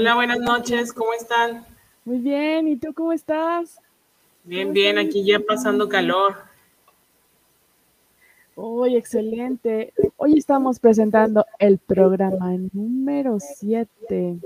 Hola, 0.00 0.14
buenas 0.14 0.38
noches, 0.38 0.92
¿cómo 0.92 1.12
están? 1.12 1.66
Muy 2.04 2.18
bien, 2.18 2.68
¿y 2.68 2.76
tú 2.76 2.94
cómo 2.94 3.12
estás? 3.12 3.80
Bien, 4.44 4.72
bien, 4.72 4.96
aquí 4.96 5.24
ya 5.24 5.40
pasando 5.40 5.88
calor. 5.88 6.36
Uy, 8.54 8.94
excelente. 8.94 9.92
Hoy 10.16 10.38
estamos 10.38 10.78
presentando 10.78 11.44
el 11.58 11.78
programa 11.78 12.52
número 12.72 13.38
7. 13.40 14.38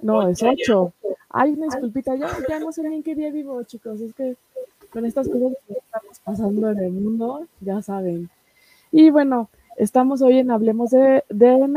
No, 0.00 0.28
es 0.28 0.42
8. 0.42 0.92
Ay, 1.30 1.52
una 1.52 1.68
disculpita, 1.68 2.14
ya, 2.14 2.28
ya 2.46 2.58
no 2.58 2.70
sé 2.70 2.82
ni 2.82 2.96
en 2.96 3.02
qué 3.02 3.14
día 3.14 3.30
vivo, 3.30 3.62
chicos. 3.62 3.98
Es 3.98 4.12
que 4.12 4.36
con 4.92 5.06
estas 5.06 5.26
cosas 5.26 5.56
que 5.66 5.72
estamos 5.72 6.20
pasando 6.22 6.68
en 6.68 6.78
el 6.80 6.92
mundo, 6.92 7.46
ya 7.62 7.80
saben. 7.80 8.28
Y 8.90 9.08
bueno, 9.08 9.48
estamos 9.76 10.22
hoy 10.22 10.38
en 10.38 10.50
Hablemos 10.50 10.90
de, 10.90 11.24
de 11.28 11.68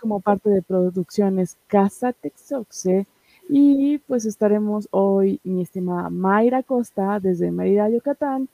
como 0.00 0.20
parte 0.20 0.50
de 0.50 0.62
Producciones 0.62 1.56
Casa 1.66 2.12
Texoxe. 2.12 3.06
Y 3.48 3.98
pues 3.98 4.24
estaremos 4.24 4.88
hoy 4.90 5.40
mi 5.44 5.62
estimada 5.62 6.08
Mayra 6.10 6.62
Costa 6.62 7.18
desde 7.20 7.50
Mérida, 7.50 7.88
Yucatán. 7.88 8.48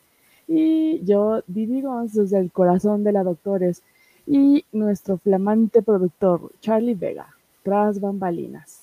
Y 0.47 1.05
yo, 1.05 1.43
Didi 1.47 1.83
Gons, 1.83 2.15
desde 2.15 2.39
el 2.39 2.51
corazón 2.51 3.05
de 3.05 3.13
la 3.13 3.23
Doctores. 3.23 3.83
Y 4.27 4.65
nuestro 4.73 5.19
flamante 5.19 5.83
productor, 5.83 6.53
Charlie 6.61 6.95
Vega, 6.95 7.35
tras 7.63 8.01
bambalinas. 8.01 8.83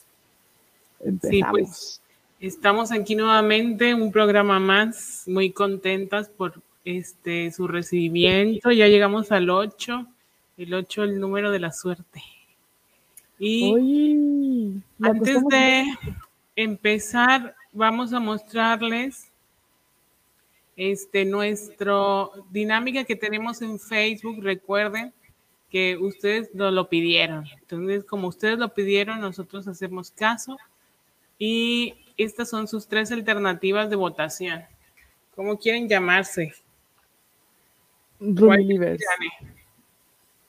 Sí, 1.22 1.42
pues 1.50 2.02
estamos 2.40 2.92
aquí 2.92 3.16
nuevamente, 3.16 3.94
un 3.94 4.12
programa 4.12 4.60
más, 4.60 5.24
muy 5.28 5.52
contentas 5.52 6.30
por 6.30 6.62
este 6.86 7.52
su 7.52 7.68
recibimiento. 7.68 8.72
Ya 8.72 8.88
llegamos 8.88 9.32
al 9.32 9.50
8, 9.50 10.08
el 10.58 10.74
8 10.74 11.04
el 11.04 11.20
número 11.20 11.52
de 11.52 11.60
la 11.60 11.72
suerte. 11.72 12.24
Y 13.38 14.82
antes 15.02 15.44
de 15.50 15.86
empezar, 16.56 17.56
vamos 17.74 18.14
a 18.14 18.20
mostrarles 18.22 19.30
este 20.78 21.26
nuestro 21.26 22.32
dinámica 22.52 23.04
que 23.04 23.16
tenemos 23.16 23.62
en 23.62 23.80
Facebook. 23.80 24.42
Recuerden 24.42 25.14
que 25.70 25.98
ustedes 25.98 26.54
nos 26.54 26.72
lo 26.72 26.88
pidieron. 26.88 27.46
Entonces, 27.60 28.06
como 28.06 28.30
ustedes 28.30 28.58
lo 28.58 28.74
pidieron, 28.74 29.20
nosotros 29.20 29.68
hacemos 29.68 30.12
caso 30.12 30.58
y 31.38 31.96
estas 32.18 32.50
son 32.50 32.68
sus 32.68 32.88
tres 32.88 33.12
alternativas 33.12 33.90
de 33.90 33.98
votación. 33.98 34.64
¿Cómo 35.36 35.58
quieren 35.58 35.90
llamarse? 35.90 36.54
Rumi 38.20 38.74
Lovers. 38.74 39.04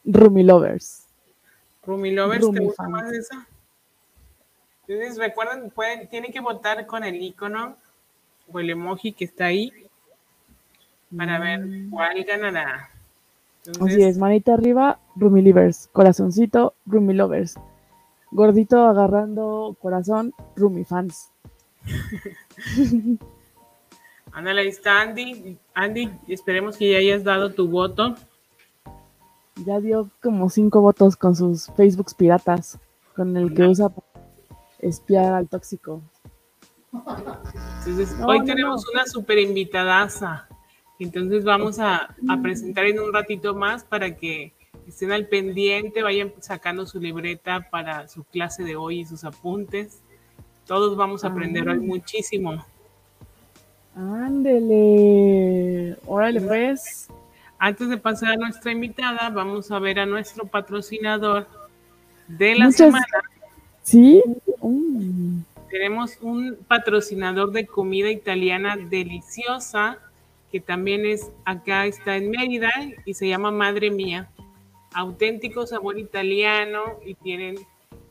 Rumi 0.04 0.42
Lovers. 0.42 1.06
Rumi 1.84 2.10
Lovers, 2.12 2.50
¿te 2.50 2.60
gusta 2.60 2.88
más 2.88 3.12
eso? 3.12 3.34
Entonces, 4.86 5.18
recuerden, 5.18 5.70
pueden, 5.70 6.08
tienen 6.08 6.32
que 6.32 6.40
votar 6.40 6.86
con 6.86 7.04
el 7.04 7.20
icono 7.20 7.76
o 8.52 8.60
el 8.60 8.70
emoji 8.70 9.12
que 9.12 9.24
está 9.24 9.46
ahí 9.46 9.72
para 11.16 11.38
ver 11.38 11.60
mm. 11.60 11.90
cuál 11.90 12.24
ganará. 12.24 12.90
Así 13.80 14.02
es, 14.02 14.16
manita 14.16 14.54
arriba, 14.54 15.00
Rumi 15.16 15.42
Lovers. 15.42 15.88
Corazoncito, 15.92 16.74
Rumi 16.86 17.14
Lovers. 17.14 17.56
Gordito 18.30 18.84
agarrando 18.86 19.76
corazón, 19.80 20.32
Rumi 20.54 20.84
fans. 20.84 21.30
Ándale, 24.36 24.60
ahí 24.60 24.68
está 24.68 25.00
Andy. 25.00 25.56
Andy, 25.72 26.10
esperemos 26.28 26.76
que 26.76 26.92
ya 26.92 26.98
hayas 26.98 27.24
dado 27.24 27.52
tu 27.52 27.68
voto. 27.68 28.16
Ya 29.64 29.80
dio 29.80 30.10
como 30.22 30.50
cinco 30.50 30.82
votos 30.82 31.16
con 31.16 31.34
sus 31.34 31.68
Facebooks 31.74 32.12
piratas, 32.12 32.78
con 33.14 33.34
el 33.34 33.54
que 33.54 33.62
usa 33.62 33.88
para 33.88 34.06
espiar 34.80 35.32
al 35.32 35.48
tóxico. 35.48 36.02
Entonces, 36.92 38.14
hoy 38.26 38.44
tenemos 38.44 38.86
una 38.92 39.06
super 39.06 39.38
invitadaza. 39.38 40.46
Entonces 40.98 41.42
vamos 41.42 41.78
a, 41.78 42.14
a 42.28 42.42
presentar 42.42 42.84
en 42.84 43.00
un 43.00 43.14
ratito 43.14 43.54
más 43.54 43.84
para 43.84 44.16
que 44.16 44.52
estén 44.86 45.12
al 45.12 45.28
pendiente, 45.28 46.02
vayan 46.02 46.34
sacando 46.40 46.84
su 46.84 47.00
libreta 47.00 47.70
para 47.70 48.06
su 48.06 48.22
clase 48.24 48.64
de 48.64 48.76
hoy 48.76 49.00
y 49.00 49.06
sus 49.06 49.24
apuntes. 49.24 50.02
Todos 50.66 50.94
vamos 50.94 51.24
a 51.24 51.28
aprender 51.28 51.66
hoy 51.66 51.78
ah. 51.78 51.82
muchísimo. 51.82 52.62
Ándele. 53.96 55.96
Órale, 56.06 56.40
pues. 56.40 57.08
Antes 57.58 57.88
de 57.88 57.96
pasar 57.96 58.32
a 58.32 58.36
nuestra 58.36 58.70
invitada, 58.70 59.30
vamos 59.30 59.70
a 59.70 59.78
ver 59.78 59.98
a 59.98 60.06
nuestro 60.06 60.46
patrocinador 60.46 61.48
de 62.28 62.54
la 62.54 62.70
semana. 62.70 63.06
¿Sí? 63.82 64.22
Mm. 64.60 65.38
Tenemos 65.70 66.18
un 66.20 66.56
patrocinador 66.68 67.52
de 67.52 67.66
comida 67.66 68.10
italiana 68.10 68.76
deliciosa, 68.76 69.98
que 70.52 70.60
también 70.60 71.06
es 71.06 71.30
acá, 71.44 71.86
está 71.86 72.16
en 72.16 72.30
Mérida, 72.30 72.70
y 73.04 73.14
se 73.14 73.28
llama 73.28 73.50
Madre 73.50 73.90
Mía 73.90 74.28
auténtico 74.96 75.66
sabor 75.66 75.98
italiano 75.98 76.98
y 77.04 77.14
tienen 77.14 77.56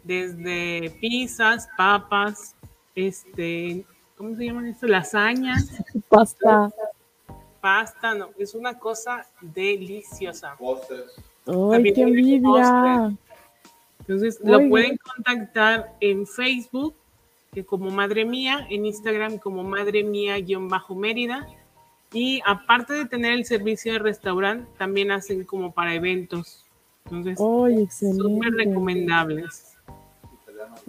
desde 0.03 0.91
pizzas, 1.01 1.67
papas, 1.75 2.55
este, 2.93 3.83
¿cómo 4.17 4.35
se 4.35 4.45
llaman 4.45 4.67
esto? 4.67 4.87
Lasañas. 4.87 5.83
Pasta. 6.09 6.71
Pasta, 7.61 8.13
no, 8.13 8.29
es 8.37 8.53
una 8.53 8.77
cosa 8.77 9.25
deliciosa. 9.41 10.55
¡Ay, 11.47 11.93
qué 11.93 12.01
envidia! 12.01 13.17
Entonces, 13.99 14.39
lo 14.43 14.69
pueden 14.69 14.97
contactar 14.97 15.95
en 15.99 16.27
Facebook, 16.27 16.93
que 17.51 17.65
como 17.65 17.89
Madre 17.89 18.23
Mía, 18.23 18.67
en 18.69 18.85
Instagram 18.85 19.39
como 19.39 19.63
Madre 19.63 20.03
Mía-Mérida. 20.03 21.47
Y 22.13 22.39
aparte 22.45 22.93
de 22.93 23.05
tener 23.05 23.33
el 23.33 23.45
servicio 23.45 23.93
de 23.93 23.99
restaurante, 23.99 24.69
también 24.77 25.11
hacen 25.11 25.43
como 25.43 25.73
para 25.73 25.95
eventos. 25.95 26.65
Entonces, 27.05 27.37
súper 27.89 28.53
recomendables. 28.53 29.64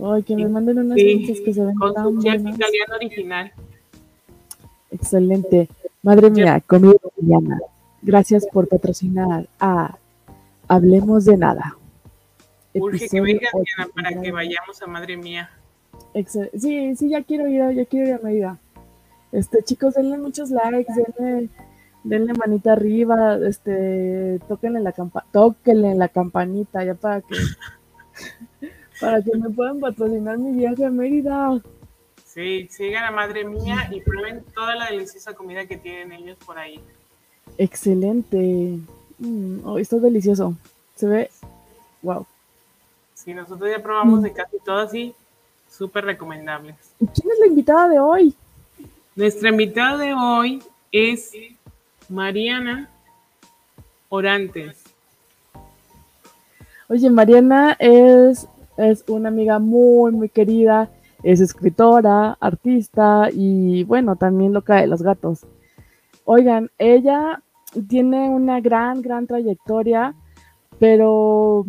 Ay, 0.02 0.22
que 0.22 0.36
me 0.36 0.48
manden 0.48 0.78
unas 0.78 0.96
sí, 0.96 1.42
que 1.44 1.52
se 1.52 1.64
ven 1.64 1.74
con 1.76 1.94
tan 1.94 2.20
su 2.20 2.28
italiano 2.28 2.94
original. 2.96 3.52
Excelente. 4.90 5.68
Madre 6.02 6.30
mía, 6.30 6.62
comida 6.66 6.94
italiana. 6.94 7.60
Gracias 8.02 8.46
por 8.52 8.68
patrocinar 8.68 9.48
a 9.58 9.96
Hablemos 10.68 11.24
de 11.24 11.36
Nada. 11.36 11.76
Urge 12.74 13.08
que 13.08 13.20
vengan 13.20 13.50
para 13.94 14.20
que 14.20 14.30
vayamos 14.30 14.80
a 14.82 14.86
Madre 14.86 15.16
Mía. 15.16 15.50
Sí, 16.54 16.94
sí, 16.96 17.08
ya 17.08 17.22
quiero 17.22 17.48
ir, 17.48 17.74
ya 17.74 17.84
quiero 17.86 18.08
ir 18.08 18.14
a 18.14 18.18
Mérida. 18.18 18.58
Este, 19.32 19.62
chicos, 19.62 19.94
denle 19.94 20.18
muchos 20.18 20.50
likes, 20.50 20.92
denle 21.18 21.48
denle 22.06 22.34
manita 22.34 22.72
arriba, 22.72 23.36
este, 23.46 24.38
tóquenle 24.48 24.80
la 24.80 24.92
campa 24.92 25.24
tóquenle 25.32 25.94
la 25.94 26.08
campanita 26.08 26.84
ya 26.84 26.94
para 26.94 27.20
que 27.20 27.34
para 29.00 29.22
que 29.22 29.36
me 29.36 29.50
puedan 29.50 29.80
patrocinar 29.80 30.38
mi 30.38 30.56
viaje 30.56 30.84
a 30.84 30.90
Mérida. 30.90 31.60
Sí, 32.24 32.68
sigan 32.70 33.04
a 33.04 33.10
madre 33.10 33.44
mía 33.44 33.88
y 33.90 34.00
prueben 34.00 34.44
toda 34.54 34.74
la 34.74 34.86
deliciosa 34.86 35.34
comida 35.34 35.66
que 35.66 35.76
tienen 35.76 36.12
ellos 36.12 36.36
por 36.44 36.58
ahí. 36.58 36.80
Excelente. 37.58 38.78
Mm, 39.18 39.60
oh, 39.64 39.78
esto 39.78 39.96
es 39.96 40.02
delicioso. 40.02 40.54
Se 40.94 41.06
ve 41.06 41.30
wow. 42.02 42.26
Sí, 43.14 43.34
nosotros 43.34 43.70
ya 43.70 43.82
probamos 43.82 44.22
de 44.22 44.32
casi 44.32 44.58
todas 44.64 44.94
y 44.94 45.14
súper 45.70 46.04
recomendables. 46.04 46.76
¿Y 47.00 47.06
quién 47.06 47.30
es 47.32 47.38
la 47.40 47.46
invitada 47.46 47.88
de 47.88 47.98
hoy? 47.98 48.34
Nuestra 49.14 49.48
invitada 49.48 49.96
de 49.98 50.14
hoy 50.14 50.62
es 50.92 51.32
Mariana 52.08 52.90
Orantes. 54.08 54.84
Oye, 56.88 57.10
Mariana 57.10 57.76
es, 57.80 58.46
es 58.76 59.04
una 59.08 59.28
amiga 59.28 59.58
muy, 59.58 60.12
muy 60.12 60.28
querida, 60.28 60.90
es 61.22 61.40
escritora, 61.40 62.36
artista 62.40 63.28
y 63.32 63.84
bueno, 63.84 64.16
también 64.16 64.52
loca 64.52 64.76
de 64.76 64.86
los 64.86 65.02
gatos. 65.02 65.46
Oigan, 66.24 66.70
ella 66.78 67.42
tiene 67.88 68.28
una 68.28 68.60
gran, 68.60 69.02
gran 69.02 69.26
trayectoria, 69.26 70.14
pero, 70.78 71.66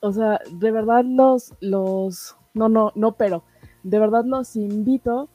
o 0.00 0.12
sea, 0.12 0.40
de 0.52 0.70
verdad 0.70 1.04
los, 1.04 1.54
los, 1.60 2.36
no, 2.54 2.68
no, 2.68 2.92
no, 2.94 3.12
pero, 3.12 3.44
de 3.82 3.98
verdad 3.98 4.24
los 4.24 4.56
invito 4.56 5.28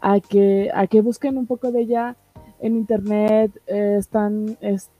a 0.00 0.20
que, 0.20 0.70
a 0.74 0.86
que 0.86 1.00
busquen 1.00 1.38
un 1.38 1.46
poco 1.46 1.72
de 1.72 1.80
ella 1.80 2.16
en 2.60 2.76
internet, 2.76 3.52
eh, 3.66 3.96
están, 3.98 4.56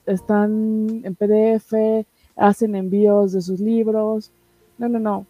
están 0.07 1.03
en 1.05 1.15
PDF, 1.15 1.73
hacen 2.37 2.75
envíos 2.75 3.33
de 3.33 3.41
sus 3.41 3.61
libros. 3.61 4.33
No, 4.79 4.89
no, 4.89 4.99
no. 4.99 5.27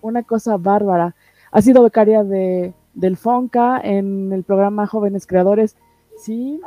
Una 0.00 0.22
cosa 0.22 0.56
bárbara. 0.56 1.14
Ha 1.50 1.62
sido 1.62 1.82
becaria 1.82 2.24
de, 2.24 2.74
del 2.94 3.16
FONCA 3.16 3.80
en 3.80 4.32
el 4.32 4.42
programa 4.44 4.86
Jóvenes 4.86 5.26
Creadores. 5.26 5.76
Sí, 6.18 6.60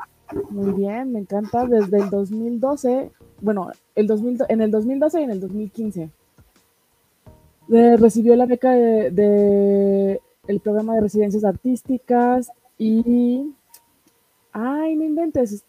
muy 0.50 0.74
bien, 0.74 1.14
me 1.14 1.20
encanta. 1.20 1.66
Desde 1.66 1.98
el 1.98 2.10
2012, 2.10 3.12
bueno, 3.42 3.70
el 3.96 4.08
2000, 4.08 4.46
en 4.50 4.62
el 4.62 4.72
2012 4.72 5.22
y 5.22 5.24
en 5.24 5.32
el 5.32 5.40
2015. 5.40 6.10
recibió 7.98 8.36
la 8.36 8.46
beca 8.46 8.72
de, 8.72 10.22
el 10.48 10.60
programa 10.60 10.96
de 10.96 11.02
residencias 11.02 11.44
artísticas 11.44 12.52
y 12.78 13.54
ay, 14.52 14.96
no 14.96 15.04
inventes. 15.04 15.66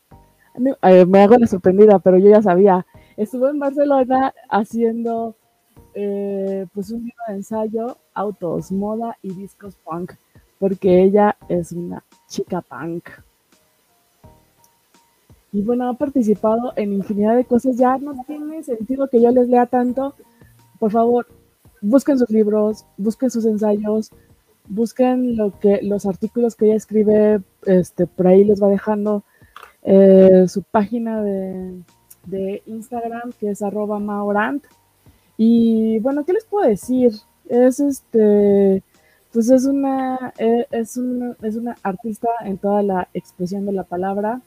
me 0.57 1.23
hago 1.23 1.37
la 1.39 1.47
sorprendida, 1.47 1.99
pero 1.99 2.19
yo 2.19 2.31
ya 2.31 2.43
sabía. 2.43 2.87
Estuvo 3.17 3.49
en 3.49 3.59
Barcelona 3.59 4.33
haciendo 4.49 5.35
eh, 6.01 6.67
pues 6.73 6.93
un 6.93 7.01
libro 7.01 7.25
de 7.27 7.35
ensayo, 7.35 7.97
autos, 8.15 8.71
moda 8.71 9.17
y 9.21 9.35
discos 9.35 9.75
punk, 9.85 10.13
porque 10.61 11.03
ella 11.03 11.37
es 11.49 11.73
una 11.73 12.05
chica 12.29 12.61
punk. 12.61 13.09
Y 15.53 15.63
bueno, 15.63 15.89
ha 15.89 15.95
participado 15.95 16.73
en 16.77 16.93
infinidad 16.93 17.35
de 17.35 17.45
cosas. 17.45 17.77
Ya 17.77 17.99
no 17.99 18.15
tiene 18.29 18.63
sentido 18.63 19.09
que 19.09 19.21
yo 19.21 19.33
les 19.33 19.49
lea 19.49 19.67
tanto. 19.67 20.15
Por 20.79 20.93
favor, 20.93 21.27
busquen 21.81 22.17
sus 22.17 22.31
libros, 22.31 22.85
busquen 22.97 23.31
sus 23.31 23.45
ensayos, 23.45 24.13
busquen 24.69 25.37
lo 25.37 25.59
que 25.59 25.81
los 25.83 26.07
artículos 26.07 26.55
que 26.55 26.67
ella 26.67 26.77
escribe. 26.77 27.43
Este, 27.67 28.07
por 28.07 28.29
ahí 28.29 28.45
les 28.45 28.63
va 28.63 28.69
dejando 28.69 29.25
eh, 29.83 30.45
su 30.47 30.63
página 30.63 31.25
de, 31.25 31.83
de, 32.27 32.63
Instagram, 32.67 33.33
que 33.41 33.51
es 33.51 33.63
arroba 33.63 33.99
maorant. 33.99 34.65
Y 35.39 35.99
bueno, 36.01 36.25
¿qué 36.27 36.35
les 36.35 36.45
puedo 36.45 36.69
decir? 36.69 37.13
Es 37.49 37.81
este, 37.81 38.83
pues 39.33 39.49
es 39.49 39.65
una, 39.65 40.35
eh, 40.37 40.67
es 40.71 40.99
una, 40.99 41.35
es 41.43 41.57
una 41.57 41.77
artista 41.83 42.29
en 42.45 42.59
toda 42.59 42.83
la 42.83 43.09
expresión 43.15 43.65
de 43.65 43.73
la 43.73 43.85
palabra 43.85 44.43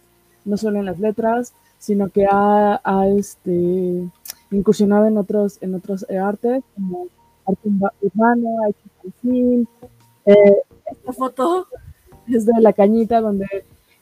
no 0.46 0.58
solo 0.58 0.80
en 0.80 0.86
las 0.86 1.00
letras, 1.00 1.54
sino 1.78 2.10
que 2.10 2.28
ha, 2.30 2.80
este, 3.18 4.08
incursionado 4.52 5.08
en 5.08 5.18
otros, 5.18 5.58
en 5.62 5.76
otros 5.76 6.06
eh, 6.10 6.18
artes, 6.18 6.64
como 6.76 7.08
arte 7.48 7.70
urbano, 8.02 8.64
ha 8.64 8.70
hecho 8.70 9.68
eh, 10.26 10.56
esta 10.92 11.14
foto 11.14 11.68
es 12.28 12.46
de 12.46 12.54
La 12.60 12.74
Cañita, 12.74 13.22
donde 13.22 13.48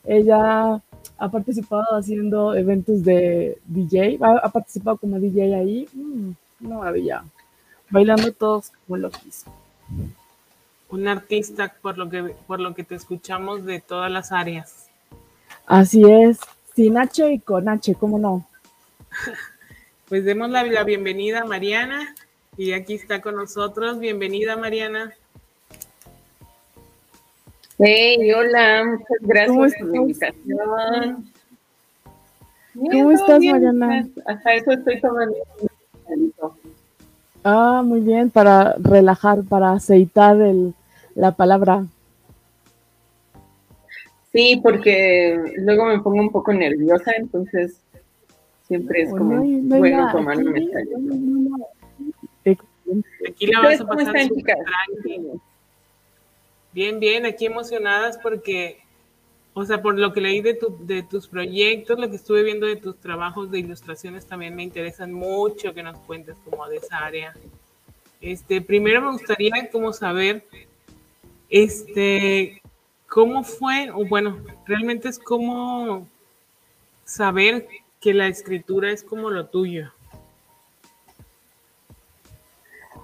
ella 0.06 0.82
ha 1.18 1.32
participado 1.32 1.86
haciendo 1.98 2.56
eventos 2.56 3.04
de 3.04 3.58
DJ, 3.66 4.20
ha, 4.22 4.50
participado 4.50 4.98
como 4.98 5.20
DJ 5.20 5.56
ahí, 5.56 5.88
mm, 5.94 6.32
una 6.62 6.78
maravilla, 6.78 7.24
bailando 7.90 8.32
todos 8.34 8.72
como 8.86 8.98
locos. 8.98 9.46
Un 10.90 11.08
artista, 11.08 11.74
por 11.82 11.98
lo 11.98 12.10
que 12.10 12.36
por 12.48 12.60
lo 12.60 12.74
que 12.74 12.84
te 12.84 12.96
escuchamos 12.96 13.66
de 13.66 13.80
todas 13.80 14.12
las 14.12 14.32
áreas. 14.32 14.90
Así 15.66 16.04
es, 16.04 16.40
sin 16.76 16.98
H 16.98 17.32
y 17.32 17.40
con 17.40 17.70
H, 17.70 17.96
¿cómo 17.96 18.20
no? 18.20 18.48
Pues 20.10 20.26
demos 20.26 20.50
la, 20.50 20.64
bienvenida 20.84 21.42
a 21.42 21.46
Mariana 21.46 22.16
y 22.58 22.72
aquí 22.72 22.96
está 22.96 23.22
con 23.22 23.36
nosotros. 23.36 24.00
Bienvenida, 24.00 24.58
Mariana. 24.58 25.14
Hey, 27.78 28.34
hola, 28.34 28.86
muchas 28.86 29.18
gracias 29.22 29.74
por 29.80 29.88
la 29.90 29.98
invitación. 29.98 31.32
¿Cómo 32.74 33.12
estás, 33.12 33.44
Mariana? 33.44 34.08
Hasta 34.26 34.54
eso 34.56 34.72
estoy 34.72 35.00
tomando. 35.00 35.36
Ah, 37.44 37.82
muy 37.86 38.02
bien, 38.02 38.30
para 38.30 38.76
relajar, 38.78 39.44
para 39.44 39.72
aceitar 39.72 40.40
el, 40.42 40.74
la 41.16 41.32
palabra. 41.32 41.86
Sí, 44.32 44.60
porque 44.62 45.38
luego 45.58 45.86
me 45.86 46.00
pongo 46.00 46.22
un 46.22 46.32
poco 46.32 46.54
nerviosa, 46.54 47.12
entonces 47.18 47.82
siempre 48.68 49.02
es 49.04 49.10
como 49.10 49.44
bueno 49.44 50.12
tomar 50.12 50.38
un 50.38 50.56
Aquí 53.28 53.48
la 53.48 53.62
vas 53.62 53.82
a 53.82 53.86
pasar 53.86 54.16
Bien, 56.72 57.00
bien, 57.00 57.26
aquí 57.26 57.48
emocionadas 57.48 58.20
porque, 58.22 58.78
o 59.54 59.66
sea, 59.66 59.82
por 59.82 59.98
lo 59.98 60.14
que 60.14 60.22
leí 60.22 60.42
de, 60.42 60.54
tu, 60.54 60.78
tus 61.10 61.28
proyectos, 61.28 62.00
lo 62.00 62.10
que 62.10 62.16
estuve 62.16 62.44
viendo 62.44 62.68
de 62.68 62.76
tus 62.76 62.98
trabajos 63.00 63.52
de 63.52 63.60
ilustraciones 63.60 64.26
también 64.26 64.56
me 64.56 64.64
interesan 64.64 65.12
mucho 65.12 65.74
que 65.74 65.84
nos 65.84 65.98
cuentes 66.00 66.36
como 66.46 66.68
de 66.68 66.78
esa 66.78 67.00
área. 67.00 67.34
Este, 68.22 68.62
primero 68.62 69.02
me 69.02 69.12
gustaría 69.12 69.70
como 69.72 69.92
saber, 69.94 70.46
este, 71.50 72.62
¿Cómo 73.10 73.44
fue? 73.44 73.90
O 73.92 74.06
bueno, 74.06 74.38
realmente 74.68 75.10
es 75.10 75.18
como 75.18 76.08
saber 77.06 77.68
que 78.00 78.14
la 78.14 78.28
escritura 78.28 78.92
es 78.92 79.04
como 79.04 79.32
lo 79.32 79.48
tuyo. 79.48 79.92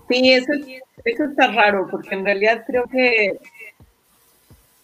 Sí, 0.07 0.31
eso, 0.31 0.53
eso 1.03 1.23
está 1.23 1.47
raro, 1.47 1.87
porque 1.89 2.13
en 2.13 2.23
realidad 2.23 2.63
creo 2.67 2.83
que 2.85 3.39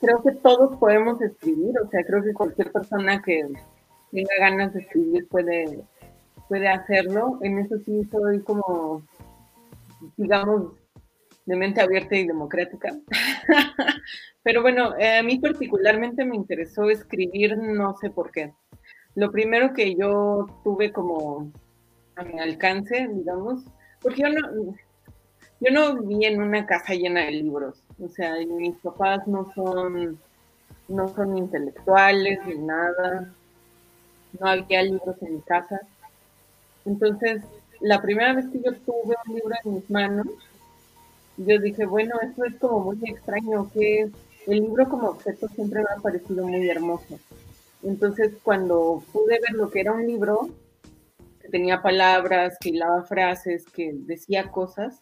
creo 0.01 0.21
que 0.23 0.31
todos 0.31 0.75
podemos 0.77 1.21
escribir, 1.21 1.73
o 1.79 1.87
sea, 1.89 2.03
creo 2.03 2.23
que 2.23 2.33
cualquier 2.33 2.71
persona 2.71 3.21
que 3.21 3.47
tenga 4.11 4.35
ganas 4.39 4.73
de 4.73 4.81
escribir 4.81 5.27
puede, 5.29 5.83
puede 6.49 6.67
hacerlo. 6.67 7.39
En 7.41 7.59
eso 7.59 7.77
sí 7.85 8.03
soy 8.11 8.41
como, 8.41 9.03
digamos, 10.17 10.73
de 11.45 11.55
mente 11.55 11.81
abierta 11.81 12.15
y 12.15 12.27
democrática. 12.27 12.97
Pero 14.43 14.63
bueno, 14.63 14.97
eh, 14.97 15.19
a 15.19 15.23
mí 15.23 15.39
particularmente 15.39 16.25
me 16.25 16.35
interesó 16.35 16.89
escribir, 16.89 17.57
no 17.57 17.95
sé 17.97 18.09
por 18.09 18.31
qué. 18.31 18.53
Lo 19.13 19.31
primero 19.31 19.73
que 19.73 19.95
yo 19.95 20.47
tuve 20.63 20.91
como 20.91 21.51
a 22.15 22.23
mi 22.23 22.39
alcance, 22.39 23.07
digamos, 23.13 23.63
porque 24.01 24.21
yo 24.21 24.29
no, 24.29 24.75
yo 25.59 25.71
no 25.71 26.01
viví 26.01 26.25
en 26.25 26.41
una 26.41 26.65
casa 26.65 26.93
llena 26.93 27.21
de 27.25 27.31
libros. 27.31 27.83
O 28.03 28.09
sea, 28.09 28.35
mis 28.45 28.75
papás 28.77 29.27
no 29.27 29.51
son, 29.53 30.19
no 30.87 31.07
son 31.09 31.37
intelectuales 31.37 32.39
ni 32.45 32.55
nada. 32.55 33.31
No 34.39 34.47
había 34.47 34.81
libros 34.83 35.21
en 35.21 35.35
mi 35.35 35.41
casa. 35.41 35.81
Entonces, 36.85 37.43
la 37.79 38.01
primera 38.01 38.33
vez 38.33 38.47
que 38.47 38.61
yo 38.61 38.73
tuve 38.73 39.15
un 39.27 39.35
libro 39.35 39.55
en 39.63 39.75
mis 39.75 39.89
manos, 39.89 40.27
yo 41.37 41.59
dije, 41.59 41.85
bueno, 41.85 42.15
esto 42.21 42.45
es 42.45 42.55
como 42.55 42.79
muy 42.79 42.97
extraño, 43.09 43.69
que 43.71 44.09
el 44.47 44.59
libro 44.61 44.89
como 44.89 45.09
objeto 45.09 45.47
siempre 45.49 45.81
me 45.81 45.89
ha 45.95 46.01
parecido 46.01 46.45
muy 46.45 46.67
hermoso. 46.69 47.19
Entonces, 47.83 48.33
cuando 48.43 49.03
pude 49.11 49.39
ver 49.39 49.53
lo 49.53 49.69
que 49.69 49.81
era 49.81 49.91
un 49.91 50.05
libro, 50.05 50.49
que 51.41 51.49
tenía 51.49 51.81
palabras, 51.81 52.57
que 52.59 52.69
hilaba 52.69 53.03
frases, 53.03 53.65
que 53.65 53.91
decía 53.93 54.51
cosas, 54.51 55.01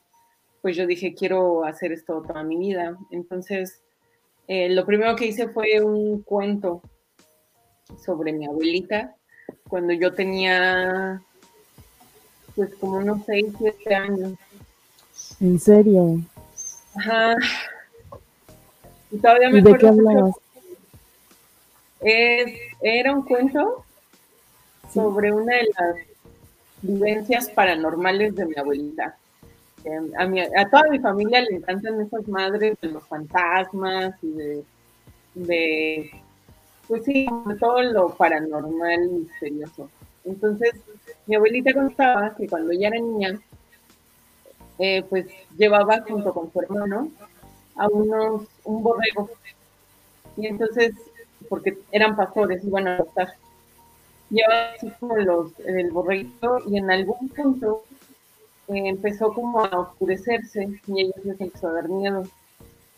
pues 0.61 0.75
yo 0.75 0.85
dije, 0.85 1.13
quiero 1.13 1.65
hacer 1.65 1.91
esto 1.91 2.21
toda 2.21 2.43
mi 2.43 2.57
vida. 2.57 2.97
Entonces, 3.11 3.81
eh, 4.47 4.69
lo 4.69 4.85
primero 4.85 5.15
que 5.15 5.27
hice 5.27 5.47
fue 5.49 5.81
un 5.81 6.21
cuento 6.21 6.81
sobre 8.03 8.33
mi 8.33 8.45
abuelita, 8.45 9.15
cuando 9.67 9.93
yo 9.93 10.13
tenía, 10.13 11.21
pues 12.55 12.73
como 12.75 12.97
unos 12.97 13.21
6, 13.25 13.45
7 13.57 13.95
años. 13.95 14.33
¿En 15.39 15.59
serio? 15.59 16.19
Ajá, 16.95 17.35
y 19.11 19.17
todavía 19.17 19.49
me 19.49 19.61
de 19.61 19.77
qué 19.77 19.87
hablabas? 19.87 20.35
era 22.81 23.13
un 23.13 23.23
cuento 23.23 23.83
sobre 24.93 25.31
una 25.33 25.55
de 25.55 25.67
las 25.77 25.95
vivencias 26.81 27.49
paranormales 27.49 28.35
de 28.35 28.45
mi 28.45 28.55
abuelita. 28.57 29.17
A, 30.17 30.69
toda 30.69 30.89
mi 30.89 30.99
familia 30.99 31.41
le 31.41 31.57
encantan 31.57 32.01
esas 32.01 32.27
madres 32.27 32.77
de 32.81 32.87
los 32.89 33.03
fantasmas 33.07 34.13
y 34.21 34.63
de, 35.35 36.11
pues 36.87 37.05
sí, 37.05 37.27
todo 37.59 37.81
lo 37.83 38.09
paranormal 38.09 39.09
misterioso. 39.09 39.89
Entonces, 40.25 40.71
mi 41.27 41.35
abuelita 41.35 41.73
contaba 41.73 42.35
que 42.35 42.47
cuando 42.47 42.71
ella 42.71 42.89
era 42.89 42.99
niña, 42.99 43.39
eh, 44.79 45.03
pues 45.09 45.27
llevaba 45.57 46.01
junto 46.01 46.33
con 46.33 46.51
su 46.51 46.61
hermano 46.61 47.09
a 47.75 47.87
unos, 47.87 48.43
un 48.65 48.83
borrego. 48.83 49.29
Y 50.35 50.47
entonces, 50.47 50.93
porque 51.47 51.77
eran 51.91 52.15
pastores, 52.15 52.63
iban 52.63 52.87
a 52.87 52.97
pastar. 52.97 53.33
Llevaban 54.29 54.75
así 54.75 54.91
como 54.99 55.17
los, 55.17 55.59
el 55.61 55.91
borreguito 55.91 56.59
y 56.67 56.77
en 56.77 56.91
algún 56.91 57.29
punto 57.29 57.83
empezó 58.69 59.33
como 59.33 59.63
a 59.63 59.79
oscurecerse 59.79 60.69
y 60.87 61.01
ellos 61.01 61.15
les 61.23 61.41
empezó 61.41 61.67
a 61.67 61.73
dar 61.73 61.89
miedo. 61.89 62.23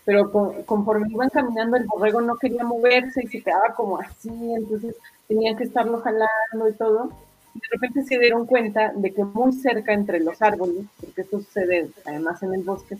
Pero 0.04 0.32
conforme 0.66 1.10
iban 1.10 1.30
caminando, 1.30 1.78
el 1.78 1.86
borrego 1.86 2.22
no 2.22 2.36
quería 2.36 2.63
moverse 2.63 3.24
y 3.24 3.28
se 3.28 3.42
quedaba 3.42 3.74
como 3.75 4.00
así, 4.00 4.30
entonces 4.30 4.96
tenían 5.28 5.56
que 5.56 5.66
estarlo 5.66 6.01
jalando 6.01 6.70
y 6.70 6.74
todo. 6.74 7.12
Y 7.54 7.60
de 7.60 7.68
repente 7.72 8.04
se 8.04 8.18
dieron 8.18 8.46
cuenta 8.46 8.92
de 8.96 9.13
que 9.13 9.24
muy 9.24 9.54
cerca 9.54 9.94
entre 9.94 10.20
los 10.20 10.42
árboles, 10.42 10.86
porque 11.00 11.22
esto 11.22 11.40
sucede 11.40 11.90
además 12.06 12.42
en 12.44 12.54
el 12.54 12.63
bosque, 12.63 12.98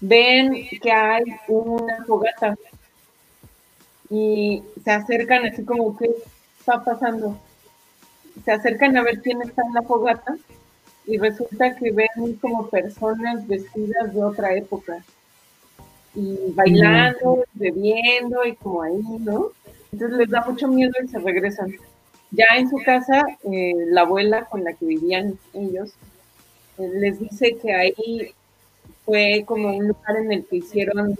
ven 0.00 0.68
que 0.82 0.92
hay 0.92 1.24
una 1.48 2.04
fogata 2.04 2.56
y 4.10 4.62
se 4.84 4.90
acercan 4.90 5.46
así 5.46 5.64
como, 5.64 5.96
¿qué 5.96 6.10
está 6.58 6.84
pasando? 6.84 7.38
Se 8.44 8.52
acercan 8.52 8.96
a 8.96 9.02
ver 9.02 9.22
quién 9.22 9.40
está 9.42 9.62
en 9.62 9.74
la 9.74 9.82
fogata 9.82 10.36
y 11.10 11.18
resulta 11.18 11.74
que 11.74 11.90
ven 11.90 12.36
como 12.40 12.68
personas 12.68 13.46
vestidas 13.48 14.14
de 14.14 14.22
otra 14.22 14.54
época 14.54 15.02
y 16.14 16.52
bailando, 16.54 17.44
bebiendo 17.54 18.44
y 18.44 18.54
como 18.54 18.82
ahí, 18.82 19.02
¿no? 19.18 19.48
Entonces 19.92 20.18
les 20.18 20.30
da 20.30 20.44
mucho 20.44 20.68
miedo 20.68 20.92
y 21.02 21.08
se 21.08 21.18
regresan. 21.18 21.74
Ya 22.30 22.46
en 22.56 22.70
su 22.70 22.76
casa, 22.84 23.24
eh, 23.50 23.74
la 23.88 24.02
abuela 24.02 24.44
con 24.44 24.62
la 24.62 24.72
que 24.72 24.86
vivían 24.86 25.36
ellos 25.52 25.94
eh, 26.78 26.88
les 26.94 27.18
dice 27.18 27.56
que 27.56 27.74
ahí 27.74 28.32
fue 29.04 29.42
como 29.46 29.76
un 29.76 29.88
lugar 29.88 30.16
en 30.16 30.30
el 30.30 30.44
que 30.44 30.56
hicieron 30.56 31.18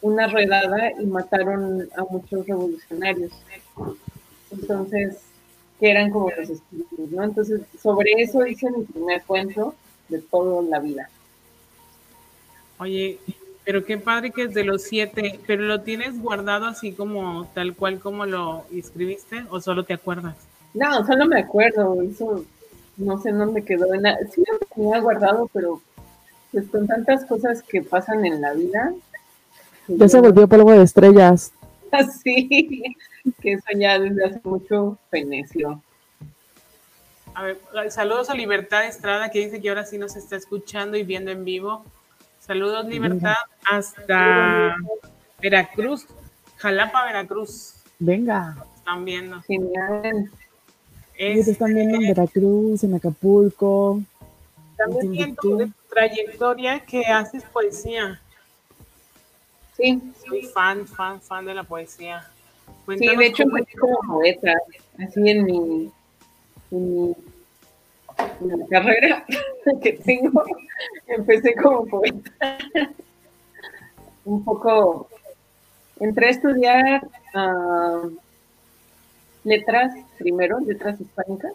una 0.00 0.28
redada 0.28 0.92
y 1.00 1.06
mataron 1.06 1.88
a 1.96 2.04
muchos 2.04 2.46
revolucionarios. 2.46 3.32
Entonces, 4.52 5.25
que 5.78 5.90
eran 5.90 6.10
como 6.10 6.30
los 6.30 6.48
espíritus, 6.48 7.10
¿no? 7.10 7.22
Entonces, 7.22 7.60
sobre 7.80 8.12
eso 8.18 8.46
hice 8.46 8.70
mi 8.70 8.84
primer 8.84 9.22
cuento 9.22 9.74
de 10.08 10.20
toda 10.20 10.62
la 10.62 10.80
vida. 10.80 11.08
Oye, 12.78 13.18
pero 13.64 13.84
qué 13.84 13.98
padre 13.98 14.30
que 14.30 14.44
es 14.44 14.54
de 14.54 14.64
los 14.64 14.82
siete, 14.82 15.40
pero 15.46 15.64
lo 15.64 15.80
tienes 15.80 16.20
guardado 16.20 16.66
así 16.66 16.92
como 16.92 17.46
tal 17.54 17.74
cual 17.74 17.98
como 17.98 18.24
lo 18.24 18.64
escribiste 18.72 19.44
o 19.50 19.60
solo 19.60 19.84
te 19.84 19.94
acuerdas? 19.94 20.36
No, 20.72 21.04
solo 21.06 21.26
me 21.26 21.40
acuerdo, 21.40 22.00
eso 22.02 22.44
no 22.96 23.20
sé 23.20 23.32
dónde 23.32 23.64
quedó. 23.64 23.86
Sí 24.32 24.42
lo 24.46 24.58
tenía 24.74 25.00
guardado, 25.00 25.50
pero 25.52 25.80
pues 26.52 26.68
con 26.68 26.86
tantas 26.86 27.24
cosas 27.24 27.62
que 27.62 27.82
pasan 27.82 28.24
en 28.24 28.40
la 28.40 28.52
vida. 28.52 28.94
Ya 29.88 30.08
se 30.08 30.20
volvió 30.20 30.46
polvo 30.46 30.72
de 30.72 30.82
estrellas. 30.82 31.52
Así, 31.90 32.96
que 33.40 33.52
eso 33.52 33.66
ya 33.76 33.98
desde 33.98 34.24
hace 34.24 34.40
mucho 34.44 34.98
feneció. 35.10 35.82
A 37.34 37.42
ver, 37.42 37.58
saludos 37.90 38.30
a 38.30 38.34
Libertad 38.34 38.86
Estrada 38.86 39.30
que 39.30 39.40
dice 39.40 39.60
que 39.60 39.68
ahora 39.68 39.84
sí 39.84 39.98
nos 39.98 40.16
está 40.16 40.36
escuchando 40.36 40.96
y 40.96 41.02
viendo 41.02 41.30
en 41.30 41.44
vivo. 41.44 41.84
Saludos 42.40 42.86
Libertad 42.86 43.34
hasta 43.64 44.74
Veracruz, 45.40 46.06
Jalapa, 46.56 47.04
Veracruz. 47.04 47.74
Venga. 47.98 48.56
Están 48.76 49.04
viendo. 49.04 49.42
Genial. 49.42 50.30
están 51.18 51.74
viendo 51.74 51.96
en 51.96 52.08
Veracruz, 52.08 52.84
en 52.84 52.94
Acapulco. 52.94 54.00
También 54.76 55.10
viendo 55.10 55.42
tu 55.42 55.72
trayectoria 55.90 56.80
que 56.80 57.04
haces 57.04 57.42
poesía. 57.44 58.20
Sí. 59.76 60.00
Soy 60.26 60.42
fan, 60.42 60.86
fan, 60.86 61.20
fan 61.20 61.44
de 61.44 61.54
la 61.54 61.64
poesía. 61.64 62.30
Sí, 62.94 63.16
de 63.16 63.26
hecho 63.26 63.42
empecé 63.44 63.76
como 63.78 63.98
poeta, 64.06 64.54
así 64.98 65.28
en 65.28 65.44
mi, 65.44 65.92
en 66.70 67.08
mi, 67.08 67.14
carrera 68.70 69.24
que 69.82 69.92
tengo, 69.94 70.44
empecé 71.06 71.54
como 71.54 71.86
poeta. 71.86 72.58
Un 74.24 74.44
poco, 74.44 75.08
entré 76.00 76.26
a 76.26 76.30
estudiar 76.30 77.06
uh, 77.34 78.10
letras 79.44 79.92
primero, 80.18 80.58
letras 80.58 81.00
hispánicas, 81.00 81.52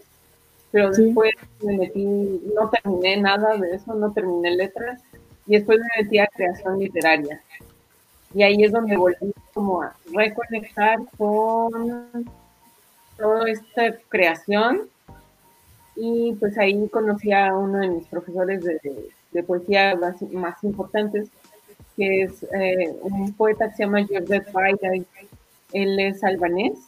pero 0.71 0.89
después 0.89 1.33
me 1.61 1.77
metí, 1.77 2.05
no 2.05 2.69
terminé 2.69 3.17
nada 3.17 3.57
de 3.57 3.75
eso, 3.75 3.93
no 3.93 4.13
terminé 4.13 4.51
letras, 4.51 5.01
y 5.47 5.55
después 5.55 5.79
me 5.79 6.03
metí 6.03 6.19
a 6.19 6.27
creación 6.27 6.79
literaria. 6.79 7.41
Y 8.33 8.43
ahí 8.43 8.63
es 8.63 8.71
donde 8.71 8.95
volví 8.95 9.33
como 9.53 9.81
a 9.81 9.93
reconectar 10.13 11.00
con 11.17 12.29
toda 13.17 13.50
esta 13.50 13.95
creación. 14.09 14.81
Y 15.95 16.33
pues 16.39 16.57
ahí 16.57 16.88
conocí 16.89 17.31
a 17.31 17.55
uno 17.55 17.79
de 17.79 17.89
mis 17.89 18.07
profesores 18.07 18.63
de, 18.63 19.43
poesía 19.43 19.95
más, 20.31 20.63
importantes, 20.63 21.29
que 21.95 22.23
es 22.23 22.43
eh, 22.43 22.95
un 23.01 23.33
poeta 23.33 23.69
que 23.69 23.75
se 23.75 23.83
llama 23.83 24.05
Joseph 24.07 24.51
Baida. 24.51 24.89
Él 25.73 26.00
es 26.00 26.23
albanés 26.23 26.79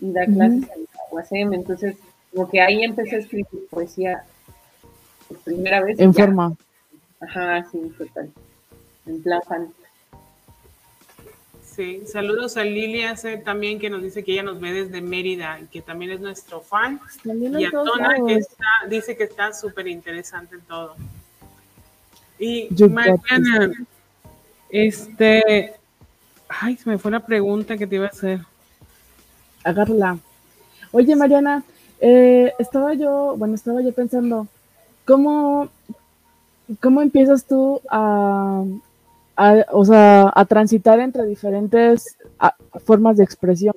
y 0.00 0.12
da 0.12 0.26
clases 0.26 0.70
en 0.74 0.82
la 0.82 1.00
UASM. 1.12 1.54
Entonces, 1.54 1.96
como 2.32 2.48
que 2.48 2.60
ahí 2.60 2.84
empecé 2.84 3.16
a 3.16 3.18
escribir 3.20 3.46
poesía 3.70 4.24
por 5.28 5.38
primera 5.38 5.82
vez. 5.82 5.98
En 5.98 6.12
forma. 6.12 6.54
Ajá, 7.20 7.64
sí, 7.70 7.92
total. 7.96 8.30
En 9.06 9.22
plan 9.22 9.40
Sí, 11.76 12.04
saludos 12.06 12.56
a 12.56 12.64
Lilia 12.64 13.14
también 13.44 13.78
que 13.78 13.90
nos 13.90 14.00
dice 14.00 14.24
que 14.24 14.32
ella 14.32 14.42
nos 14.42 14.58
ve 14.58 14.72
desde 14.72 15.02
Mérida 15.02 15.60
y 15.60 15.66
que 15.66 15.82
también 15.82 16.10
es 16.10 16.20
nuestro 16.20 16.62
fan. 16.62 16.98
y 17.22 17.64
a 17.66 17.70
Tona 17.70 18.14
que 18.26 18.40
dice 18.88 19.14
que 19.14 19.24
está 19.24 19.52
súper 19.52 19.86
interesante 19.86 20.56
todo. 20.66 20.96
Y 22.38 22.68
Mariana, 22.88 23.72
este, 24.70 25.74
ay, 26.48 26.78
se 26.78 26.88
me 26.88 26.96
fue 26.96 27.10
la 27.10 27.20
pregunta 27.20 27.76
que 27.76 27.86
te 27.86 27.96
iba 27.96 28.06
a 28.06 28.08
hacer. 28.08 28.40
Agárrala. 29.62 30.18
Oye, 30.92 31.14
Mariana, 31.14 31.62
eh, 32.00 32.54
estaba 32.58 32.94
yo, 32.94 33.34
bueno, 33.36 33.54
estaba 33.54 33.82
yo 33.82 33.92
pensando, 33.92 34.48
¿cómo, 35.04 35.68
cómo 36.80 37.02
empiezas 37.02 37.44
tú 37.44 37.82
a, 37.90 38.64
a, 39.36 39.66
o 39.70 39.84
sea, 39.84 40.32
a 40.34 40.44
transitar 40.46 40.98
entre 41.00 41.24
diferentes 41.24 42.16
formas 42.84 43.16
de 43.16 43.24
expresión, 43.24 43.74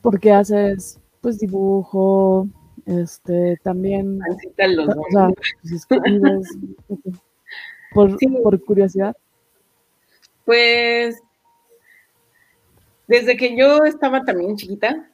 porque 0.00 0.32
haces 0.32 0.98
pues 1.20 1.38
dibujo, 1.38 2.48
este, 2.86 3.58
también 3.62 4.18
o 4.20 5.04
sea, 5.10 5.28
pues, 5.62 5.86
por, 7.94 8.16
por 8.42 8.64
curiosidad. 8.64 9.16
Pues 10.44 11.22
desde 13.06 13.36
que 13.36 13.56
yo 13.56 13.84
estaba 13.84 14.24
también 14.24 14.56
chiquita, 14.56 15.08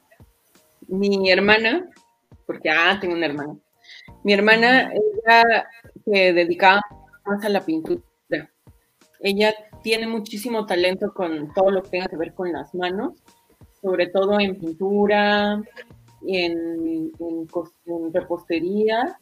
mi 0.87 1.29
hermana, 1.29 1.87
porque 2.47 2.69
ah, 2.69 2.97
tengo 2.99 3.13
una 3.13 3.27
hermana, 3.27 3.55
mi 4.23 4.33
hermana, 4.33 4.91
ella 4.93 5.67
se 6.05 6.33
dedicaba 6.33 6.81
más 7.25 7.45
a 7.45 7.49
la 7.49 7.63
pintura 7.63 8.01
ella 9.19 9.53
tiene 9.83 10.07
muchísimo 10.07 10.65
talento 10.65 11.13
con 11.13 11.53
todo 11.53 11.71
lo 11.71 11.83
que 11.83 11.89
tenga 11.89 12.07
que 12.07 12.17
ver 12.17 12.33
con 12.33 12.51
las 12.51 12.73
manos, 12.73 13.21
sobre 13.81 14.07
todo 14.07 14.39
en 14.39 14.57
pintura, 14.57 15.61
en, 16.25 17.11
en, 17.19 18.13
repostería 18.13 19.17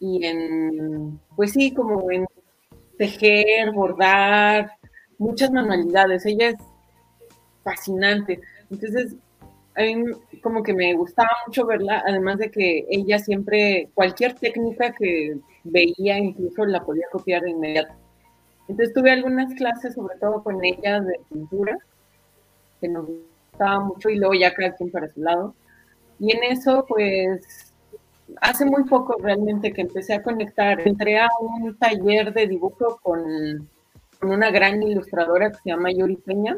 y 0.00 0.24
en, 0.24 1.20
pues 1.36 1.52
sí, 1.52 1.72
como 1.72 2.10
en 2.10 2.26
tejer, 2.98 3.72
bordar, 3.72 4.72
muchas 5.18 5.50
manualidades. 5.50 6.26
Ella 6.26 6.50
es 6.50 6.56
fascinante. 7.62 8.40
Entonces, 8.70 9.14
a 9.74 9.82
mí 9.82 10.04
como 10.42 10.62
que 10.62 10.74
me 10.74 10.94
gustaba 10.94 11.30
mucho 11.46 11.66
verla, 11.66 12.02
además 12.06 12.38
de 12.38 12.50
que 12.50 12.86
ella 12.90 13.18
siempre, 13.18 13.90
cualquier 13.94 14.34
técnica 14.34 14.92
que 14.92 15.36
veía, 15.64 16.18
incluso 16.18 16.64
la 16.64 16.84
podía 16.84 17.06
copiar 17.10 17.42
de 17.42 17.50
inmediato. 17.50 18.01
Entonces 18.68 18.94
tuve 18.94 19.10
algunas 19.10 19.52
clases, 19.54 19.94
sobre 19.94 20.16
todo 20.18 20.42
con 20.42 20.64
ella, 20.64 21.00
de 21.00 21.20
pintura, 21.28 21.76
que 22.80 22.88
nos 22.88 23.06
gustaba 23.06 23.80
mucho, 23.80 24.08
y 24.08 24.18
luego 24.18 24.34
ya 24.34 24.54
cada 24.54 24.74
quien 24.74 24.90
para 24.90 25.08
su 25.08 25.20
lado. 25.20 25.54
Y 26.18 26.36
en 26.36 26.44
eso, 26.44 26.84
pues, 26.88 27.72
hace 28.40 28.64
muy 28.64 28.84
poco 28.84 29.16
realmente 29.20 29.72
que 29.72 29.82
empecé 29.82 30.14
a 30.14 30.22
conectar, 30.22 30.80
entré 30.86 31.20
a 31.20 31.28
un 31.40 31.76
taller 31.76 32.32
de 32.32 32.46
dibujo 32.46 32.98
con, 33.02 33.68
con 34.20 34.30
una 34.30 34.50
gran 34.50 34.82
ilustradora 34.82 35.50
que 35.50 35.58
se 35.58 35.70
llama 35.70 35.90
Yuri 35.92 36.16
Peña, 36.16 36.56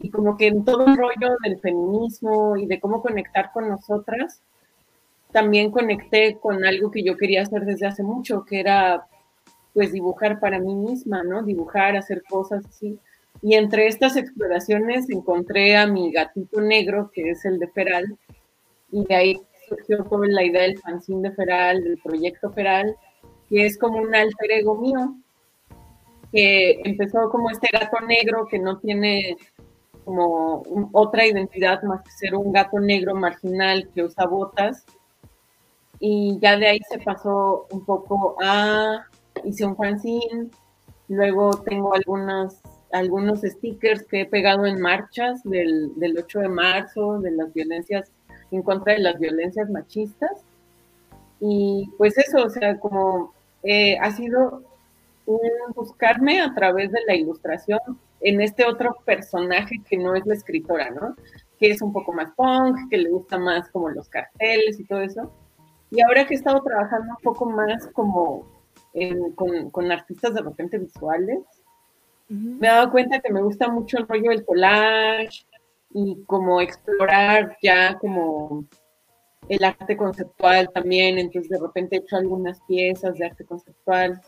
y 0.00 0.10
como 0.10 0.36
que 0.36 0.46
en 0.46 0.64
todo 0.64 0.86
el 0.86 0.96
rollo 0.96 1.36
del 1.42 1.58
feminismo 1.58 2.56
y 2.56 2.66
de 2.66 2.80
cómo 2.80 3.02
conectar 3.02 3.50
con 3.52 3.68
nosotras, 3.68 4.42
también 5.32 5.70
conecté 5.70 6.38
con 6.38 6.64
algo 6.64 6.90
que 6.90 7.02
yo 7.02 7.16
quería 7.16 7.42
hacer 7.42 7.64
desde 7.64 7.86
hace 7.86 8.02
mucho, 8.02 8.44
que 8.44 8.60
era 8.60 9.06
pues 9.74 9.92
dibujar 9.92 10.40
para 10.40 10.58
mí 10.58 10.74
misma, 10.74 11.22
¿no? 11.22 11.42
Dibujar, 11.42 11.96
hacer 11.96 12.22
cosas 12.28 12.64
así. 12.66 12.98
Y 13.42 13.54
entre 13.54 13.86
estas 13.86 14.16
exploraciones 14.16 15.08
encontré 15.10 15.76
a 15.76 15.86
mi 15.86 16.10
gatito 16.10 16.60
negro, 16.60 17.10
que 17.12 17.30
es 17.30 17.44
el 17.44 17.58
de 17.58 17.68
Feral, 17.68 18.18
y 18.90 19.04
de 19.04 19.14
ahí 19.14 19.40
surgió 19.68 20.02
toda 20.04 20.26
la 20.26 20.44
idea 20.44 20.62
del 20.62 20.78
fanzine 20.78 21.28
de 21.28 21.34
Feral, 21.34 21.84
del 21.84 21.98
proyecto 21.98 22.50
Feral, 22.50 22.96
que 23.48 23.66
es 23.66 23.78
como 23.78 23.98
un 23.98 24.14
alter 24.14 24.50
ego 24.50 24.76
mío, 24.76 25.14
que 26.32 26.80
empezó 26.84 27.30
como 27.30 27.50
este 27.50 27.68
gato 27.72 28.00
negro 28.00 28.46
que 28.46 28.58
no 28.58 28.78
tiene 28.78 29.36
como 30.04 30.62
otra 30.92 31.26
identidad 31.26 31.82
más 31.82 32.02
que 32.02 32.10
ser 32.12 32.34
un 32.34 32.50
gato 32.50 32.80
negro 32.80 33.14
marginal 33.14 33.88
que 33.94 34.04
usa 34.04 34.26
botas. 34.26 34.84
Y 36.00 36.38
ya 36.40 36.56
de 36.56 36.68
ahí 36.68 36.80
se 36.88 36.98
pasó 36.98 37.66
un 37.70 37.84
poco 37.84 38.36
a 38.42 39.04
hice 39.44 39.64
un 39.64 39.76
fanzine, 39.76 40.48
luego 41.08 41.50
tengo 41.62 41.94
algunas, 41.94 42.60
algunos 42.92 43.40
stickers 43.42 44.04
que 44.04 44.22
he 44.22 44.26
pegado 44.26 44.66
en 44.66 44.80
marchas 44.80 45.42
del, 45.44 45.92
8 46.18 46.40
de 46.40 46.48
marzo, 46.48 47.18
de 47.20 47.30
las 47.32 47.52
violencias, 47.52 48.10
en 48.50 48.62
contra 48.62 48.94
de 48.94 49.00
las 49.00 49.18
violencias 49.18 49.70
machistas. 49.70 50.44
Y 51.40 51.90
pues 51.98 52.18
eso, 52.18 52.44
o 52.44 52.50
sea, 52.50 52.78
como 52.78 53.32
eh, 53.62 53.96
ha 53.98 54.10
sido 54.10 54.62
un 55.26 55.40
buscarme 55.74 56.40
a 56.40 56.54
través 56.54 56.90
de 56.90 57.00
la 57.06 57.14
ilustración 57.14 57.80
en 58.20 58.40
este 58.40 58.64
otro 58.64 58.96
personaje 59.04 59.76
que 59.88 59.96
no 59.96 60.14
es 60.14 60.26
la 60.26 60.34
escritora, 60.34 60.90
¿no? 60.90 61.14
Que 61.58 61.70
es 61.70 61.82
un 61.82 61.92
poco 61.92 62.12
más 62.12 62.32
punk, 62.34 62.88
que 62.90 62.96
le 62.96 63.10
gusta 63.10 63.38
más 63.38 63.68
como 63.70 63.90
los 63.90 64.08
carteles 64.08 64.80
y 64.80 64.84
todo 64.84 65.02
eso. 65.02 65.32
Y 65.90 66.00
ahora 66.00 66.26
que 66.26 66.34
he 66.34 66.36
estado 66.36 66.62
trabajando 66.62 67.14
un 67.16 67.22
poco 67.22 67.46
más 67.46 67.86
como 67.88 68.46
con, 69.34 69.70
con, 69.70 69.92
artistas 69.92 70.34
de 70.34 70.42
repente 70.42 70.78
visuales, 70.78 71.40
me 72.28 72.66
he 72.66 72.70
dado 72.70 72.90
cuenta 72.90 73.20
que 73.20 73.32
me 73.32 73.42
gusta 73.42 73.68
mucho 73.68 73.98
el 73.98 74.06
rollo 74.06 74.30
del 74.30 74.44
collage 74.44 75.46
y 75.94 76.22
como 76.26 76.60
explorar 76.60 77.56
ya 77.62 77.98
como 77.98 78.64
el 79.48 79.64
arte 79.64 79.96
conceptual 79.96 80.70
también, 80.72 81.18
entonces 81.18 81.50
de 81.50 81.58
repente 81.58 81.96
he 81.96 81.98
hecho 82.00 82.16
algunas 82.16 82.60
piezas 82.62 83.16
de 83.16 83.26
arte 83.26 83.44
conceptual. 83.44 84.20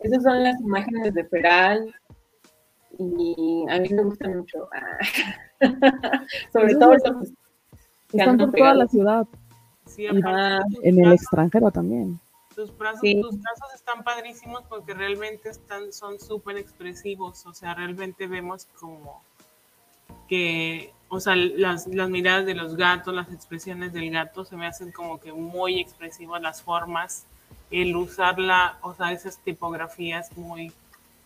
Esas 0.00 0.22
son 0.24 0.42
las 0.42 0.60
imágenes 0.60 1.14
de 1.14 1.24
Feral 1.26 1.94
y 2.98 3.64
a 3.68 3.78
mí 3.78 3.88
me 3.90 4.02
gustan 4.02 4.38
mucho. 4.38 4.68
Sobre 6.52 6.74
todo 6.74 6.94
los 6.94 7.32
están 8.12 8.38
por 8.38 8.52
toda 8.52 8.74
la 8.74 8.88
ciudad. 8.88 9.26
Sí, 9.86 10.06
en 10.06 11.04
el 11.04 11.12
extranjero 11.12 11.70
también. 11.70 12.18
Tus 12.54 12.76
brazos, 12.76 13.02
tus 13.02 13.40
brazos 13.40 13.74
están 13.74 14.04
padrísimos 14.04 14.62
porque 14.68 14.94
realmente 14.94 15.50
están, 15.50 15.92
son 15.92 16.20
súper 16.20 16.56
expresivos, 16.56 17.44
o 17.46 17.52
sea, 17.52 17.74
realmente 17.74 18.26
vemos 18.26 18.66
como 18.78 19.22
que, 20.28 20.92
o 21.08 21.18
sea, 21.18 21.34
las, 21.34 21.86
las, 21.86 22.08
miradas 22.08 22.46
de 22.46 22.54
los 22.54 22.76
gatos, 22.76 23.14
las 23.14 23.32
expresiones 23.32 23.92
del 23.92 24.10
gato 24.10 24.44
se 24.44 24.56
me 24.56 24.66
hacen 24.66 24.92
como 24.92 25.18
que 25.18 25.32
muy 25.32 25.80
expresivas 25.80 26.40
las 26.40 26.62
formas, 26.62 27.26
el 27.70 27.96
usarla, 27.96 28.78
o 28.82 28.94
sea, 28.94 29.12
esas 29.12 29.38
tipografías 29.38 30.36
muy 30.36 30.72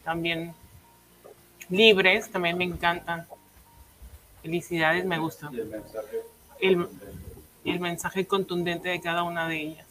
también 0.04 0.54
libres, 1.68 2.30
también 2.30 2.56
me 2.56 2.64
encantan. 2.64 3.26
Felicidades, 4.42 5.04
me 5.04 5.18
gustan. 5.18 5.54
El, 6.60 6.88
el 7.64 7.80
mensaje 7.80 8.26
contundente 8.26 8.88
de 8.88 9.00
cada 9.00 9.22
una 9.22 9.46
de 9.46 9.60
ellas. 9.60 9.87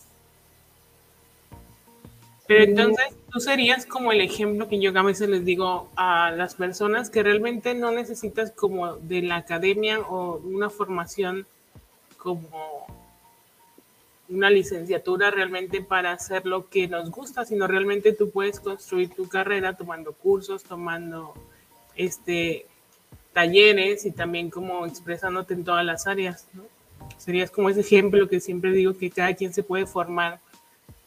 Pero 2.47 2.63
entonces 2.63 3.07
tú 3.31 3.39
serías 3.41 3.85
como 3.85 4.11
el 4.11 4.21
ejemplo 4.21 4.69
que 4.69 4.79
yo 4.79 4.97
a 4.97 5.03
veces 5.03 5.27
les 5.27 5.43
digo 5.43 5.89
a 5.97 6.31
las 6.31 6.55
personas 6.55 7.09
que 7.09 7.21
realmente 7.21 7.73
no 7.73 7.91
necesitas 7.91 8.51
como 8.51 8.95
de 8.95 9.21
la 9.21 9.35
academia 9.35 9.99
o 9.99 10.37
una 10.37 10.69
formación 10.69 11.45
como 12.17 12.87
una 14.29 14.49
licenciatura 14.49 15.31
realmente 15.31 15.81
para 15.81 16.11
hacer 16.11 16.45
lo 16.45 16.69
que 16.69 16.87
nos 16.87 17.11
gusta, 17.11 17.45
sino 17.45 17.67
realmente 17.67 18.13
tú 18.13 18.29
puedes 18.29 18.59
construir 18.59 19.09
tu 19.09 19.27
carrera 19.27 19.75
tomando 19.75 20.13
cursos, 20.13 20.63
tomando 20.63 21.33
este 21.95 22.65
talleres 23.33 24.05
y 24.05 24.11
también 24.11 24.49
como 24.49 24.85
expresándote 24.85 25.53
en 25.53 25.63
todas 25.63 25.85
las 25.85 26.07
áreas, 26.07 26.47
¿no? 26.53 26.63
Serías 27.17 27.51
como 27.51 27.69
ese 27.69 27.81
ejemplo 27.81 28.27
que 28.27 28.39
siempre 28.39 28.71
digo 28.71 28.97
que 28.97 29.11
cada 29.11 29.33
quien 29.35 29.53
se 29.53 29.63
puede 29.63 29.85
formar 29.85 30.39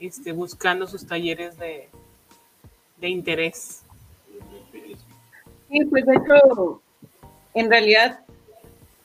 este, 0.01 0.33
buscando 0.33 0.87
sus 0.87 1.07
talleres 1.07 1.57
de, 1.59 1.89
de 2.97 3.09
interés. 3.09 3.83
Sí, 5.69 5.85
pues 5.85 6.05
de 6.07 6.15
hecho, 6.17 6.83
en 7.55 7.71
realidad 7.71 8.21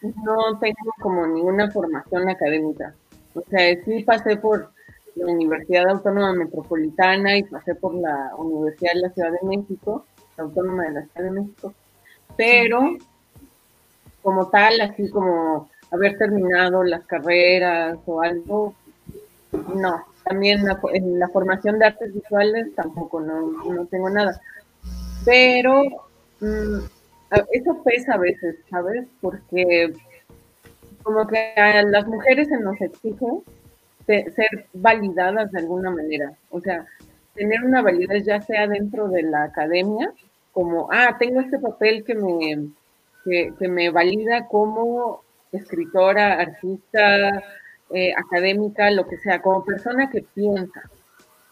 no 0.02 0.58
tengo 0.60 0.94
como 1.02 1.28
ninguna 1.28 1.70
formación 1.72 2.30
académica. 2.30 2.96
O 3.34 3.42
sea, 3.42 3.84
sí 3.84 4.04
pasé 4.04 4.38
por 4.38 4.72
la 5.16 5.32
Universidad 5.32 5.90
Autónoma 5.90 6.34
Metropolitana 6.34 7.38
y 7.38 7.44
pasé 7.44 7.76
por 7.76 7.94
la 7.96 8.32
Universidad 8.38 8.94
de 8.94 9.00
la 9.02 9.10
Ciudad 9.10 9.32
de 9.32 9.48
México, 9.48 10.06
la 10.38 10.44
Autónoma 10.46 10.84
de 10.84 10.92
la 10.92 11.02
Ciudad 11.04 11.24
de 11.24 11.42
México, 11.42 11.74
pero 12.36 12.98
como 14.22 14.48
tal, 14.50 14.82
así 14.82 15.10
como 15.10 15.70
haber 15.92 16.18
terminado 16.18 16.84
las 16.84 17.06
carreras 17.06 17.98
o 18.06 18.22
algo, 18.22 18.74
no, 19.74 20.04
también 20.26 20.66
en 20.94 21.20
la 21.20 21.30
formación 21.30 21.80
de 21.80 21.86
artes 21.86 22.14
visuales 22.14 22.74
tampoco, 22.76 23.22
no, 23.22 23.86
tengo 23.86 24.10
nada. 24.10 24.40
Pero 25.24 25.84
mm, 26.40 26.80
eso 27.52 27.84
pesa 27.84 28.16
a 28.16 28.18
veces, 28.18 28.56
¿sabes? 28.70 29.06
Porque 29.22 29.94
como 31.04 31.28
que 31.28 31.54
a 31.56 31.84
las 31.84 32.08
mujeres 32.08 32.48
se 32.48 32.60
nos 32.60 32.82
exige 32.82 33.26
ser 34.08 34.66
validadas 34.74 35.52
de 35.52 35.60
alguna 35.60 35.92
manera. 35.92 36.34
O 36.50 36.60
sea, 36.60 36.86
tener 37.36 37.64
una 37.64 37.84
validez 37.84 38.26
ya 38.26 38.42
sea 38.42 38.68
dentro 38.68 39.08
de 39.10 39.24
la 39.24 39.44
academia, 39.44 40.12
como, 40.52 40.88
ah, 40.92 41.16
tengo 41.20 41.42
este 41.42 41.60
papel 41.60 42.04
que 42.04 42.16
me, 42.16 42.70
que 43.24 43.68
me 43.68 43.90
valida 43.92 44.48
como 44.48 45.22
escritora, 45.52 46.40
artista, 46.40 47.44
eh, 47.92 48.14
académica, 48.16 48.90
lo 48.92 49.08
que 49.08 49.18
sea, 49.18 49.42
como 49.42 49.64
persona 49.64 50.10
que 50.10 50.22
piensa. 50.22 50.82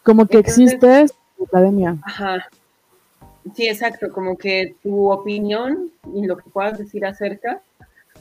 Como 0.02 0.26
que 0.26 0.38
existe 0.38 1.00
en 1.00 1.06
la 1.38 1.44
academia. 1.46 1.96
Ajá. 2.02 2.48
Sí, 3.54 3.68
exacto, 3.68 4.10
como 4.10 4.36
que 4.36 4.74
tu 4.82 5.10
opinión 5.10 5.90
y 6.14 6.26
lo 6.26 6.36
que 6.36 6.48
puedas 6.50 6.78
decir 6.78 7.04
acerca 7.04 7.60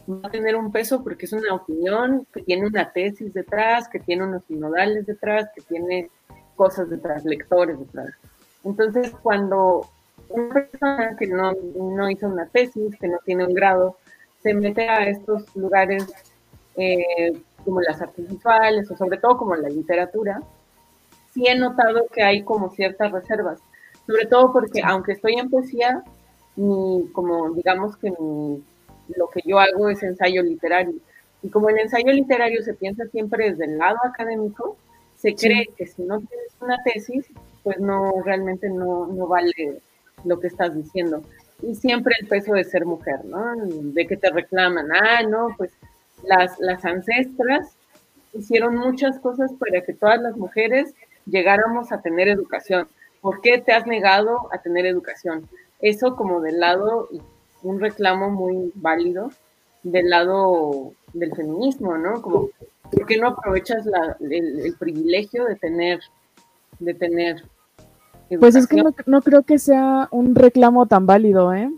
va 0.09 0.27
a 0.27 0.31
tener 0.31 0.55
un 0.55 0.71
peso 0.71 1.01
porque 1.01 1.25
es 1.25 1.33
una 1.33 1.53
opinión 1.53 2.27
que 2.33 2.41
tiene 2.41 2.67
una 2.67 2.91
tesis 2.91 3.33
detrás, 3.33 3.87
que 3.87 3.99
tiene 3.99 4.25
unos 4.25 4.43
sinodales 4.45 5.05
detrás, 5.05 5.49
que 5.55 5.61
tiene 5.61 6.09
cosas 6.55 6.89
detrás, 6.89 7.23
lectores 7.23 7.79
detrás. 7.79 8.09
Entonces, 8.65 9.11
cuando 9.21 9.89
una 10.29 10.53
persona 10.53 11.15
que 11.17 11.27
no, 11.27 11.53
no 11.75 12.09
hizo 12.09 12.27
una 12.27 12.47
tesis, 12.47 12.95
que 12.99 13.07
no 13.07 13.17
tiene 13.25 13.45
un 13.45 13.53
grado, 13.53 13.97
se 14.41 14.53
mete 14.53 14.89
a 14.89 15.07
estos 15.07 15.55
lugares 15.55 16.05
eh, 16.75 17.33
como 17.63 17.81
las 17.81 18.01
artes 18.01 18.29
visuales 18.29 18.89
o 18.91 18.97
sobre 18.97 19.17
todo 19.17 19.37
como 19.37 19.55
la 19.55 19.69
literatura, 19.69 20.41
sí 21.33 21.45
he 21.47 21.57
notado 21.57 22.07
que 22.11 22.23
hay 22.23 22.43
como 22.43 22.69
ciertas 22.69 23.11
reservas, 23.11 23.59
sobre 24.05 24.25
todo 24.25 24.51
porque 24.51 24.81
aunque 24.83 25.13
estoy 25.13 25.33
en 25.35 25.49
poesía, 25.49 26.03
mi, 26.55 27.09
como 27.13 27.51
digamos 27.53 27.97
que 27.97 28.09
lo 28.09 29.27
que 29.29 29.41
yo 29.45 29.59
hago 29.59 29.89
es 29.89 30.03
ensayo 30.03 30.43
literario. 30.43 30.95
Y 31.41 31.49
como 31.49 31.69
el 31.69 31.79
ensayo 31.79 32.11
literario 32.11 32.61
se 32.63 32.73
piensa 32.73 33.05
siempre 33.07 33.51
desde 33.51 33.65
el 33.65 33.77
lado 33.77 33.97
académico, 34.03 34.77
se 35.17 35.35
cree 35.35 35.67
que 35.77 35.85
si 35.87 36.03
no 36.03 36.19
tienes 36.19 36.53
una 36.61 36.77
tesis, 36.83 37.25
pues 37.63 37.79
no, 37.79 38.11
realmente 38.23 38.69
no, 38.69 39.07
no 39.07 39.27
vale 39.27 39.81
lo 40.23 40.39
que 40.39 40.47
estás 40.47 40.75
diciendo. 40.75 41.21
Y 41.61 41.75
siempre 41.75 42.15
el 42.19 42.27
peso 42.27 42.53
de 42.53 42.63
ser 42.63 42.85
mujer, 42.85 43.23
¿no? 43.25 43.55
De 43.55 44.05
que 44.05 44.17
te 44.17 44.29
reclaman, 44.29 44.87
ah, 44.91 45.23
no, 45.23 45.47
pues 45.57 45.71
las, 46.27 46.59
las 46.59 46.83
ancestras 46.85 47.75
hicieron 48.33 48.75
muchas 48.75 49.19
cosas 49.19 49.51
para 49.59 49.81
que 49.81 49.93
todas 49.93 50.21
las 50.21 50.35
mujeres 50.35 50.93
llegáramos 51.25 51.91
a 51.91 52.01
tener 52.01 52.27
educación. 52.27 52.87
¿Por 53.21 53.41
qué 53.41 53.59
te 53.59 53.71
has 53.71 53.85
negado 53.87 54.49
a 54.51 54.57
tener 54.59 54.85
educación? 54.85 55.47
Eso 55.79 56.15
como 56.15 56.41
del 56.41 56.59
lado, 56.59 57.07
un 57.61 57.79
reclamo 57.79 58.29
muy 58.29 58.71
válido 58.75 59.31
del 59.83 60.09
lado 60.09 60.93
del 61.13 61.35
feminismo, 61.35 61.97
¿no? 61.97 62.21
Como, 62.21 62.49
¿por 62.91 63.05
qué 63.05 63.17
no 63.17 63.29
aprovechas 63.29 63.85
el, 64.19 64.75
privilegio 64.79 65.45
de 65.45 65.55
tener, 65.55 65.99
de 66.79 66.93
tener 66.93 67.43
Pues 68.39 68.55
es 68.55 68.67
que 68.67 68.77
no, 68.77 68.93
no 69.05 69.21
creo 69.21 69.43
que 69.43 69.59
sea 69.59 70.07
un 70.11 70.35
reclamo 70.35 70.85
tan 70.87 71.05
válido, 71.05 71.53
¿eh? 71.53 71.69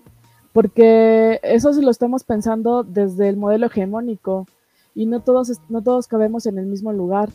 Porque 0.56 1.42
eso 1.44 1.74
sí 1.74 1.82
lo 1.82 1.92
estamos 1.92 2.24
pensando 2.24 2.84
desde 2.84 3.28
el 3.28 3.36
modelo 3.36 3.66
hegemónico 3.66 4.48
y 4.96 5.06
no 5.06 5.20
todos, 5.20 5.52
no 5.68 5.82
todos 5.82 6.08
cabemos 6.08 6.46
en 6.46 6.58
el 6.58 6.66
mismo 6.66 6.94
lugar. 6.94 7.28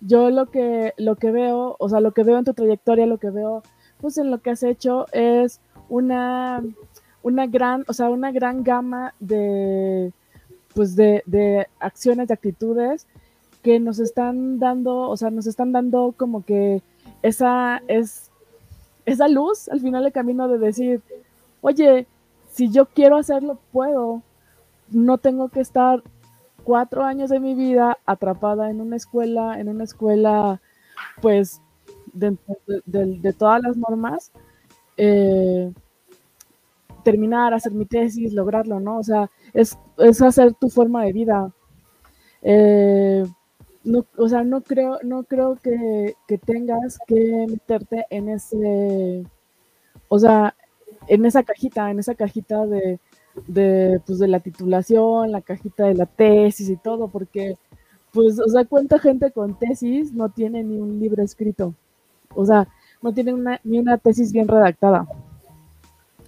Yo 0.00 0.30
lo 0.30 0.46
que, 0.46 0.92
lo 0.96 1.14
que 1.14 1.30
veo, 1.30 1.76
o 1.78 1.88
sea, 1.88 2.00
lo 2.00 2.10
que 2.10 2.24
veo 2.24 2.38
en 2.38 2.44
tu 2.44 2.54
trayectoria, 2.54 3.06
lo 3.06 3.18
que 3.18 3.30
veo 3.30 3.62
pues 4.00 4.18
en 4.18 4.32
lo 4.32 4.38
que 4.38 4.50
has 4.50 4.64
hecho 4.64 5.06
es 5.12 5.60
una, 5.88 6.60
una 7.22 7.46
gran, 7.46 7.84
o 7.86 7.92
sea, 7.92 8.10
una 8.10 8.32
gran 8.32 8.64
gama 8.64 9.14
de, 9.20 10.12
pues 10.74 10.96
de, 10.96 11.68
acciones, 11.78 12.26
de 12.26 12.34
actitudes 12.34 13.06
que 13.62 13.78
nos 13.78 14.00
están 14.00 14.58
dando, 14.58 15.08
o 15.08 15.16
sea, 15.16 15.30
nos 15.30 15.46
están 15.46 15.70
dando 15.70 16.14
como 16.16 16.44
que 16.44 16.82
esa, 17.22 17.80
es, 17.86 18.32
esa 19.04 19.28
luz 19.28 19.68
al 19.68 19.78
final 19.78 20.02
del 20.02 20.12
camino 20.12 20.48
de 20.48 20.58
decir, 20.58 21.00
oye, 21.60 22.08
si 22.56 22.70
yo 22.70 22.86
quiero 22.86 23.18
hacerlo, 23.18 23.58
puedo. 23.70 24.22
No 24.88 25.18
tengo 25.18 25.50
que 25.50 25.60
estar 25.60 26.02
cuatro 26.64 27.04
años 27.04 27.28
de 27.28 27.38
mi 27.38 27.54
vida 27.54 27.98
atrapada 28.06 28.70
en 28.70 28.80
una 28.80 28.96
escuela, 28.96 29.60
en 29.60 29.68
una 29.68 29.84
escuela, 29.84 30.62
pues, 31.20 31.60
dentro 32.14 32.56
de, 32.86 33.34
todas 33.34 33.62
las 33.62 33.76
normas, 33.76 34.32
eh, 34.96 35.70
terminar, 37.04 37.52
hacer 37.52 37.72
mi 37.72 37.84
tesis, 37.84 38.32
lograrlo, 38.32 38.80
¿no? 38.80 39.00
O 39.00 39.02
sea, 39.02 39.30
es, 39.52 39.76
hacer 40.22 40.54
tu 40.54 40.70
forma 40.70 41.04
de 41.04 41.12
vida. 41.12 41.52
Eh, 42.40 43.26
no, 43.84 44.06
o 44.16 44.28
sea, 44.30 44.44
no 44.44 44.62
creo, 44.62 44.98
no 45.02 45.24
creo 45.24 45.56
que 45.56 46.14
tengas 46.46 46.98
que 47.06 47.46
meterte 47.50 48.06
en 48.08 48.30
ese, 48.30 49.26
o 50.08 50.18
sea, 50.18 50.54
en 51.08 51.24
esa 51.26 51.42
cajita, 51.42 51.90
en 51.90 51.98
esa 51.98 52.14
cajita 52.14 52.66
de, 52.66 52.98
de, 53.46 54.00
pues, 54.06 54.18
de 54.18 54.28
la 54.28 54.40
titulación, 54.40 55.32
la 55.32 55.40
cajita 55.40 55.84
de 55.86 55.94
la 55.94 56.06
tesis 56.06 56.68
y 56.68 56.76
todo, 56.76 57.08
porque, 57.08 57.56
pues, 58.12 58.38
o 58.40 58.48
sea, 58.48 58.64
cuánta 58.64 58.98
gente 58.98 59.30
con 59.30 59.58
tesis 59.58 60.12
no 60.12 60.30
tiene 60.30 60.62
ni 60.62 60.78
un 60.78 60.98
libro 60.98 61.22
escrito, 61.22 61.74
o 62.34 62.44
sea, 62.44 62.68
no 63.02 63.12
tiene 63.12 63.34
una, 63.34 63.60
ni 63.64 63.78
una 63.78 63.98
tesis 63.98 64.32
bien 64.32 64.48
redactada. 64.48 65.06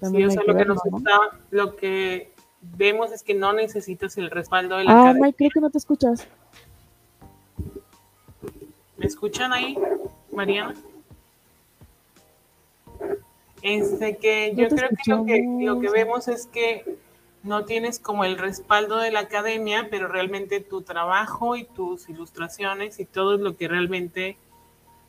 sí, 0.00 0.24
o 0.24 0.30
sea, 0.30 0.42
lo 0.46 0.56
que, 0.56 0.64
nos 0.64 0.84
está, 0.84 1.18
lo 1.50 1.76
que 1.76 2.32
vemos 2.60 3.12
es 3.12 3.22
que 3.22 3.34
no 3.34 3.52
necesitas 3.52 4.16
el 4.18 4.30
respaldo 4.30 4.76
de 4.76 4.84
la 4.84 5.10
Ah, 5.10 5.14
Mike, 5.14 5.36
creo 5.36 5.50
que 5.54 5.60
no 5.60 5.70
te 5.70 5.78
escuchas. 5.78 6.26
¿Me 8.96 9.06
escuchan 9.06 9.52
ahí, 9.52 9.78
Mariana? 10.32 10.74
Este 13.62 14.16
que 14.16 14.54
yo 14.54 14.68
creo 14.68 14.90
que 14.90 15.10
lo, 15.10 15.24
que 15.24 15.44
lo 15.60 15.80
que 15.80 15.90
vemos 15.90 16.28
es 16.28 16.46
que 16.46 16.84
no 17.42 17.64
tienes 17.64 17.98
como 17.98 18.24
el 18.24 18.38
respaldo 18.38 18.98
de 18.98 19.10
la 19.10 19.20
academia, 19.20 19.88
pero 19.90 20.08
realmente 20.08 20.60
tu 20.60 20.82
trabajo 20.82 21.56
y 21.56 21.64
tus 21.64 22.08
ilustraciones 22.08 23.00
y 23.00 23.04
todo 23.04 23.36
es 23.36 23.40
lo 23.40 23.56
que 23.56 23.68
realmente 23.68 24.36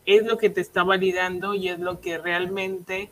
es 0.05 0.25
lo 0.25 0.37
que 0.37 0.49
te 0.49 0.61
está 0.61 0.83
validando 0.83 1.53
y 1.53 1.69
es 1.69 1.79
lo 1.79 1.99
que 1.99 2.17
realmente 2.17 3.09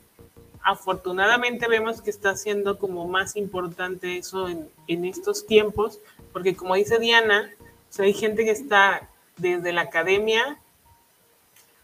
afortunadamente 0.64 1.68
vemos 1.68 2.02
que 2.02 2.10
está 2.10 2.36
siendo 2.36 2.78
como 2.78 3.08
más 3.08 3.36
importante 3.36 4.18
eso 4.18 4.48
en, 4.48 4.68
en 4.88 5.06
estos 5.06 5.46
tiempos, 5.46 6.00
porque 6.34 6.56
como 6.56 6.76
dice 6.76 7.00
Diana, 7.00 7.50
o 7.98 8.02
hay 8.02 8.14
gente 8.14 8.44
que 8.44 8.52
está 8.52 9.10
desde 9.38 9.72
la 9.72 9.82
academia 9.82 10.60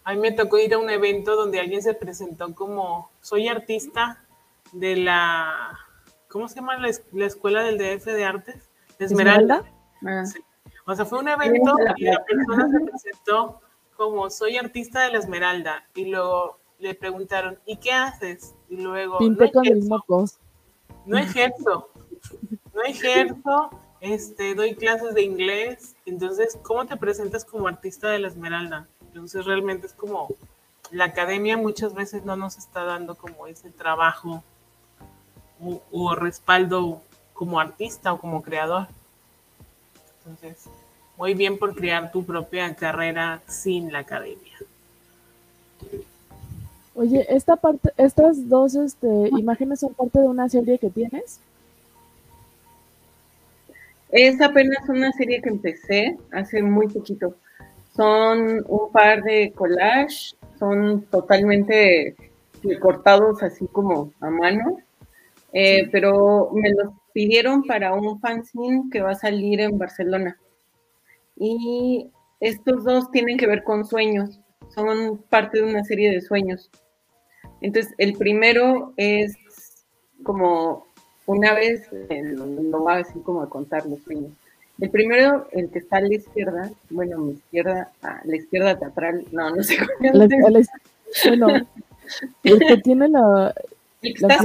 a 0.03 0.13
mí 0.13 0.19
me 0.19 0.31
tocó 0.31 0.57
ir 0.57 0.73
a 0.73 0.77
un 0.77 0.89
evento 0.89 1.35
donde 1.35 1.59
alguien 1.59 1.81
se 1.81 1.93
presentó 1.93 2.53
como, 2.53 3.09
soy 3.21 3.47
artista 3.47 4.23
de 4.71 4.95
la, 4.97 5.79
¿cómo 6.27 6.47
se 6.47 6.55
llama 6.55 6.77
la, 6.77 7.25
escuela 7.25 7.63
del 7.63 7.77
DF 7.77 8.05
de 8.05 8.25
artes? 8.25 8.69
Esmeralda. 8.99 9.63
Ah. 10.05 10.23
O 10.85 10.95
sea, 10.95 11.05
fue 11.05 11.19
un 11.19 11.29
evento 11.29 11.75
y 11.95 12.05
la 12.05 12.23
persona 12.23 12.69
se 12.69 12.79
presentó 12.79 13.61
como, 13.95 14.29
soy 14.29 14.57
artista 14.57 15.03
de 15.03 15.11
la 15.11 15.19
Esmeralda. 15.19 15.87
Y 15.95 16.05
luego 16.05 16.59
le 16.79 16.93
preguntaron, 16.95 17.59
¿y 17.65 17.77
qué 17.77 17.93
haces? 17.93 18.53
Y 18.69 18.77
luego, 18.77 19.17
Pinté 19.19 19.51
con 19.51 19.61
mis 19.61 19.87
mocos. 19.87 20.39
No 21.05 21.17
ejerzo, 21.17 21.89
no 22.73 22.81
ejerzo, 22.83 23.69
este, 24.01 24.55
doy 24.55 24.75
clases 24.75 25.13
de 25.13 25.21
inglés. 25.21 25.95
Entonces, 26.05 26.57
¿cómo 26.61 26.85
te 26.85 26.97
presentas 26.97 27.45
como 27.45 27.67
artista 27.67 28.09
de 28.09 28.19
la 28.19 28.27
Esmeralda? 28.27 28.87
Entonces 29.13 29.45
realmente 29.45 29.86
es 29.86 29.93
como 29.93 30.30
la 30.89 31.06
academia 31.06 31.56
muchas 31.56 31.93
veces 31.93 32.26
no 32.26 32.36
nos 32.36 32.58
está 32.58 32.84
dando 32.84 33.13
como 33.13 33.45
ese 33.45 33.69
trabajo 33.69 34.43
o, 35.91 36.15
respaldo 36.15 36.99
como 37.34 37.60
artista 37.60 38.12
o 38.12 38.19
como 38.19 38.41
creador. 38.41 38.88
Entonces, 40.17 40.65
muy 41.15 41.36
bien 41.36 41.60
por 41.60 41.76
crear 41.76 42.12
tu 42.12 42.26
propia 42.26 42.73
carrera 42.76 43.39
sin 43.47 43.91
la 43.91 43.99
academia. 43.99 44.58
Oye, 46.95 47.28
esta 47.30 47.56
parte, 47.56 47.91
estas 47.97 48.49
dos 48.49 48.73
este, 48.73 49.30
imágenes 49.30 49.80
son 49.80 49.93
parte 49.93 50.19
de 50.19 50.28
una 50.28 50.49
serie 50.49 50.80
que 50.80 50.89
tienes. 50.89 51.39
Es 54.10 54.41
apenas 54.41 54.89
una 54.89 55.12
serie 55.12 55.39
que 55.39 55.49
empecé 55.49 56.17
hace 56.32 56.63
muy 56.63 56.88
poquito. 56.88 57.36
Son 57.95 58.63
un 58.67 58.91
par 58.91 59.23
de 59.23 59.51
collage, 59.56 60.36
son 60.58 61.03
totalmente 61.12 62.15
cortados 62.79 63.43
así 63.43 63.67
como 63.67 64.12
a 64.19 64.29
mano, 64.29 64.77
eh, 65.51 65.88
pero 65.91 66.49
me 66.53 66.71
los 66.71 66.93
pidieron 67.13 67.63
para 67.63 67.93
un 67.93 68.19
fanzine 68.19 68.86
que 68.91 69.01
va 69.01 69.12
a 69.12 69.15
salir 69.15 69.62
en 69.62 69.77
Barcelona. 69.77 70.38
Y 71.36 72.10
estos 72.39 72.84
dos 72.84 73.12
tienen 73.12 73.38
que 73.38 73.47
ver 73.47 73.63
con 73.63 73.86
sueños, 73.86 74.39
son 74.73 75.17
parte 75.29 75.62
de 75.62 75.69
una 75.69 75.84
serie 75.84 76.12
de 76.12 76.21
sueños. 76.21 76.71
Entonces, 77.62 77.93
el 77.97 78.13
primero 78.13 78.93
es 78.97 79.36
como 80.23 80.88
una 81.25 81.53
vez, 81.53 81.88
lo 82.10 82.79
voy 82.79 82.93
a 82.93 82.97
decir 82.97 83.21
como 83.23 83.41
a 83.41 83.49
contar 83.49 83.86
los 83.86 84.01
sueños. 84.01 84.32
El 84.79 84.89
primero, 84.89 85.47
el 85.51 85.69
que 85.69 85.79
está 85.79 85.97
a 85.97 86.01
la 86.01 86.13
izquierda, 86.13 86.71
bueno, 86.89 87.17
mi 87.19 87.33
izquierda, 87.33 87.91
a 88.01 88.21
la 88.25 88.36
izquierda 88.36 88.77
teatral, 88.77 89.23
no, 89.31 89.55
no 89.55 89.63
sé 89.63 89.77
cómo 89.77 90.13
la, 90.13 90.27
Bueno, 91.25 91.67
el 92.43 92.59
que 92.59 92.77
tiene 92.77 93.07
la. 93.07 93.53
El 94.01 94.13
que, 94.15 94.25
está 94.25 94.36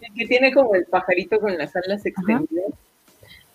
el 0.00 0.14
que 0.14 0.26
tiene 0.26 0.52
como 0.52 0.74
el 0.74 0.86
pajarito 0.86 1.38
con 1.40 1.56
las 1.56 1.76
alas 1.76 2.04
extendidas. 2.06 2.72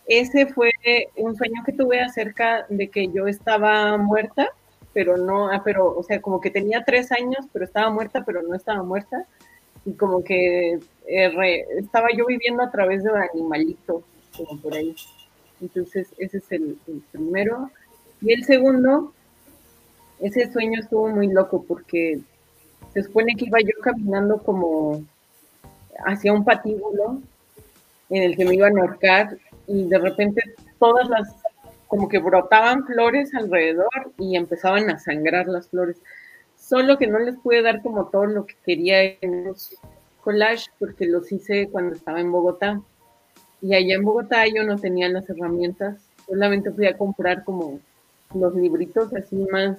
Ese 0.06 0.46
fue 0.48 0.72
un 1.18 1.36
sueño 1.36 1.64
que 1.66 1.74
tuve 1.74 2.00
acerca 2.02 2.66
de 2.70 2.90
que 2.90 3.08
yo 3.08 3.28
estaba 3.28 3.98
muerta, 3.98 4.50
pero 4.94 5.18
no, 5.18 5.50
ah, 5.50 5.62
pero, 5.64 5.98
o 5.98 6.04
sea, 6.04 6.22
como 6.22 6.40
que 6.40 6.52
tenía 6.52 6.84
tres 6.84 7.12
años, 7.12 7.46
pero 7.52 7.66
estaba 7.66 7.90
muerta, 7.90 8.24
pero 8.26 8.42
no 8.44 8.54
estaba 8.54 8.84
muerta. 8.84 9.26
Y 9.86 9.94
como 9.94 10.24
que 10.24 10.80
eh, 11.08 11.66
estaba 11.78 12.08
yo 12.16 12.26
viviendo 12.26 12.64
a 12.64 12.72
través 12.72 13.04
de 13.04 13.12
un 13.12 13.18
animalito 13.18 14.04
como 14.36 14.60
por 14.60 14.74
ahí. 14.74 14.96
Entonces, 15.62 16.08
ese 16.18 16.38
es 16.38 16.52
el, 16.52 16.78
primero. 17.12 17.72
Y 18.22 18.34
el 18.34 18.44
segundo, 18.44 19.14
ese 20.20 20.52
sueño 20.52 20.80
estuvo 20.80 21.08
muy 21.10 21.28
loco 21.28 21.64
porque 21.68 22.20
se 22.94 23.04
supone 23.04 23.36
que 23.36 23.46
iba 23.46 23.60
yo 23.62 23.80
caminando 23.82 24.38
como 24.40 25.04
hacia 26.06 26.34
un 26.34 26.44
patíbulo 26.44 27.22
en 28.10 28.24
el 28.24 28.36
que 28.36 28.46
me 28.46 28.56
iban 28.56 28.78
a 28.78 28.82
ahorcar 28.82 29.38
y 29.68 29.86
de 29.88 29.98
repente 29.98 30.42
todas 30.80 31.08
las, 31.10 31.36
como 31.88 32.10
que 32.10 32.20
brotaban 32.20 32.86
flores 32.86 33.34
alrededor 33.34 34.12
y 34.18 34.36
empezaban 34.36 34.90
a 34.90 35.00
sangrar 35.00 35.48
las 35.48 35.70
flores. 35.70 35.98
Solo 36.58 36.98
que 36.98 37.08
no 37.08 37.20
les 37.20 37.38
pude 37.38 37.62
dar 37.62 37.82
como 37.82 38.08
todo 38.08 38.26
lo 38.26 38.46
que 38.46 38.56
quería 38.66 39.04
en 39.22 39.46
los 39.46 39.76
collages 40.22 40.72
porque 40.80 41.06
los 41.06 41.32
hice 41.32 41.70
cuando 41.70 41.96
estaba 41.96 42.20
en 42.20 42.32
Bogotá. 42.32 42.82
Y 43.64 43.74
allá 43.74 43.96
en 43.96 44.04
Bogotá 44.04 44.44
yo 44.54 44.64
no 44.64 44.78
tenía 44.78 45.08
las 45.08 45.30
herramientas, 45.30 45.96
solamente 46.28 46.70
fui 46.72 46.86
a 46.86 46.98
comprar 46.98 47.46
como 47.46 47.80
los 48.36 48.54
libritos 48.56 49.14
así 49.14 49.38
más 49.50 49.78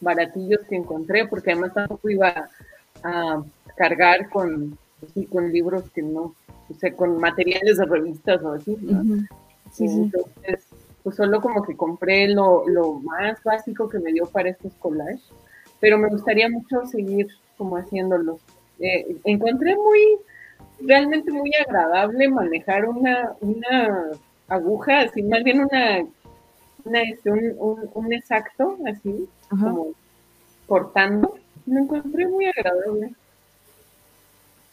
baratillos 0.00 0.60
que 0.68 0.76
encontré, 0.76 1.26
porque 1.26 1.50
además 1.50 1.74
tampoco 1.74 2.08
iba 2.10 2.48
a 3.02 3.42
cargar 3.76 4.28
con, 4.28 4.78
con 5.30 5.52
libros 5.52 5.90
que 5.90 6.02
no, 6.02 6.36
o 6.70 6.74
sea, 6.78 6.94
con 6.94 7.18
materiales 7.18 7.78
de 7.78 7.84
revistas 7.84 8.40
o 8.44 8.52
así, 8.52 8.76
Entonces, 9.80 10.66
pues 11.02 11.16
solo 11.16 11.40
como 11.40 11.64
que 11.64 11.76
compré 11.76 12.28
lo, 12.28 12.68
lo 12.68 12.94
más 13.00 13.42
básico 13.42 13.88
que 13.88 13.98
me 13.98 14.12
dio 14.12 14.26
para 14.26 14.50
estos 14.50 14.72
collages, 14.74 15.22
pero 15.80 15.98
me 15.98 16.08
gustaría 16.08 16.48
mucho 16.48 16.86
seguir 16.86 17.26
como 17.58 17.78
haciéndolos. 17.78 18.40
Eh, 18.78 19.16
encontré 19.24 19.76
muy 19.76 20.18
realmente 20.80 21.30
muy 21.32 21.50
agradable 21.54 22.28
manejar 22.28 22.88
una, 22.88 23.34
una 23.40 24.10
aguja, 24.48 25.00
así, 25.00 25.22
más 25.22 25.42
bien 25.42 25.60
una, 25.60 26.00
este, 27.02 27.30
un, 27.30 28.12
exacto, 28.12 28.78
así, 28.86 29.28
como 29.48 29.88
cortando. 30.66 31.38
Lo 31.66 31.80
encontré 31.80 32.26
muy 32.26 32.46
agradable. 32.46 33.12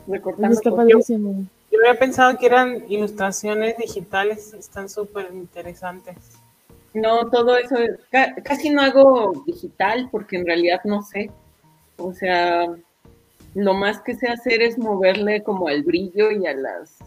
Recortando. 0.08 0.88
Yo, 0.88 1.00
yo 1.72 1.80
había 1.80 2.00
pensado 2.00 2.38
que 2.38 2.48
eran 2.48 2.84
ilustraciones 2.90 3.78
digitales, 3.78 4.54
están 4.54 4.90
súper 4.90 5.30
interesantes. 5.34 6.18
No, 6.94 7.30
todo 7.30 7.56
eso, 7.56 7.76
casi 8.44 8.70
no 8.70 8.82
hago 8.82 9.44
digital 9.46 10.10
porque 10.12 10.38
en 10.38 10.46
realidad 10.46 10.82
no 10.84 11.04
sé. 11.04 11.32
O 11.98 12.14
sea, 12.14 12.68
lo 13.54 13.74
más 13.74 14.02
que 14.02 14.16
sé 14.16 14.28
hacer 14.28 14.62
es 14.62 14.78
moverle 14.78 15.44
como 15.44 15.68
al 15.68 15.84
brillo 15.84 16.32
y 16.32 16.46
a 16.46 16.54
las 16.54 17.00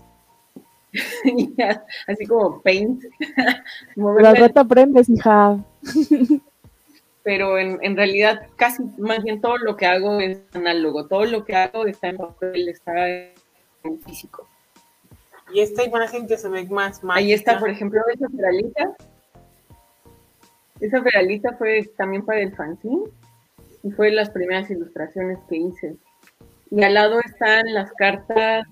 así 2.07 2.27
como 2.27 2.61
paint. 2.63 3.03
la 3.97 4.35
rata 4.35 4.61
aprendes, 4.61 5.09
hija. 5.09 5.59
Pero 7.23 7.59
en, 7.59 7.79
en, 7.83 7.97
realidad 7.97 8.49
casi 8.57 8.83
más 8.99 9.23
bien 9.25 9.41
todo 9.41 9.57
lo 9.59 9.77
que 9.77 9.87
hago 9.87 10.21
es 10.21 10.41
análogo, 10.53 11.07
todo 11.07 11.25
lo 11.25 11.45
que 11.45 11.57
hago 11.57 11.87
está 11.87 12.09
en 12.09 12.19
papel, 12.19 12.69
está 12.69 13.09
en 13.09 14.01
físico. 14.05 14.47
Y 15.53 15.61
esta 15.61 15.85
imagen 15.85 16.27
que 16.27 16.37
se 16.37 16.49
ve 16.49 16.65
más 16.67 17.01
Ahí 17.11 17.33
está, 17.33 17.59
por 17.59 17.71
ejemplo, 17.71 18.01
esa 18.13 18.29
feralita. 18.29 18.97
Esa 20.81 21.03
feralita 21.03 21.57
fue 21.57 21.91
también 21.97 22.25
para 22.25 22.41
el 22.41 22.55
fanzine 22.55 23.05
y 23.83 23.91
fue 23.91 24.07
de 24.07 24.17
las 24.17 24.31
primeras 24.31 24.71
ilustraciones 24.71 25.39
que 25.49 25.57
hice. 25.57 25.97
Y 26.71 26.83
al 26.83 26.95
lado 26.95 27.21
están 27.21 27.73
las 27.73 27.93
cartas 27.93 28.67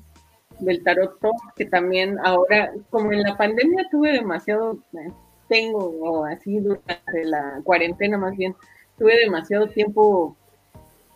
del 0.61 0.83
tarot 0.83 1.19
que 1.57 1.67
también 1.67 2.19
ahora, 2.25 2.73
como 2.91 3.13
en 3.13 3.23
la 3.23 3.37
pandemia 3.37 3.89
tuve 3.91 4.13
demasiado, 4.13 4.79
eh, 4.95 5.11
tengo 5.49 6.25
así 6.25 6.61
durante 6.61 7.25
la 7.25 7.61
cuarentena 7.65 8.17
más 8.19 8.37
bien, 8.37 8.55
tuve 8.99 9.19
demasiado 9.19 9.69
tiempo 9.69 10.37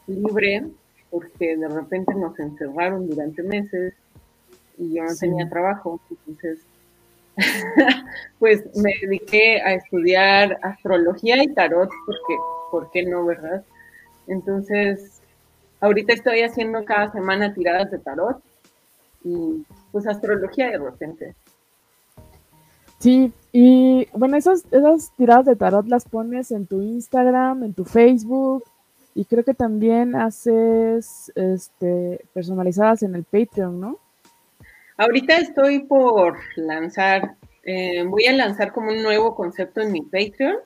libre 0.06 0.64
porque 1.10 1.56
de 1.56 1.68
repente 1.68 2.14
nos 2.14 2.38
encerraron 2.38 3.08
durante 3.08 3.42
meses 3.42 3.94
y 4.78 4.94
yo 4.94 5.04
no 5.04 5.16
tenía 5.18 5.48
trabajo, 5.48 6.00
entonces 6.10 6.66
pues 8.38 8.64
me 8.76 8.92
dediqué 9.02 9.60
a 9.60 9.74
estudiar 9.74 10.58
astrología 10.62 11.42
y 11.42 11.48
tarot 11.48 11.90
porque, 12.06 12.36
¿por 12.70 12.90
qué 12.90 13.04
no, 13.04 13.24
verdad? 13.24 13.64
Entonces, 14.26 15.15
ahorita 15.80 16.12
estoy 16.12 16.42
haciendo 16.42 16.84
cada 16.84 17.12
semana 17.12 17.54
tiradas 17.54 17.90
de 17.90 17.98
tarot 17.98 18.42
y 19.24 19.64
pues 19.92 20.06
astrología 20.06 20.70
de 20.70 20.78
repente. 20.78 21.34
Sí, 22.98 23.32
y 23.52 24.08
bueno, 24.12 24.36
esas, 24.36 24.64
esas 24.70 25.12
tiradas 25.16 25.46
de 25.46 25.56
tarot 25.56 25.86
las 25.86 26.04
pones 26.04 26.50
en 26.50 26.66
tu 26.66 26.80
Instagram, 26.80 27.64
en 27.64 27.74
tu 27.74 27.84
Facebook, 27.84 28.64
y 29.14 29.24
creo 29.24 29.44
que 29.44 29.54
también 29.54 30.14
haces 30.14 31.32
este, 31.34 32.20
personalizadas 32.34 33.02
en 33.02 33.14
el 33.14 33.24
Patreon, 33.24 33.80
¿no? 33.80 33.98
Ahorita 34.98 35.36
estoy 35.38 35.80
por 35.80 36.38
lanzar, 36.56 37.36
eh, 37.64 38.04
voy 38.04 38.26
a 38.26 38.32
lanzar 38.32 38.72
como 38.72 38.90
un 38.90 39.02
nuevo 39.02 39.34
concepto 39.34 39.80
en 39.80 39.92
mi 39.92 40.02
Patreon, 40.02 40.56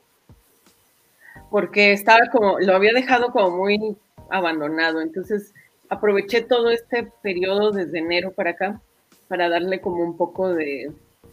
porque 1.51 1.93
estaba 1.93 2.27
como, 2.31 2.59
lo 2.61 2.75
había 2.75 2.93
dejado 2.93 3.33
como 3.33 3.57
muy 3.57 3.97
abandonado, 4.31 5.01
entonces 5.01 5.53
aproveché 5.89 6.43
todo 6.43 6.71
este 6.71 7.11
periodo 7.23 7.73
desde 7.73 7.99
enero 7.99 8.33
para 8.33 8.51
acá 8.51 8.81
para 9.29 9.49
darle 9.49 9.81
como 9.81 10.03
un 10.03 10.17
poco 10.17 10.49
de, 10.49 10.91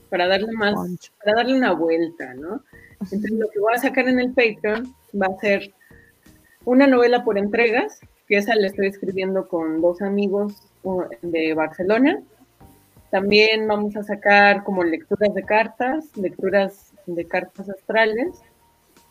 para 0.09 0.27
darle 0.27 0.51
más, 0.53 0.75
para 1.23 1.37
darle 1.37 1.57
una 1.57 1.73
vuelta, 1.73 2.33
¿no? 2.35 2.61
Entonces 3.01 3.31
lo 3.31 3.47
que 3.49 3.59
voy 3.59 3.73
a 3.73 3.79
sacar 3.79 4.07
en 4.07 4.19
el 4.19 4.33
Patreon 4.33 4.93
va 5.19 5.27
a 5.27 5.39
ser 5.39 5.73
una 6.65 6.85
novela 6.85 7.23
por 7.23 7.37
entregas, 7.37 7.99
que 8.27 8.37
esa 8.37 8.55
la 8.55 8.67
estoy 8.67 8.87
escribiendo 8.87 9.47
con 9.47 9.81
dos 9.81 10.01
amigos 10.01 10.67
de 11.21 11.53
Barcelona. 11.53 12.21
También 13.09 13.67
vamos 13.67 13.95
a 13.95 14.03
sacar 14.03 14.63
como 14.63 14.83
lecturas 14.83 15.33
de 15.33 15.43
cartas, 15.43 16.15
lecturas 16.17 16.93
de 17.05 17.25
cartas 17.25 17.69
astrales 17.69 18.41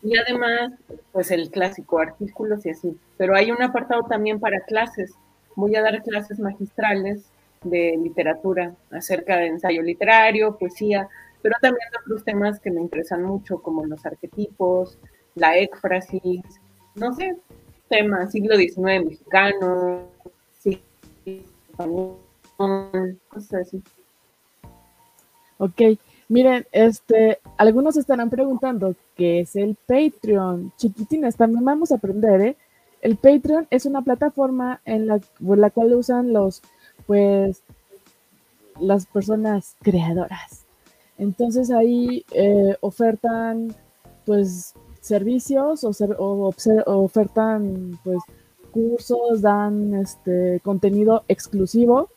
y 0.07 0.17
además 0.17 0.73
pues 1.11 1.33
el 1.33 1.51
clásico 1.51 1.99
artículos 1.99 2.65
y 2.65 2.71
así. 2.71 2.97
Pero 3.17 3.35
hay 3.35 3.51
un 3.51 3.61
apartado 3.61 4.05
también 4.05 4.39
para 4.39 4.61
clases. 4.61 5.15
Voy 5.57 5.75
a 5.75 5.83
dar 5.83 6.01
clases 6.05 6.39
magistrales 6.39 7.25
de 7.65 7.99
literatura 8.01 8.75
acerca 8.93 9.37
de 9.37 9.49
ensayo 9.49 9.83
literario, 9.83 10.57
poesía, 10.57 11.09
pero 11.43 11.57
también 11.61 11.89
otros 12.05 12.23
temas 12.25 12.61
que 12.61 12.71
me 12.71 12.81
interesan 12.81 13.25
mucho, 13.25 13.59
como 13.59 13.85
los 13.85 14.07
arquetipos, 14.07 14.97
la 15.35 15.57
éfrasis, 15.57 16.43
no 16.95 17.13
sé, 17.13 17.37
temas 17.89 18.31
siglo 18.31 18.57
XIX 18.57 19.05
mexicano, 19.05 20.03
sí, 20.61 20.81
cosas 22.57 23.55
así. 23.55 23.83
Ok, 25.59 25.99
miren, 26.29 26.65
este, 26.71 27.41
algunos 27.57 27.97
estarán 27.97 28.31
preguntando 28.31 28.95
qué 29.17 29.41
es 29.41 29.57
el 29.57 29.77
Patreon. 29.87 30.73
Chiquitines, 30.77 31.37
también 31.37 31.65
vamos 31.65 31.91
a 31.91 31.97
aprender, 31.97 32.41
¿eh? 32.41 32.57
El 33.01 33.17
Patreon 33.17 33.67
es 33.71 33.87
una 33.87 34.03
plataforma 34.03 34.81
en 34.85 35.07
la, 35.07 35.21
por 35.45 35.59
la 35.59 35.71
cual 35.71 35.95
usan 35.95 36.33
los, 36.33 36.63
pues, 37.07 37.63
las 38.81 39.07
personas 39.07 39.77
creadoras. 39.83 40.65
Entonces 41.19 41.71
ahí 41.71 42.25
eh, 42.33 42.77
ofertan, 42.81 43.75
pues, 44.25 44.75
servicios 45.01 45.85
o, 45.85 45.91
o, 46.19 46.55
ofertan, 46.87 47.99
pues, 48.03 48.19
cursos, 48.73 49.41
dan 49.41 49.95
este 49.95 50.61
contenido 50.63 51.25
exclusivo 51.29 52.11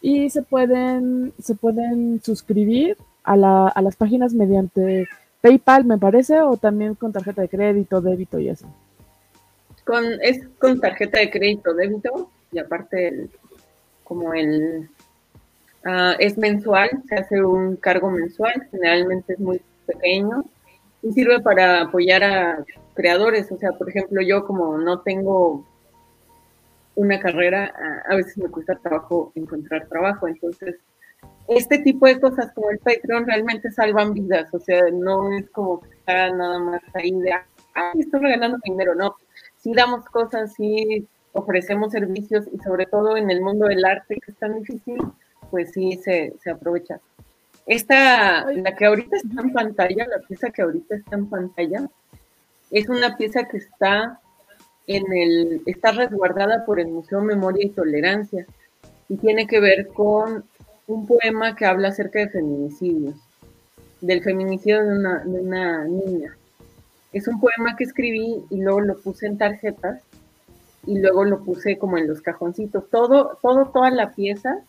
y 0.00 0.30
se 0.30 0.42
pueden, 0.42 1.32
se 1.40 1.54
pueden 1.54 2.20
suscribir 2.22 2.96
a, 3.24 3.36
la, 3.36 3.68
a 3.68 3.82
las 3.82 3.96
páginas 3.96 4.34
mediante 4.34 5.08
PayPal, 5.40 5.84
me 5.84 5.98
parece, 5.98 6.40
o 6.40 6.56
también 6.56 6.94
con 6.94 7.12
tarjeta 7.12 7.42
de 7.42 7.48
crédito, 7.48 8.00
débito 8.00 8.38
y 8.38 8.48
eso. 8.48 8.66
Con, 9.84 10.04
es 10.22 10.46
con 10.58 10.80
tarjeta 10.80 11.20
de 11.20 11.30
crédito, 11.30 11.74
débito, 11.74 12.30
y 12.52 12.58
aparte 12.58 13.28
como 14.02 14.34
el 14.34 14.88
ah, 15.84 16.14
es 16.18 16.38
mensual, 16.38 16.90
se 17.08 17.16
hace 17.16 17.42
un 17.42 17.76
cargo 17.76 18.10
mensual, 18.10 18.66
generalmente 18.70 19.34
es 19.34 19.40
muy 19.40 19.60
pequeño 19.86 20.44
y 21.02 21.12
sirve 21.12 21.40
para 21.40 21.82
apoyar 21.82 22.24
a 22.24 22.64
creadores. 22.94 23.50
O 23.52 23.58
sea, 23.58 23.72
por 23.72 23.88
ejemplo, 23.88 24.20
yo 24.22 24.44
como 24.44 24.78
no 24.78 25.00
tengo 25.00 25.64
una 26.94 27.20
carrera, 27.20 27.72
a 28.08 28.16
veces 28.16 28.38
me 28.38 28.48
cuesta 28.48 28.74
trabajo 28.76 29.32
encontrar 29.34 29.86
trabajo. 29.86 30.26
Entonces, 30.26 30.76
este 31.48 31.78
tipo 31.78 32.06
de 32.06 32.20
cosas 32.20 32.52
como 32.52 32.70
el 32.70 32.78
Patreon 32.78 33.26
realmente 33.26 33.70
salvan 33.70 34.14
vidas. 34.14 34.52
O 34.52 34.58
sea, 34.58 34.82
no 34.92 35.32
es 35.32 35.48
como 35.50 35.80
que 35.80 35.90
está 35.90 36.30
nada 36.30 36.58
más 36.58 36.82
ahí 36.94 37.12
de, 37.12 37.32
ah, 37.32 37.92
estoy 37.98 38.20
regalando 38.20 38.58
dinero. 38.64 38.94
No, 38.94 39.16
sí 39.56 39.72
damos 39.74 40.04
cosas, 40.06 40.54
sí 40.54 41.06
ofrecemos 41.32 41.92
servicios 41.92 42.46
y 42.52 42.58
sobre 42.58 42.86
todo 42.86 43.16
en 43.16 43.30
el 43.30 43.42
mundo 43.42 43.66
del 43.66 43.84
arte 43.84 44.18
que 44.24 44.32
es 44.32 44.38
tan 44.38 44.58
difícil, 44.58 44.98
pues 45.50 45.72
sí 45.72 45.98
se, 46.02 46.34
se 46.42 46.50
aprovecha. 46.50 47.00
Esta, 47.66 48.50
la 48.52 48.74
que 48.74 48.86
ahorita 48.86 49.16
está 49.16 49.42
en 49.42 49.52
pantalla, 49.52 50.06
la 50.06 50.26
pieza 50.26 50.50
que 50.50 50.62
ahorita 50.62 50.94
está 50.94 51.16
en 51.16 51.26
pantalla, 51.28 51.90
es 52.70 52.88
una 52.88 53.16
pieza 53.16 53.44
que 53.44 53.58
está 53.58 54.20
en 54.86 55.12
el, 55.12 55.62
está 55.66 55.92
resguardada 55.92 56.64
por 56.64 56.80
el 56.80 56.88
Museo 56.88 57.20
Memoria 57.20 57.66
y 57.66 57.70
Tolerancia 57.70 58.46
y 59.08 59.16
tiene 59.16 59.46
que 59.46 59.60
ver 59.60 59.88
con 59.88 60.44
un 60.86 61.06
poema 61.06 61.56
que 61.56 61.64
habla 61.64 61.88
acerca 61.88 62.20
de 62.20 62.28
feminicidios, 62.28 63.16
del 64.00 64.22
feminicidio 64.22 64.84
de 64.84 64.98
una, 64.98 65.24
de 65.24 65.40
una 65.40 65.84
niña. 65.84 66.36
Es 67.12 67.26
un 67.28 67.40
poema 67.40 67.76
que 67.76 67.84
escribí 67.84 68.44
y 68.50 68.60
luego 68.60 68.80
lo 68.80 68.96
puse 68.98 69.26
en 69.26 69.38
tarjetas 69.38 70.02
y 70.86 70.98
luego 70.98 71.24
lo 71.24 71.42
puse 71.42 71.78
como 71.78 71.98
en 71.98 72.06
los 72.06 72.20
cajoncitos. 72.20 72.88
Todo, 72.90 73.38
todo, 73.42 73.66
toda 73.66 73.90
la 73.90 74.12
pieza 74.12 74.60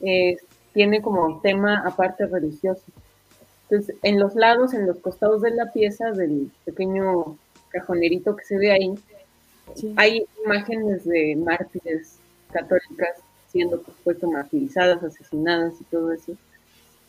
eh, 0.00 0.36
tiene 0.72 1.02
como 1.02 1.40
tema 1.40 1.82
aparte 1.84 2.26
religioso. 2.26 2.84
Entonces, 3.68 3.96
en 4.02 4.18
los 4.20 4.34
lados, 4.34 4.74
en 4.74 4.86
los 4.86 4.98
costados 4.98 5.42
de 5.42 5.50
la 5.50 5.72
pieza, 5.72 6.12
del 6.12 6.50
pequeño 6.64 7.36
cajonerito 7.70 8.36
que 8.36 8.44
se 8.44 8.56
ve 8.58 8.70
ahí, 8.70 8.94
hay 9.96 10.24
imágenes 10.44 11.04
de 11.04 11.36
mártires 11.36 12.18
católicas 12.50 13.22
siendo, 13.50 13.80
por 13.80 13.94
supuesto, 13.94 14.30
martirizadas, 14.30 15.02
asesinadas 15.02 15.74
y 15.80 15.84
todo 15.84 16.12
eso. 16.12 16.32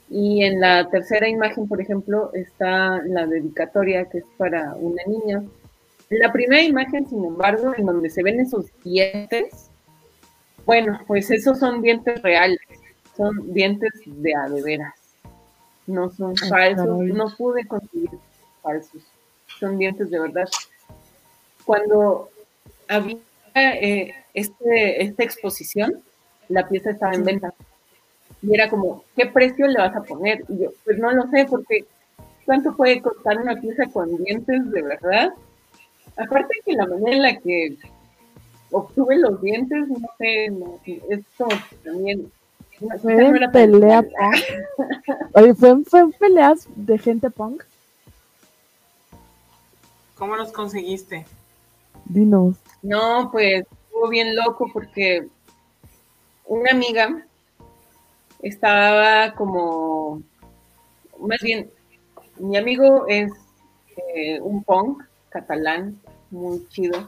Y 0.10 0.44
en 0.44 0.60
la 0.60 0.90
tercera 0.90 1.30
imagen, 1.30 1.68
por 1.68 1.80
ejemplo, 1.82 2.32
está 2.34 3.02
la 3.06 3.28
dedicatoria 3.28 4.06
que 4.06 4.20
es 4.20 4.26
para 4.38 4.74
una 4.76 5.04
niña. 5.06 5.44
La 6.10 6.32
primera 6.32 6.64
imagen, 6.64 7.08
sin 7.08 7.24
embargo, 7.24 7.74
en 7.78 7.86
donde 7.86 8.10
se 8.10 8.24
ven 8.24 8.40
esos 8.40 8.66
dientes, 8.84 9.70
bueno, 10.66 11.00
pues 11.06 11.30
esos 11.30 11.60
son 11.60 11.82
dientes 11.82 12.22
reales, 12.24 12.60
son 13.16 13.54
dientes 13.54 13.92
de 14.06 14.34
adeveras, 14.34 14.96
no 15.86 16.10
son 16.12 16.36
falsos, 16.36 16.88
no 17.06 17.36
pude 17.38 17.66
conseguir 17.66 18.10
falsos, 18.64 19.04
son 19.60 19.78
dientes 19.78 20.10
de 20.10 20.20
verdad. 20.20 20.50
Cuando 21.66 22.30
había 22.88 23.18
eh, 23.54 24.16
este, 24.34 25.04
esta 25.04 25.24
exposición, 25.24 26.02
la 26.50 26.68
pieza 26.68 26.92
estaba 26.92 27.14
en 27.14 27.24
venta. 27.24 27.54
Y 28.42 28.54
era 28.54 28.70
como, 28.70 29.04
¿qué 29.16 29.26
precio 29.28 29.68
le 29.68 29.80
vas 29.80 29.96
a 29.96 30.04
poner? 30.04 30.44
Y 30.50 30.64
yo, 30.64 30.72
pues 30.84 30.98
no 30.98 31.12
lo 31.12 31.28
sé, 31.30 31.46
porque 31.50 31.86
¿cuánto 32.46 32.76
puede 32.76 33.02
costar 33.02 33.38
una 33.38 33.60
pieza 33.60 33.86
con 33.88 34.16
dientes 34.18 34.72
de 34.72 34.82
verdad? 34.82 35.34
Aparte 36.18 36.60
que 36.66 36.74
la 36.74 36.86
manera 36.86 37.16
en 37.16 37.22
la 37.22 37.38
que 37.38 37.78
obtuve 38.72 39.18
los 39.18 39.42
dientes, 39.42 39.88
no 39.88 40.10
sé, 40.18 40.52
es 41.10 41.22
como 41.38 41.52
también... 41.84 42.32
Fue 43.02 43.14
en 43.14 43.52
pelea 43.52 44.02
punk. 44.02 44.88
Oye, 45.34 45.54
¿fue, 45.54 45.84
¿fue 45.84 46.00
en 46.00 46.12
peleas 46.14 46.66
de 46.78 46.98
gente 46.98 47.30
punk? 47.30 47.64
¿Cómo 50.16 50.38
los 50.38 50.54
conseguiste? 50.54 51.26
Dinos. 52.06 52.56
No, 52.82 53.30
pues 53.34 53.66
estuvo 53.70 54.08
bien 54.08 54.34
loco 54.34 54.70
porque 54.72 55.28
una 56.50 56.72
amiga 56.72 57.26
estaba 58.42 59.34
como, 59.36 60.22
más 61.20 61.40
bien, 61.42 61.70
mi 62.40 62.58
amigo 62.58 63.06
es 63.08 63.32
eh, 64.16 64.42
un 64.42 64.64
punk 64.64 65.04
catalán, 65.30 66.00
muy 66.32 66.68
chido, 66.70 67.08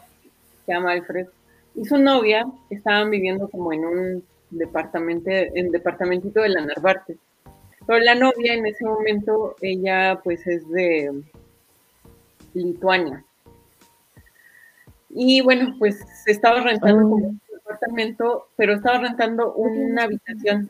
se 0.65 0.73
llama 0.73 0.91
Alfred, 0.91 1.27
y 1.73 1.85
su 1.85 1.97
novia 1.97 2.45
estaban 2.69 3.09
viviendo 3.09 3.49
como 3.49 3.73
en 3.73 3.83
un 3.83 4.23
departamento, 4.51 5.31
en 5.31 5.71
departamentito 5.71 6.41
de 6.41 6.49
la 6.49 6.65
Narvarte. 6.65 7.17
Pero 7.87 7.99
la 7.99 8.13
novia 8.13 8.53
en 8.53 8.67
ese 8.67 8.85
momento, 8.85 9.55
ella 9.61 10.19
pues 10.23 10.45
es 10.45 10.69
de 10.69 11.23
Lituania. 12.53 13.23
Y 15.09 15.41
bueno, 15.41 15.75
pues 15.79 15.99
se 16.23 16.31
estaba 16.31 16.61
rentando 16.61 17.09
como 17.09 17.35
un 17.71 17.77
departamento, 17.77 18.47
pero 18.55 18.73
estaba 18.73 18.99
rentando 18.99 19.53
una 19.53 20.03
habitación. 20.03 20.69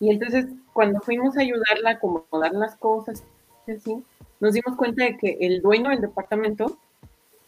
Y 0.00 0.10
entonces 0.10 0.46
cuando 0.72 1.00
fuimos 1.00 1.36
a 1.36 1.40
ayudarla 1.40 1.90
a 1.90 1.92
acomodar 1.94 2.52
las 2.52 2.76
cosas, 2.76 3.24
así, 3.66 4.02
nos 4.40 4.54
dimos 4.54 4.76
cuenta 4.76 5.04
de 5.04 5.16
que 5.16 5.38
el 5.40 5.60
dueño 5.60 5.90
del 5.90 6.00
departamento 6.00 6.78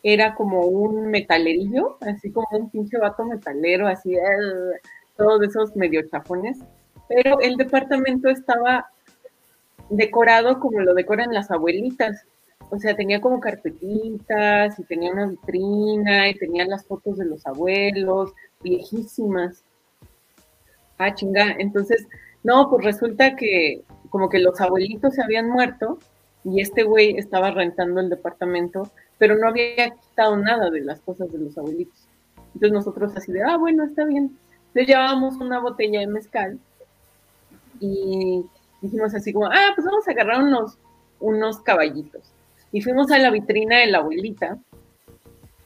era 0.03 0.35
como 0.35 0.62
un 0.62 1.07
metalerillo, 1.11 1.98
así 2.00 2.33
como 2.33 2.48
un 2.53 2.70
pinche 2.70 2.98
vato 2.98 3.24
metalero, 3.24 3.87
así, 3.87 4.16
todos 5.16 5.42
esos 5.42 5.76
medio 5.76 6.03
chafones. 6.09 6.59
Pero 7.09 7.40
el 7.40 7.57
departamento 7.57 8.29
estaba 8.29 8.90
decorado 9.90 10.59
como 10.61 10.81
lo 10.81 10.94
decoran 10.94 11.33
las 11.35 11.50
abuelitas. 11.50 12.24
O 12.70 12.79
sea, 12.79 12.94
tenía 12.94 13.20
como 13.20 13.40
carpetitas 13.40 14.79
y 14.79 14.85
tenía 14.85 15.12
una 15.12 15.26
vitrina 15.26 16.29
y 16.29 16.35
tenía 16.35 16.64
las 16.66 16.87
fotos 16.87 17.18
de 17.18 17.24
los 17.24 17.46
abuelos, 17.46 18.33
viejísimas. 18.62 19.62
Ah, 20.99 21.14
chinga. 21.14 21.57
Entonces, 21.59 22.07
no, 22.42 22.68
pues 22.70 22.85
resulta 22.85 23.37
que 23.37 23.83
como 24.11 24.29
que 24.29 24.38
los 24.38 24.61
abuelitos 24.61 25.14
se 25.14 25.23
habían 25.23 25.49
muerto 25.49 25.99
y 26.44 26.61
este 26.61 26.83
güey 26.83 27.16
estaba 27.16 27.51
rentando 27.51 28.01
el 28.01 28.11
departamento, 28.11 28.90
pero 29.18 29.37
no 29.37 29.49
había 29.49 29.90
quitado 29.90 30.37
nada 30.37 30.70
de 30.70 30.81
las 30.81 31.01
cosas 31.01 31.31
de 31.31 31.38
los 31.38 31.57
abuelitos. 31.57 32.07
Entonces 32.55 32.73
nosotros 32.73 33.16
así 33.16 33.33
de, 33.33 33.42
ah, 33.42 33.57
bueno, 33.57 33.85
está 33.85 34.05
bien. 34.05 34.37
Entonces 34.68 34.87
llevábamos 34.87 35.37
una 35.37 35.61
botella 35.61 36.01
de 36.01 36.07
mezcal 36.07 36.59
y 37.79 38.44
dijimos 38.81 39.14
así 39.14 39.33
como, 39.33 39.46
ah, 39.46 39.73
pues 39.75 39.85
vamos 39.85 40.07
a 40.07 40.11
agarrar 40.11 40.42
unos, 40.42 40.79
unos 41.20 41.61
caballitos. 41.61 42.33
Y 42.73 42.81
fuimos 42.83 43.11
a 43.11 43.18
la 43.18 43.31
vitrina 43.31 43.79
de 43.79 43.87
la 43.87 43.99
abuelita 43.99 44.59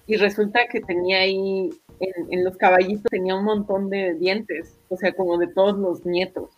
y 0.07 0.17
resulta 0.17 0.67
que 0.71 0.81
tenía 0.81 1.19
ahí, 1.19 1.71
en, 2.01 2.33
en 2.33 2.45
los 2.45 2.57
caballitos 2.57 3.05
tenía 3.11 3.35
un 3.35 3.45
montón 3.45 3.91
de 3.91 4.15
dientes, 4.15 4.77
o 4.89 4.97
sea, 4.97 5.13
como 5.13 5.39
de 5.39 5.49
todos 5.49 5.79
los 5.79 6.05
nietos. 6.05 6.51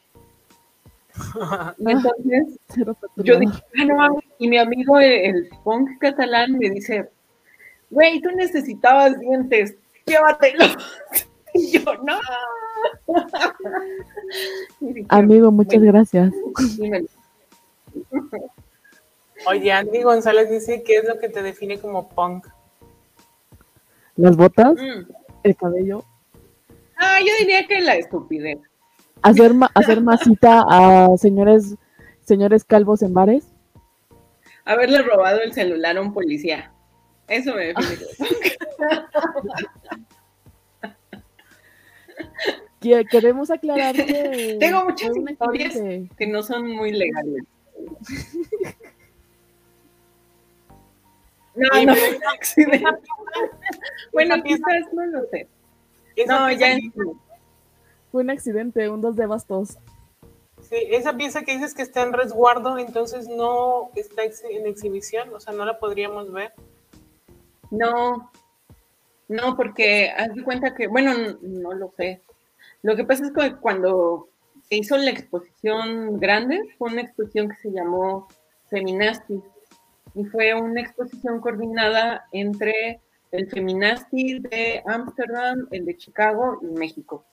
Y 1.79 1.91
entonces 1.91 2.59
yo 3.17 3.39
dije, 3.39 3.63
ah, 3.79 3.85
no 3.85 4.19
Y 4.39 4.49
mi 4.49 4.59
amigo, 4.59 4.99
el, 4.99 5.49
punk 5.65 5.99
catalán, 5.99 6.53
me 6.53 6.71
dice, 6.71 7.09
güey, 7.91 8.21
tú 8.21 8.31
necesitabas 8.31 9.19
dientes, 9.19 9.77
llévatelos. 10.05 10.77
Y 11.59 11.71
yo, 11.71 11.95
no. 12.05 12.19
Amigo, 15.09 15.51
muchas 15.51 15.81
gracias. 15.81 16.35
Oye, 19.47 19.73
Andy 19.73 20.03
González 20.03 20.51
dice, 20.51 20.83
¿qué 20.83 20.97
es 20.97 21.09
lo 21.09 21.19
que 21.19 21.31
te 21.31 21.43
define 21.43 21.79
como 21.79 22.11
punk? 22.11 22.47
Las 24.17 24.37
botas, 24.37 24.75
mm. 24.75 25.11
El 25.47 25.57
cabello. 25.57 26.05
Ah, 26.97 27.19
yo 27.21 27.33
diría 27.41 27.67
que 27.67 27.81
la 27.81 27.97
estupidez 27.97 28.59
hacer, 29.23 29.53
hacer 29.75 30.01
masita 30.03 30.65
a 30.69 31.17
señores, 31.17 31.75
señores 32.25 32.65
calvos 32.65 33.03
en 33.03 33.15
bares. 33.15 33.47
Haberle 34.65 35.03
robado 35.03 35.41
el 35.43 35.53
celular 35.53 35.97
a 35.97 36.01
un 36.01 36.13
policía. 36.13 36.73
Eso 37.29 37.55
me 37.55 37.67
define. 37.75 38.07
Queremos 43.11 43.51
aclarar 43.51 43.95
que. 43.97 44.57
Tengo 44.61 44.85
muchas 44.85 45.11
historias 45.17 45.75
que... 46.17 46.27
no 46.27 46.43
son 46.43 46.71
muy 46.71 46.93
legales. 46.93 47.45
No, 51.57 51.69
no, 51.85 51.95
Bueno, 54.13 54.43
quizás 54.43 54.93
no 54.93 55.07
lo 55.07 55.25
sé. 55.31 55.49
No, 56.27 56.51
ya 56.53 56.77
un 58.13 58.31
accidente, 58.31 58.89
un 58.89 59.01
dos 59.01 59.17
de 59.17 59.27
bastos. 59.27 59.79
Sí, 60.63 60.77
esa 60.91 61.17
pieza 61.17 61.43
que 61.43 61.53
dices 61.53 61.75
que 61.75 61.83
está 61.83 62.03
en 62.03 62.13
resguardo, 62.13 62.79
entonces 62.79 63.29
no 63.29 63.91
está 63.95 64.23
en 64.25 64.67
exhibición, 64.67 65.33
o 65.35 65.41
sea, 65.41 65.53
no 65.53 65.65
la 65.65 65.79
podríamos 65.79 66.33
ver. 66.33 66.53
No, 67.71 68.31
no, 69.29 69.57
porque 69.57 70.11
haz 70.11 70.35
de 70.35 70.43
cuenta 70.43 70.75
que, 70.75 70.87
bueno, 70.87 71.13
no, 71.41 71.73
lo 71.73 71.93
sé. 71.97 72.21
Lo 72.83 72.97
que 72.97 73.05
pasa 73.05 73.27
es 73.27 73.33
que 73.33 73.57
cuando 73.57 74.29
se 74.69 74.77
hizo 74.77 74.97
la 74.97 75.11
exposición 75.11 76.19
grande, 76.19 76.61
fue 76.79 76.91
una 76.91 77.03
exposición 77.03 77.49
que 77.49 77.57
se 77.57 77.71
llamó 77.71 78.29
Feminasti, 78.69 79.43
y 80.17 80.25
fue 80.25 80.55
una 80.55 80.81
exposición 80.81 81.41
coordinada 81.41 82.27
entre 82.33 83.01
el 83.31 83.49
Feminasti 83.49 84.41
de 84.41 84.83
Ámsterdam, 84.87 85.69
el 85.71 85.85
de 85.85 85.97
Chicago 85.97 86.59
y 86.63 86.67
México 86.67 87.25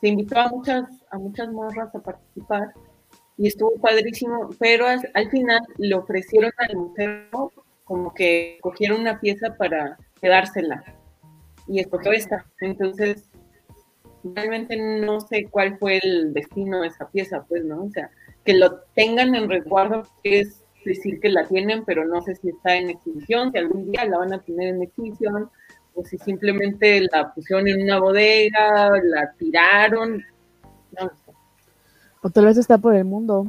se 0.00 0.08
invitó 0.08 0.38
a 0.38 0.48
muchas, 0.48 0.88
a 1.10 1.18
muchas 1.18 1.50
morras 1.52 1.94
a 1.94 2.00
participar 2.00 2.72
y 3.38 3.48
estuvo 3.48 3.74
padrísimo, 3.80 4.50
pero 4.58 4.86
al, 4.86 5.30
final 5.30 5.60
le 5.78 5.94
ofrecieron 5.94 6.50
al 6.58 6.76
museo 6.76 7.52
como 7.84 8.14
que 8.14 8.58
cogieron 8.62 9.00
una 9.00 9.20
pieza 9.20 9.54
para 9.56 9.98
quedársela 10.20 10.82
y 11.68 11.80
escogió 11.80 12.12
esta. 12.12 12.46
Entonces, 12.60 13.28
realmente 14.24 14.76
no 14.76 15.20
sé 15.20 15.46
cuál 15.50 15.78
fue 15.78 16.00
el 16.02 16.32
destino 16.32 16.80
de 16.80 16.88
esa 16.88 17.08
pieza, 17.08 17.44
pues, 17.48 17.64
¿no? 17.64 17.84
O 17.84 17.90
sea, 17.90 18.10
que 18.44 18.54
lo 18.54 18.80
tengan 18.94 19.34
en 19.34 19.50
resguardo 19.50 20.02
es 20.22 20.64
decir 20.86 21.20
que 21.20 21.28
la 21.28 21.46
tienen, 21.46 21.84
pero 21.84 22.04
no 22.06 22.22
sé 22.22 22.34
si 22.36 22.50
está 22.50 22.76
en 22.76 22.90
exhibición, 22.90 23.52
si 23.52 23.58
algún 23.58 23.90
día 23.90 24.04
la 24.04 24.18
van 24.18 24.32
a 24.32 24.40
tener 24.40 24.74
en 24.74 24.82
exhibición, 24.82 25.50
o 25.94 26.04
si 26.04 26.18
simplemente 26.18 27.00
la 27.12 27.32
pusieron 27.32 27.68
en 27.68 27.82
una 27.82 27.98
bodega, 27.98 28.90
la 29.02 29.32
tiraron. 29.38 30.24
No 30.98 31.08
sé. 31.08 31.32
O 32.22 32.30
tal 32.30 32.46
vez 32.46 32.56
está 32.56 32.78
por 32.78 32.94
el 32.94 33.04
mundo. 33.04 33.46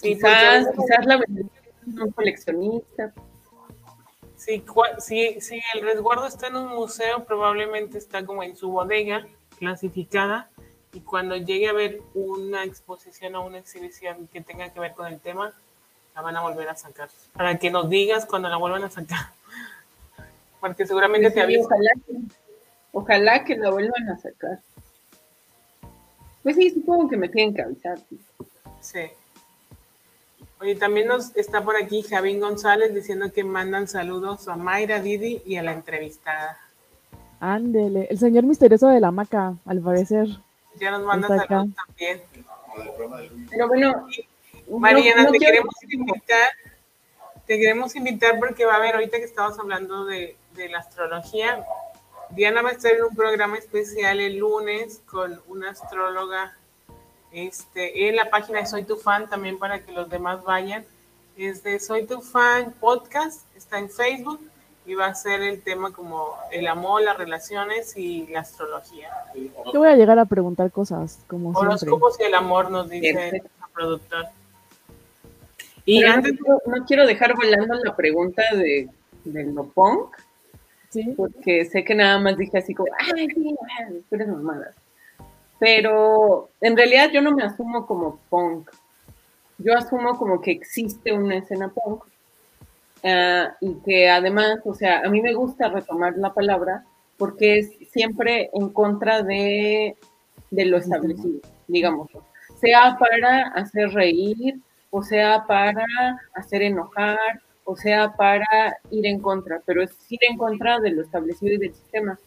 quizás, 0.00 0.68
quizás 0.76 1.06
la 1.06 1.20
un 1.86 2.10
coleccionista. 2.12 3.12
Si, 4.36 4.64
si, 4.98 5.40
si 5.40 5.60
el 5.74 5.82
resguardo 5.82 6.26
está 6.26 6.48
en 6.48 6.56
un 6.56 6.68
museo, 6.68 7.24
probablemente 7.24 7.98
está 7.98 8.24
como 8.24 8.42
en 8.42 8.56
su 8.56 8.70
bodega 8.70 9.26
clasificada 9.58 10.50
y 10.92 11.00
cuando 11.00 11.36
llegue 11.36 11.68
a 11.68 11.72
ver 11.72 12.02
una 12.14 12.64
exposición 12.64 13.34
o 13.34 13.46
una 13.46 13.58
exhibición 13.58 14.28
que 14.28 14.42
tenga 14.42 14.68
que 14.70 14.80
ver 14.80 14.92
con 14.92 15.06
el 15.06 15.20
tema, 15.20 15.52
la 16.14 16.20
van 16.20 16.36
a 16.36 16.42
volver 16.42 16.68
a 16.68 16.76
sacar. 16.76 17.08
Para 17.32 17.58
que 17.58 17.70
nos 17.70 17.88
digas 17.88 18.26
cuando 18.26 18.48
la 18.48 18.58
vuelvan 18.58 18.84
a 18.84 18.90
sacar 18.90 19.30
porque 20.60 20.86
seguramente 20.86 21.30
te 21.30 21.40
avisa. 21.40 21.74
Ojalá 22.92 23.42
que, 23.44 23.56
la 23.56 23.70
vuelvan 23.70 24.10
a 24.10 24.18
sacar. 24.18 24.60
Pues 26.42 26.56
sí, 26.56 26.70
supongo 26.70 27.08
que 27.08 27.16
me 27.16 27.28
tienen 27.28 27.54
que 27.54 27.62
avisar. 27.62 27.98
Sí. 28.80 29.00
Oye, 30.60 30.76
también 30.76 31.08
nos 31.08 31.34
está 31.36 31.64
por 31.64 31.76
aquí 31.76 32.02
Javín 32.02 32.38
González 32.38 32.94
diciendo 32.94 33.32
que 33.32 33.42
mandan 33.42 33.88
saludos 33.88 34.46
a 34.46 34.56
Mayra 34.56 35.00
Didi 35.00 35.42
y 35.46 35.56
a 35.56 35.62
la 35.62 35.72
entrevistada. 35.72 36.58
Ándele, 37.40 38.06
el 38.10 38.18
señor 38.18 38.44
misterioso 38.44 38.88
de 38.88 39.00
la 39.00 39.10
maca, 39.10 39.56
al 39.64 39.80
parecer. 39.80 40.28
Ya 40.76 40.90
nos 40.90 41.02
manda 41.02 41.28
saludos 41.28 41.74
también. 41.74 42.22
Pero 43.50 43.68
bueno, 43.68 44.06
Mariana, 44.68 45.30
te 45.30 45.38
queremos 45.38 45.74
invitar, 45.88 46.48
te 47.46 47.58
queremos 47.58 47.96
invitar 47.96 48.38
porque 48.38 48.64
va 48.64 48.74
a 48.74 48.76
haber 48.76 48.94
ahorita 48.94 49.18
que 49.18 49.24
estamos 49.24 49.58
hablando 49.58 50.04
de, 50.06 50.36
de 50.54 50.68
la 50.68 50.78
astrología. 50.78 51.64
Diana 52.30 52.62
va 52.62 52.70
a 52.70 52.72
estar 52.72 52.92
en 52.92 53.04
un 53.04 53.14
programa 53.14 53.58
especial 53.58 54.18
el 54.20 54.38
lunes 54.38 55.02
con 55.06 55.42
una 55.48 55.70
astróloga 55.70 56.56
este, 57.30 58.08
en 58.08 58.16
la 58.16 58.30
página 58.30 58.60
de 58.60 58.66
Soy 58.66 58.84
Tu 58.84 58.96
Fan 58.96 59.28
también 59.28 59.58
para 59.58 59.84
que 59.84 59.92
los 59.92 60.08
demás 60.08 60.42
vayan. 60.42 60.84
Es 61.36 61.62
de 61.62 61.78
Soy 61.78 62.06
Tu 62.06 62.20
Fan 62.20 62.72
Podcast, 62.80 63.44
está 63.56 63.78
en 63.78 63.90
Facebook 63.90 64.40
y 64.84 64.94
va 64.94 65.06
a 65.06 65.14
ser 65.14 65.42
el 65.42 65.62
tema 65.62 65.92
como 65.92 66.34
el 66.50 66.66
amor, 66.66 67.02
las 67.02 67.16
relaciones 67.16 67.96
y 67.96 68.26
la 68.28 68.40
astrología. 68.40 69.10
Yo 69.72 69.78
voy 69.78 69.88
a 69.88 69.96
llegar 69.96 70.18
a 70.18 70.24
preguntar 70.24 70.70
cosas 70.70 71.20
como 71.26 71.50
Horóscopos 71.50 72.18
y 72.20 72.24
el 72.24 72.34
amor 72.34 72.70
nos 72.70 72.90
dice 72.90 73.28
el 73.28 73.42
productor. 73.72 74.26
Y 75.84 76.04
antes 76.04 76.34
no, 76.66 76.84
quiero 76.86 77.06
dejar 77.06 77.34
volando 77.34 77.74
la 77.82 77.94
pregunta 77.96 78.42
de, 78.54 78.88
del 79.24 79.54
no 79.54 79.64
punk 79.64 80.14
porque 81.16 81.64
sé 81.64 81.84
que 81.84 81.94
nada 81.94 82.18
más 82.18 82.36
dije 82.36 82.58
así 82.58 82.74
como, 82.74 82.90
ay, 82.98 83.26
sí, 83.28 83.56
eres 84.10 84.28
mamadas. 84.28 84.74
Pero 85.58 86.50
en 86.60 86.76
realidad 86.76 87.10
yo 87.12 87.22
no 87.22 87.32
me 87.32 87.44
asumo 87.44 87.86
como 87.86 88.18
punk. 88.28 88.68
Yo 89.58 89.76
asumo 89.76 90.18
como 90.18 90.40
que 90.40 90.50
existe 90.50 91.12
una 91.12 91.36
escena 91.36 91.68
punk 91.68 92.04
ah, 93.04 93.56
y 93.60 93.74
que 93.84 94.08
además, 94.08 94.58
o 94.64 94.74
sea, 94.74 95.00
a 95.00 95.08
mí 95.08 95.20
me 95.20 95.34
gusta 95.34 95.68
retomar 95.68 96.16
la 96.16 96.32
palabra 96.32 96.84
porque 97.16 97.58
es 97.58 97.70
siempre 97.90 98.50
en 98.52 98.70
contra 98.70 99.22
de, 99.22 99.96
de 100.50 100.64
lo 100.64 100.78
establecido, 100.78 101.40
digamos. 101.68 102.10
sea 102.60 102.96
para 102.98 103.48
hacer 103.48 103.90
reír, 103.90 104.60
o 104.90 105.02
sea 105.02 105.44
para 105.46 105.84
hacer 106.34 106.62
enojar, 106.62 107.40
o 107.64 107.76
sea 107.76 108.12
para 108.16 108.76
ir 108.90 109.06
en 109.06 109.20
contra, 109.20 109.62
pero 109.64 109.82
es 109.82 109.90
ir 110.10 110.20
en 110.28 110.36
contra 110.36 110.80
de 110.80 110.90
lo 110.90 111.02
establecido 111.02 111.54
y 111.54 111.58
del 111.58 111.74
sistema. 111.74 112.18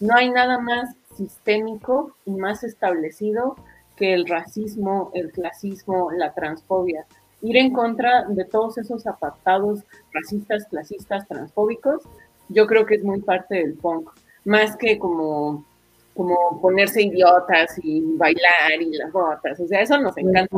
No 0.00 0.14
hay 0.16 0.30
nada 0.30 0.58
más 0.58 0.94
sistémico 1.16 2.16
y 2.24 2.32
más 2.32 2.64
establecido 2.64 3.56
que 3.96 4.14
el 4.14 4.26
racismo, 4.26 5.10
el 5.14 5.30
clasismo, 5.30 6.10
la 6.12 6.32
transfobia. 6.34 7.06
Ir 7.44 7.56
en 7.58 7.72
contra 7.72 8.24
de 8.24 8.44
todos 8.46 8.78
esos 8.78 9.06
apartados 9.06 9.80
racistas, 10.12 10.66
clasistas, 10.66 11.28
transfóbicos, 11.28 12.02
yo 12.48 12.66
creo 12.66 12.86
que 12.86 12.94
es 12.94 13.04
muy 13.04 13.20
parte 13.20 13.56
del 13.56 13.74
punk, 13.74 14.10
más 14.44 14.76
que 14.76 14.98
como, 14.98 15.64
como 16.14 16.58
ponerse 16.62 17.02
idiotas 17.02 17.78
y 17.82 18.00
bailar 18.16 18.80
y 18.80 18.96
las 18.96 19.12
botas, 19.12 19.60
o 19.60 19.66
sea, 19.66 19.82
eso 19.82 19.98
nos 19.98 20.16
encanta, 20.16 20.56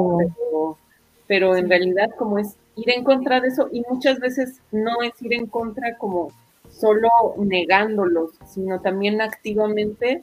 pero, 1.27 1.57
en 1.57 1.69
realidad 1.69 2.09
como 2.17 2.39
es 2.39 2.55
ir 2.77 2.89
en 2.91 3.03
contra 3.03 3.41
de 3.41 3.49
eso 3.49 3.69
y 3.73 3.83
muchas 3.91 4.21
veces 4.21 4.61
no 4.71 5.03
es 5.03 5.21
ir 5.21 5.33
en 5.35 5.47
contra 5.47 5.99
como 5.99 6.31
solo 6.71 7.09
negándolos, 7.39 8.31
sino 8.47 8.81
también 8.81 9.21
activamente 9.21 10.23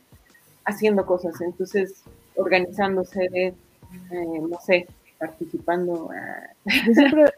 haciendo 0.64 1.06
cosas. 1.06 1.42
Entonces, 1.42 2.04
organizándose, 2.36 3.26
eh, 3.34 3.54
no 4.50 4.60
sé, 4.62 4.88
participando. 5.24 6.10
Yo, 6.86 6.94
siempre, 6.94 7.34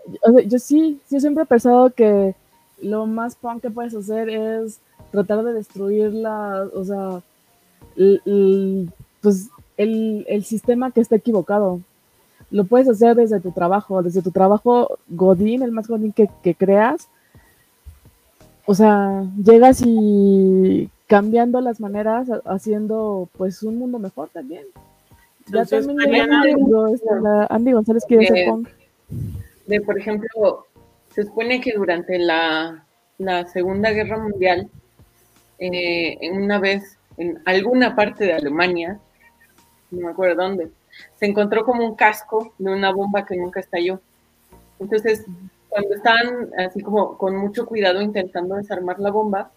yo 0.47 0.59
sí, 0.59 0.99
yo 1.11 1.19
siempre 1.19 1.43
he 1.43 1.47
pensado 1.47 1.91
que 1.91 2.35
lo 2.81 3.05
más 3.05 3.35
punk 3.35 3.61
que 3.61 3.69
puedes 3.69 3.93
hacer 3.93 4.29
es 4.29 4.79
tratar 5.11 5.43
de 5.43 5.53
destruir 5.53 6.11
la, 6.13 6.67
o 6.73 6.83
sea, 6.83 7.21
el, 7.95 8.91
pues 9.21 9.49
el, 9.77 10.25
el, 10.27 10.43
sistema 10.43 10.91
que 10.91 11.01
está 11.01 11.15
equivocado. 11.15 11.79
Lo 12.49 12.65
puedes 12.65 12.89
hacer 12.89 13.15
desde 13.15 13.39
tu 13.39 13.51
trabajo, 13.51 14.01
desde 14.01 14.21
tu 14.21 14.31
trabajo 14.31 14.97
Godín, 15.07 15.61
el 15.61 15.71
más 15.71 15.87
Godín 15.87 16.11
que, 16.11 16.29
que 16.43 16.55
creas. 16.55 17.07
O 18.65 18.73
sea, 18.73 19.25
llegas 19.43 19.81
y 19.85 20.89
cambiando 21.07 21.61
las 21.61 21.79
maneras, 21.79 22.27
haciendo 22.45 23.29
pues 23.37 23.61
un 23.61 23.77
mundo 23.77 23.99
mejor 23.99 24.29
también. 24.29 24.65
Ya 25.47 25.65
también 25.65 26.31
Andy 27.49 27.71
González 27.71 28.03
quiere 28.07 28.27
ser 28.27 28.47
punk. 28.47 28.69
De, 29.67 29.81
por 29.81 29.97
ejemplo, 29.97 30.65
se 31.13 31.23
supone 31.23 31.61
que 31.61 31.73
durante 31.73 32.17
la, 32.19 32.85
Segunda 33.51 33.91
Guerra 33.91 34.17
Mundial, 34.17 34.69
eh, 35.59 36.17
en 36.19 36.41
una 36.41 36.59
vez 36.59 36.97
en 37.17 37.41
alguna 37.45 37.95
parte 37.95 38.25
de 38.25 38.33
Alemania, 38.33 38.99
no 39.91 40.07
me 40.07 40.11
acuerdo 40.11 40.43
dónde, 40.43 40.69
se 41.15 41.25
encontró 41.25 41.63
como 41.63 41.85
un 41.85 41.95
casco 41.95 42.53
de 42.57 42.73
una 42.73 42.91
bomba 42.91 43.25
que 43.25 43.37
nunca 43.37 43.59
estalló. 43.59 44.01
Entonces, 44.79 45.25
cuando 45.69 45.95
estaban 45.95 46.49
así 46.57 46.81
como 46.81 47.17
con 47.17 47.35
mucho 47.37 47.65
cuidado 47.65 48.01
intentando 48.01 48.55
desarmar 48.55 48.99
la 48.99 49.11
bomba, 49.11 49.51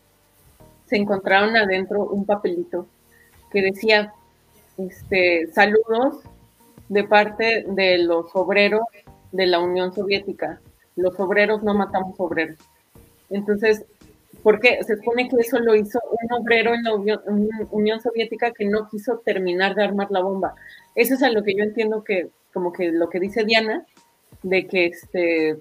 se 0.87 0.97
encontraron 0.97 1.57
adentro 1.57 2.05
un 2.05 2.25
papelito 2.25 2.87
que 3.51 3.63
decía, 3.63 4.13
este, 4.79 5.49
saludos 5.53 6.23
de 6.89 7.05
parte 7.05 7.65
de 7.69 7.99
los 7.99 8.35
obreros 8.35 8.83
de 9.33 9.47
la 9.47 9.61
Unión 9.61 9.93
Soviética. 9.93 10.61
Los 10.97 11.19
obreros 11.21 11.63
no 11.63 11.75
matamos 11.75 12.15
obreros. 12.19 12.59
Entonces, 13.31 13.85
porque 14.43 14.79
se 14.85 14.97
supone 14.97 15.29
que 15.29 15.37
eso 15.37 15.59
lo 15.59 15.75
hizo 15.75 16.01
un 16.23 16.33
obrero 16.41 16.73
en 16.75 16.85
la 16.85 16.95
Unión, 17.71 18.01
Soviética 18.01 18.53
que 18.53 18.65
no 18.65 18.89
quiso 18.89 19.19
terminar 19.19 19.75
de 19.75 19.85
armar 19.85 20.11
la 20.11 20.23
bomba. 20.23 20.55
Eso 20.95 21.15
es 21.15 21.23
a 21.23 21.31
lo 21.31 21.43
que 21.43 21.55
yo 21.55 21.65
entiendo 21.65 22.05
que, 22.05 22.29
como 22.53 22.73
que 22.73 22.91
lo 22.91 23.09
que 23.09 23.21
dice 23.21 23.45
Diana, 23.45 23.85
de 24.43 24.67
que 24.67 24.87
este, 24.87 25.59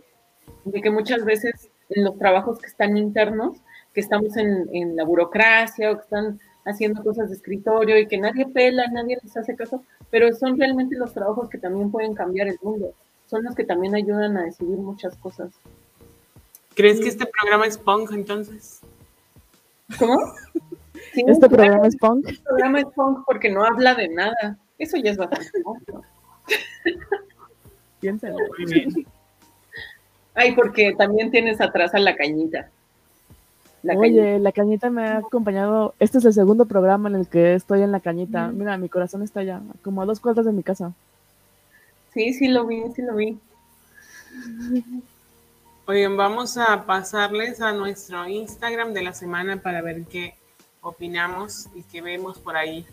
de 0.66 0.82
que 0.82 0.90
muchas 0.90 1.26
veces 1.26 1.70
en 1.90 2.04
los 2.04 2.18
trabajos 2.18 2.60
que 2.60 2.68
están 2.68 2.98
internos 2.98 3.58
que 3.98 4.02
estamos 4.02 4.38
en, 4.38 4.96
la 4.96 5.04
burocracia 5.06 5.90
o 5.90 5.96
que 5.96 6.04
están 6.04 6.40
haciendo 6.68 7.04
cosas 7.04 7.30
de 7.30 7.36
escritorio 7.36 7.98
y 7.98 8.08
que 8.08 8.18
nadie 8.18 8.46
pela, 8.48 8.88
nadie 8.88 9.18
les 9.22 9.36
hace 9.36 9.56
caso, 9.56 9.84
pero 10.12 10.34
son 10.34 10.60
realmente 10.60 10.96
los 10.96 11.14
trabajos 11.14 11.50
que 11.50 11.58
también 11.58 11.90
pueden 11.92 12.14
cambiar 12.14 12.48
el 12.48 12.60
mundo, 12.62 12.94
son 13.26 13.44
los 13.44 13.56
que 13.56 13.64
también 13.64 13.96
ayudan 13.96 14.38
a 14.38 14.44
decidir 14.44 14.78
muchas 14.78 15.16
cosas. 15.18 15.52
¿Crees 16.76 17.00
que 17.00 17.08
este 17.08 17.26
programa 17.26 17.66
es 17.66 17.78
punk 17.78 18.12
entonces? 18.12 18.82
¿Cómo? 19.98 20.18
este 21.16 21.50
programa 21.50 21.88
es 21.88 21.96
punk. 21.98 22.28
Este 22.28 22.44
programa 22.44 22.80
es 22.80 22.86
punk 22.96 23.24
porque 23.26 23.50
no 23.50 23.64
habla 23.64 23.96
de 23.96 24.10
nada. 24.10 24.58
Eso 24.78 24.98
ya 24.98 25.12
es 25.12 25.18
bastante 25.18 25.50
punk. 25.64 26.06
Piénsalo. 28.00 28.38
Muy 28.58 28.72
bien. 28.72 29.08
Ay, 30.36 30.54
porque 30.54 30.94
también 30.96 31.32
tienes 31.32 31.60
atrás 31.62 31.96
a 31.96 32.00
la 32.00 32.16
cañita. 32.16 32.70
Oye, 33.96 34.40
la 34.40 34.52
cañita 34.52 34.90
me 34.90 35.08
ha 35.08 35.18
acompañado. 35.18 35.94
Este 36.00 36.18
es 36.18 36.26
el 36.26 36.34
segundo 36.34 36.66
programa 36.66 37.10
en 37.10 37.16
el 37.16 37.28
que 37.28 37.54
estoy 37.54 37.82
en 37.82 37.92
la 37.92 38.00
cañita. 38.00 38.50
Mira, 38.50 38.78
mi 38.78 38.90
corazón 38.90 39.22
está 39.24 39.42
allá, 39.42 39.62
como 39.84 40.02
a 40.02 40.06
dos 40.06 40.20
cuartos 40.20 40.46
de 40.46 40.52
mi 40.52 40.64
casa. 40.64 40.94
Sí, 42.14 42.34
sí 42.34 42.48
lo 42.48 42.66
vi, 42.66 42.84
sí 42.96 43.02
lo 43.02 43.16
vi. 43.16 43.38
Oigan, 45.86 46.18
vamos 46.18 46.58
a 46.58 46.86
pasarles 46.86 47.62
a 47.62 47.72
nuestro 47.72 48.28
Instagram 48.28 48.94
de 48.94 49.04
la 49.04 49.14
semana 49.14 49.62
para 49.62 49.82
ver 49.82 50.04
qué 50.04 50.36
opinamos 50.82 51.68
y 51.76 51.84
qué 51.84 52.02
vemos 52.02 52.40
por 52.40 52.58
ahí. 52.58 52.86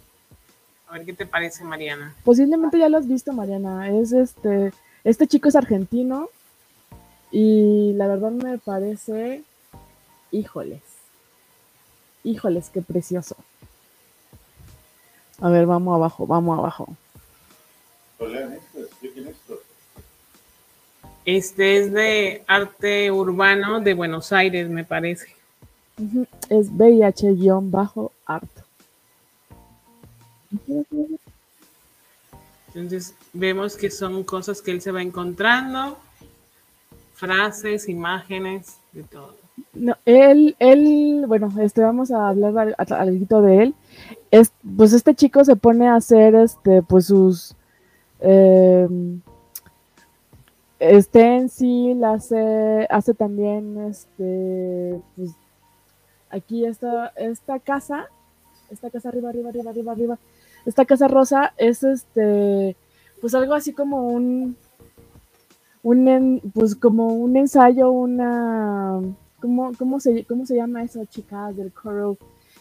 A 0.88 0.92
ver 0.92 1.07
qué 1.07 1.12
te 1.12 1.26
parece, 1.26 1.64
Mariana. 1.64 2.14
Posiblemente 2.24 2.78
ya 2.78 2.88
lo 2.88 2.99
has 2.99 3.09
visto, 3.09 3.32
Mariana. 3.32 3.90
Es 3.90 4.12
este, 4.12 4.72
este 5.03 5.26
chico 5.26 5.49
es 5.49 5.57
argentino 5.57 6.28
y 7.32 7.95
la 7.95 8.07
verdad 8.07 8.30
me 8.30 8.59
parece 8.59 9.42
Híjoles. 10.35 10.82
Híjoles, 12.24 12.68
qué 12.70 12.82
precioso. 12.82 13.37
A 15.41 15.49
ver, 15.49 15.64
vamos 15.64 15.95
abajo, 15.95 16.26
vamos 16.26 16.59
abajo. 16.59 16.97
Este 21.24 21.78
es 21.78 21.93
de 21.93 22.43
arte 22.49 23.12
urbano 23.12 23.78
de 23.80 23.95
Buenos 23.95 24.32
Aires, 24.32 24.68
me 24.68 24.82
parece. 24.82 25.37
Es 26.49 26.68
VIH-art. 26.68 28.51
Entonces 32.74 33.14
vemos 33.32 33.76
que 33.76 33.89
son 33.89 34.24
cosas 34.24 34.61
que 34.61 34.72
él 34.72 34.82
se 34.82 34.91
va 34.91 35.01
encontrando, 35.01 35.97
frases, 37.14 37.89
imágenes, 37.89 38.78
de 38.91 39.05
todo. 39.05 39.43
No, 39.72 39.96
él, 40.05 40.57
él, 40.59 41.24
bueno, 41.26 41.48
este, 41.61 41.82
vamos 41.82 42.11
a 42.11 42.28
hablar 42.28 42.74
algo 42.78 43.42
de 43.42 43.62
él. 43.62 43.74
Es, 44.30 44.52
pues 44.76 44.92
este 44.92 45.14
chico 45.14 45.44
se 45.44 45.57
pone 45.57 45.88
a 45.88 45.96
hacer, 45.96 46.34
este, 46.34 46.82
pues 46.82 47.07
sus 47.07 47.55
eh, 48.20 48.88
stencil, 50.80 52.02
hace, 52.05 52.86
hace 52.90 53.14
también, 53.14 53.78
este, 53.88 55.00
pues, 55.16 55.30
aquí 56.30 56.64
esta, 56.64 57.09
esta 57.16 57.59
casa, 57.59 58.07
esta 58.70 58.90
casa 58.90 59.09
arriba, 59.09 59.28
arriba, 59.28 59.50
arriba, 59.50 59.70
arriba, 59.70 59.92
arriba, 59.92 60.18
esta 60.66 60.84
casa 60.84 61.09
rosa 61.09 61.52
es, 61.59 61.82
este, 61.84 62.76
pues 63.20 63.34
algo 63.34 63.55
así 63.55 63.72
como 63.72 64.09
un, 64.09 64.57
un, 65.82 66.40
pues 66.55 66.74
como 66.74 67.09
un 67.09 67.36
ensayo, 67.36 67.90
una 67.90 69.00
¿cómo, 69.78 70.01
se, 70.01 70.24
¿cómo 70.24 70.47
se 70.47 70.57
llama 70.57 70.82
esa 70.82 71.07
chica 71.07 71.53
del 71.53 71.72
coro? 71.72 72.16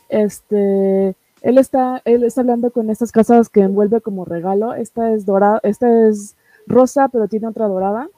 Este, 0.09 1.15
él 1.41 1.57
está, 1.57 2.01
él 2.05 2.23
está 2.23 2.41
hablando 2.41 2.71
con 2.71 2.89
estas 2.89 3.11
casas 3.11 3.49
que 3.49 3.61
envuelve 3.61 4.01
como 4.01 4.25
regalo. 4.25 4.73
Esta 4.73 5.13
es 5.13 5.25
dorada, 5.25 5.59
esta 5.63 6.07
es 6.07 6.35
rosa, 6.67 7.09
pero 7.09 7.27
tiene 7.27 7.47
otra 7.47 7.67
dorada. 7.67 8.09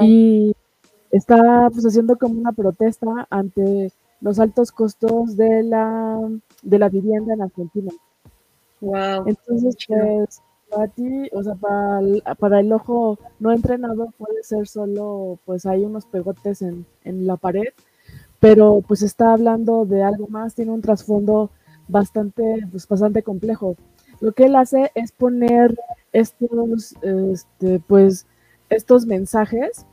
Y 0.00 0.54
está 1.10 1.68
pues 1.70 1.84
haciendo 1.84 2.16
como 2.16 2.38
una 2.38 2.52
protesta 2.52 3.26
ante 3.30 3.92
los 4.20 4.38
altos 4.38 4.72
costos 4.72 5.36
de 5.36 5.62
la, 5.62 6.20
de 6.62 6.78
la 6.78 6.88
vivienda 6.88 7.34
en 7.34 7.42
Argentina. 7.42 7.92
Wow. 8.80 9.24
Entonces, 9.26 9.76
pues, 9.86 10.42
para 10.70 10.88
ti, 10.88 11.28
o 11.32 11.42
sea, 11.42 11.54
para 11.54 12.00
el, 12.00 12.22
para 12.38 12.60
el 12.60 12.72
ojo 12.72 13.18
no 13.38 13.52
entrenado 13.52 14.12
puede 14.18 14.42
ser 14.42 14.66
solo, 14.66 15.38
pues 15.44 15.66
hay 15.66 15.84
unos 15.84 16.06
pegotes 16.06 16.62
en, 16.62 16.86
en 17.04 17.26
la 17.26 17.36
pared, 17.36 17.68
pero 18.40 18.82
pues 18.86 19.02
está 19.02 19.32
hablando 19.32 19.84
de 19.84 20.02
algo 20.02 20.26
más, 20.28 20.54
tiene 20.54 20.72
un 20.72 20.82
trasfondo 20.82 21.50
bastante, 21.88 22.66
pues 22.70 22.86
bastante 22.86 23.22
complejo. 23.22 23.76
Lo 24.20 24.32
que 24.32 24.46
él 24.46 24.56
hace 24.56 24.90
es 24.94 25.12
poner 25.12 25.78
estos, 26.12 26.94
este, 27.02 27.80
pues, 27.86 28.26
estos 28.68 29.06
mensajes, 29.06 29.86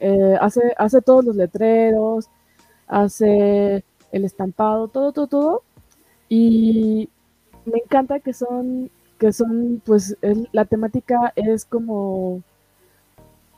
eh, 0.00 0.36
hace, 0.40 0.60
hace 0.78 1.00
todos 1.02 1.24
los 1.24 1.36
letreros, 1.36 2.30
hace 2.86 3.84
el 4.12 4.24
estampado, 4.24 4.88
todo, 4.88 5.12
todo, 5.12 5.26
todo, 5.26 5.62
y 6.28 7.08
me 7.66 7.78
encanta 7.78 8.20
que 8.20 8.32
son 8.32 8.90
que 9.24 9.32
son, 9.32 9.80
pues, 9.86 10.18
la 10.52 10.66
temática 10.66 11.32
es 11.34 11.64
como, 11.64 12.42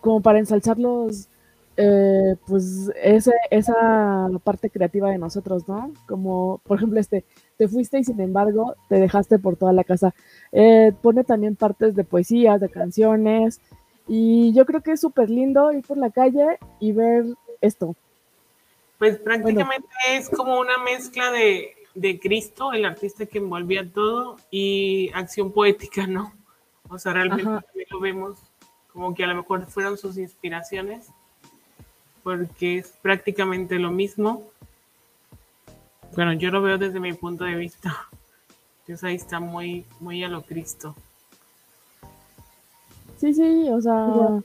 como 0.00 0.20
para 0.20 0.38
ensalzar 0.38 0.78
los, 0.78 1.28
eh, 1.76 2.36
pues, 2.46 2.92
ese, 3.02 3.32
esa 3.50 4.28
parte 4.44 4.70
creativa 4.70 5.10
de 5.10 5.18
nosotros, 5.18 5.66
¿no? 5.66 5.92
Como, 6.06 6.60
por 6.68 6.76
ejemplo, 6.76 7.00
este, 7.00 7.24
te 7.56 7.66
fuiste 7.66 7.98
y 7.98 8.04
sin 8.04 8.20
embargo 8.20 8.76
te 8.88 9.00
dejaste 9.00 9.40
por 9.40 9.56
toda 9.56 9.72
la 9.72 9.82
casa. 9.82 10.14
Eh, 10.52 10.92
pone 11.02 11.24
también 11.24 11.56
partes 11.56 11.96
de 11.96 12.04
poesías, 12.04 12.60
de 12.60 12.68
canciones, 12.68 13.60
y 14.06 14.52
yo 14.52 14.66
creo 14.66 14.82
que 14.82 14.92
es 14.92 15.00
súper 15.00 15.30
lindo 15.30 15.72
ir 15.72 15.84
por 15.84 15.98
la 15.98 16.10
calle 16.10 16.60
y 16.78 16.92
ver 16.92 17.24
esto. 17.60 17.96
Pues 19.00 19.18
prácticamente 19.18 19.88
es 20.10 20.30
como 20.30 20.60
una 20.60 20.78
mezcla 20.78 21.32
de, 21.32 21.74
de, 21.96 22.20
Cristo, 22.20 22.72
el 22.72 22.84
artista 22.84 23.26
que 23.26 23.38
envolvía 23.38 23.90
todo, 23.90 24.36
y 24.50 25.10
acción 25.14 25.52
poética, 25.52 26.06
¿no? 26.06 26.32
O 26.88 26.98
sea, 26.98 27.12
realmente 27.12 27.66
lo 27.90 28.00
vemos 28.00 28.38
como 28.92 29.14
que 29.14 29.24
a 29.24 29.26
lo 29.26 29.34
mejor 29.34 29.66
fueron 29.66 29.98
sus 29.98 30.16
inspiraciones, 30.16 31.08
porque 32.22 32.78
es 32.78 32.92
prácticamente 33.02 33.78
lo 33.78 33.90
mismo. 33.90 34.44
Bueno, 36.14 36.32
yo 36.32 36.50
lo 36.50 36.62
veo 36.62 36.78
desde 36.78 37.00
mi 37.00 37.12
punto 37.12 37.44
de 37.44 37.56
vista. 37.56 38.08
Entonces 38.80 39.04
ahí 39.04 39.16
está 39.16 39.40
muy, 39.40 39.84
muy 40.00 40.22
a 40.22 40.28
lo 40.28 40.42
Cristo. 40.42 40.94
Sí, 43.18 43.34
sí, 43.34 43.68
o 43.70 43.80
sea, 43.80 44.42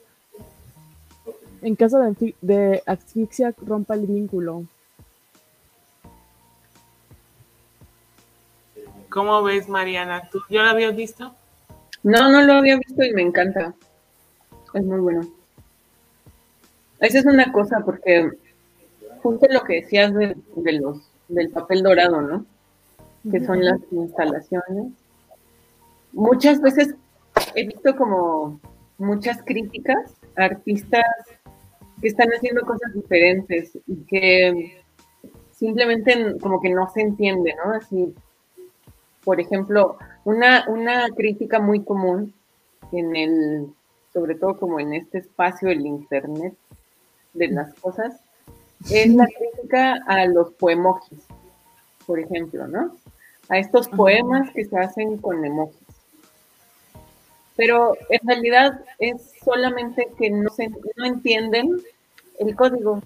en 1.62 1.76
caso 1.76 1.99
de, 1.99 2.36
de 2.41 2.84
asfixia 2.86 3.54
rompa 3.66 3.93
el 3.93 4.08
vínculo. 4.08 4.66
¿Cómo 9.12 9.43
ves, 9.43 9.68
Mariana? 9.68 10.30
¿Tú 10.32 10.39
ya 10.49 10.64
lo 10.64 10.70
habías 10.70 10.95
visto? 10.95 11.36
No, 12.01 12.32
no 12.32 12.41
lo 12.43 12.53
había 12.53 12.78
visto 12.78 13.03
y 13.03 13.14
me 13.14 13.22
encanta. 13.22 13.74
Es 14.74 14.86
muy 14.86 15.01
bueno. 15.01 15.28
Esa 17.01 17.20
es 17.20 17.26
una 17.26 17.51
cosa, 17.51 17.82
porque 17.84 18.32
justo 19.22 19.47
lo 19.49 19.64
que 19.64 19.82
decías 19.82 20.14
de, 20.14 20.38
los 20.55 21.09
del 21.28 21.49
papel 21.49 21.84
dorado, 21.84 22.22
¿no? 22.22 22.45
Que 23.30 23.43
son 23.43 23.66
las 23.66 23.82
instalaciones. 23.91 24.93
Muchas 26.14 26.62
veces 26.62 26.95
he 27.53 27.68
visto 27.68 27.97
como 27.97 28.62
muchas 28.97 29.43
críticas 29.43 30.14
a 30.38 30.45
artistas 30.45 31.03
que 31.99 32.07
están 32.07 32.30
haciendo 32.30 32.62
cosas 32.62 32.93
diferentes 32.93 33.78
y 33.88 34.05
que 34.05 34.82
simplemente 35.51 36.38
como 36.39 36.62
que 36.62 36.70
no 36.70 36.89
se 36.89 37.01
entiende, 37.01 37.53
¿no? 37.64 37.74
Así, 37.74 38.16
por 39.24 39.39
ejemplo, 39.39 39.97
una, 40.26 40.65
una 40.67 41.07
crítica 41.09 41.59
muy 41.59 41.84
común 41.84 42.34
en 42.91 43.15
el, 43.15 43.67
sobre 44.13 44.36
todo 44.36 44.57
como 44.57 44.80
en 44.80 44.93
este 44.93 45.19
espacio 45.19 45.69
del 45.69 45.86
internet 45.86 46.55
de 47.34 47.47
las 47.47 47.74
cosas, 47.76 48.19
es 48.91 49.13
la 49.13 49.28
crítica 49.28 50.03
a 50.07 50.26
los 50.26 50.51
poemojis, 50.53 51.19
por 52.05 52.19
ejemplo, 52.19 52.67
¿no? 52.67 52.95
A 53.49 53.59
estos 53.59 53.88
poemas 53.88 54.49
que 54.51 54.65
se 54.65 54.78
hacen 54.78 55.17
con 55.17 55.43
emojis 55.45 55.82
pero 57.61 57.95
en 58.09 58.28
realidad 58.28 58.84
es 58.97 59.34
solamente 59.45 60.09
que 60.17 60.32
no, 60.32 60.49
se, 60.49 60.69
no 60.69 61.05
entienden 61.05 61.80
el 62.39 62.55
código. 62.55 63.03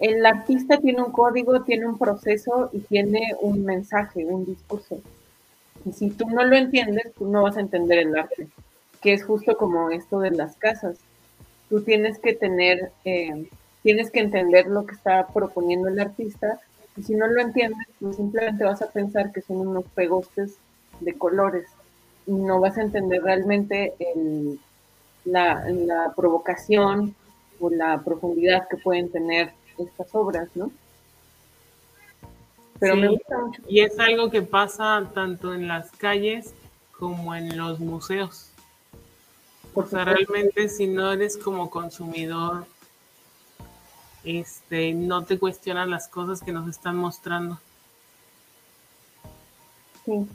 El 0.00 0.24
artista 0.26 0.78
tiene 0.78 1.02
un 1.02 1.12
código, 1.12 1.62
tiene 1.62 1.86
un 1.86 1.98
proceso 1.98 2.70
y 2.72 2.80
tiene 2.80 3.34
un 3.40 3.64
mensaje, 3.64 4.24
un 4.24 4.44
discurso. 4.44 5.00
Y 5.84 5.92
si 5.92 6.10
tú 6.10 6.28
no 6.28 6.44
lo 6.44 6.56
entiendes, 6.56 7.12
tú 7.14 7.26
no 7.26 7.42
vas 7.42 7.56
a 7.56 7.60
entender 7.60 7.98
el 7.98 8.16
arte, 8.16 8.48
que 9.00 9.12
es 9.12 9.24
justo 9.24 9.56
como 9.56 9.90
esto 9.90 10.20
de 10.20 10.32
las 10.32 10.56
casas. 10.56 10.98
Tú 11.68 11.82
tienes 11.82 12.18
que 12.18 12.34
tener, 12.34 12.92
eh, 13.04 13.48
tienes 13.82 14.10
que 14.10 14.20
entender 14.20 14.66
lo 14.66 14.86
que 14.86 14.94
está 14.94 15.26
proponiendo 15.28 15.88
el 15.88 15.98
artista 15.98 16.60
y 16.96 17.02
si 17.02 17.14
no 17.14 17.26
lo 17.26 17.40
entiendes, 17.40 17.86
pues 18.00 18.16
simplemente 18.16 18.64
vas 18.64 18.82
a 18.82 18.90
pensar 18.90 19.32
que 19.32 19.42
son 19.42 19.58
unos 19.58 19.84
pegostes 19.94 20.56
de 21.00 21.12
colores 21.14 21.66
no 22.26 22.60
vas 22.60 22.76
a 22.76 22.82
entender 22.82 23.22
realmente 23.22 23.94
la, 25.24 26.12
provocación 26.14 27.14
o 27.60 27.70
la 27.70 28.02
profundidad 28.04 28.68
que 28.68 28.76
pueden 28.76 29.10
tener 29.10 29.52
estas 29.78 30.08
obras, 30.12 30.48
¿no? 30.54 30.70
Pero 32.78 32.96
me 32.96 33.08
gusta 33.08 33.38
mucho. 33.38 33.62
Y 33.68 33.80
es 33.80 33.98
algo 33.98 34.30
que 34.30 34.42
pasa 34.42 35.10
tanto 35.14 35.54
en 35.54 35.66
las 35.66 35.90
calles 35.92 36.52
como 36.98 37.34
en 37.34 37.56
los 37.56 37.80
museos. 37.80 38.50
O 39.74 39.84
sea, 39.84 40.04
realmente 40.04 40.68
si 40.68 40.86
no 40.86 41.12
eres 41.12 41.36
como 41.36 41.70
consumidor, 41.70 42.66
este, 44.24 44.92
no 44.94 45.24
te 45.24 45.38
cuestionan 45.38 45.90
las 45.90 46.08
cosas 46.08 46.42
que 46.42 46.52
nos 46.52 46.68
están 46.68 46.96
mostrando. 46.96 47.58
Sí 50.04 50.26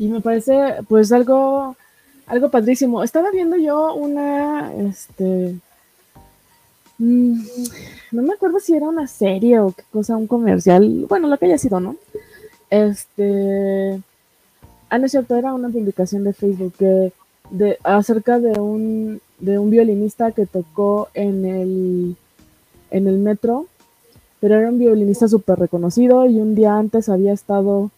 y 0.00 0.08
me 0.08 0.22
parece 0.22 0.78
pues 0.88 1.12
algo, 1.12 1.76
algo 2.26 2.50
padrísimo. 2.50 3.04
Estaba 3.04 3.30
viendo 3.30 3.56
yo 3.56 3.92
una, 3.92 4.72
este, 4.74 5.56
mm, 7.00 7.44
no 8.12 8.22
me 8.22 8.34
acuerdo 8.34 8.60
si 8.60 8.74
era 8.74 8.88
una 8.88 9.06
serie 9.06 9.58
o 9.60 9.72
qué 9.72 9.82
cosa, 9.92 10.16
un 10.16 10.26
comercial, 10.26 11.06
bueno, 11.08 11.28
lo 11.28 11.36
que 11.38 11.46
haya 11.46 11.58
sido, 11.58 11.80
¿no? 11.80 11.96
Este, 12.70 14.00
ah, 14.88 14.98
no 14.98 15.06
es 15.06 15.10
cierto, 15.10 15.36
era 15.36 15.52
una 15.54 15.68
publicación 15.68 16.24
de 16.24 16.32
Facebook 16.32 16.74
de, 16.78 17.78
acerca 17.82 18.38
de 18.38 18.60
un, 18.60 19.20
de 19.40 19.58
un 19.58 19.70
violinista 19.70 20.32
que 20.32 20.46
tocó 20.46 21.08
en 21.14 21.44
el, 21.44 22.16
en 22.90 23.08
el 23.08 23.18
metro, 23.18 23.66
pero 24.40 24.56
era 24.56 24.68
un 24.68 24.78
violinista 24.78 25.28
súper 25.28 25.58
reconocido 25.58 26.26
y 26.26 26.40
un 26.40 26.54
día 26.54 26.76
antes 26.76 27.08
había 27.08 27.32
estado 27.32 27.90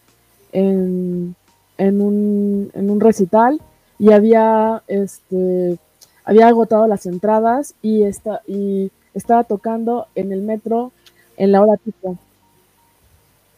en 0.51 1.35
en 1.77 2.01
un, 2.01 2.71
en 2.73 2.89
un 2.89 2.99
recital 2.99 3.59
y 3.99 4.11
había, 4.11 4.83
este, 4.87 5.77
había 6.25 6.47
agotado 6.47 6.87
las 6.87 7.05
entradas 7.05 7.75
y, 7.81 8.03
está, 8.03 8.41
y 8.47 8.91
estaba 9.13 9.43
tocando 9.43 10.07
en 10.15 10.31
el 10.31 10.41
metro 10.41 10.91
en 11.37 11.51
la 11.51 11.61
hora 11.61 11.77
pico. 11.77 12.17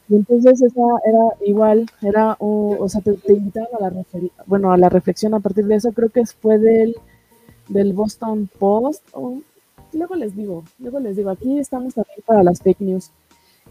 Y 0.08 0.16
entonces 0.16 0.62
esa 0.62 0.82
era 1.06 1.48
igual, 1.48 1.90
era, 2.02 2.36
o 2.40 2.88
sea, 2.88 3.02
te, 3.02 3.14
te 3.14 3.60
a 3.60 3.80
la, 3.80 3.92
bueno, 4.46 4.72
a 4.72 4.78
la 4.78 4.90
reflexión 4.90 5.34
a 5.34 5.40
partir 5.40 5.66
de 5.66 5.76
eso, 5.76 5.92
creo 5.94 6.10
que 6.10 6.26
fue 6.26 6.60
del, 6.60 6.96
del 7.68 7.94
Boston 7.94 8.48
Post, 8.60 9.04
luego 9.94 10.16
les 10.16 10.36
digo, 10.36 10.64
luego 10.78 11.00
les 11.00 11.16
digo, 11.18 11.32
aquí 11.32 11.58
estamos 11.58 11.96
también 11.96 12.20
para 12.26 12.44
las 12.44 12.62
fake 12.62 12.82
news. 12.82 13.10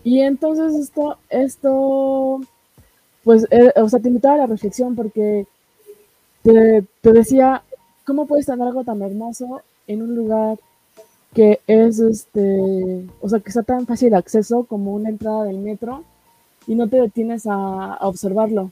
Y 0.03 0.21
entonces 0.21 0.75
esto, 0.75 1.19
esto 1.31 2.41
pues, 3.25 3.47
eh, 3.51 3.73
o 3.77 3.89
sea, 3.89 4.01
te 4.01 4.09
invitaba 4.09 4.35
a 4.35 4.39
la 4.39 4.47
reflexión 4.47 4.95
porque 4.95 5.47
te, 6.43 6.85
decía, 7.03 7.63
¿cómo 8.05 8.27
puedes 8.27 8.47
tener 8.47 8.67
algo 8.67 8.85
tan 8.85 9.03
hermoso 9.03 9.63
en 9.87 10.03
un 10.03 10.15
lugar 10.15 10.59
que 11.35 11.61
es, 11.67 11.99
este, 11.99 13.07
o 13.21 13.29
sea, 13.29 13.41
que 13.41 13.49
está 13.49 13.63
tan 13.63 13.87
fácil 13.87 14.11
de 14.11 14.17
acceso 14.17 14.65
como 14.65 14.95
una 14.95 15.09
entrada 15.09 15.45
del 15.45 15.59
metro 15.59 16.05
y 16.67 16.75
no 16.75 16.89
te 16.89 17.01
detienes 17.01 17.47
a, 17.47 17.99
observarlo? 18.01 18.71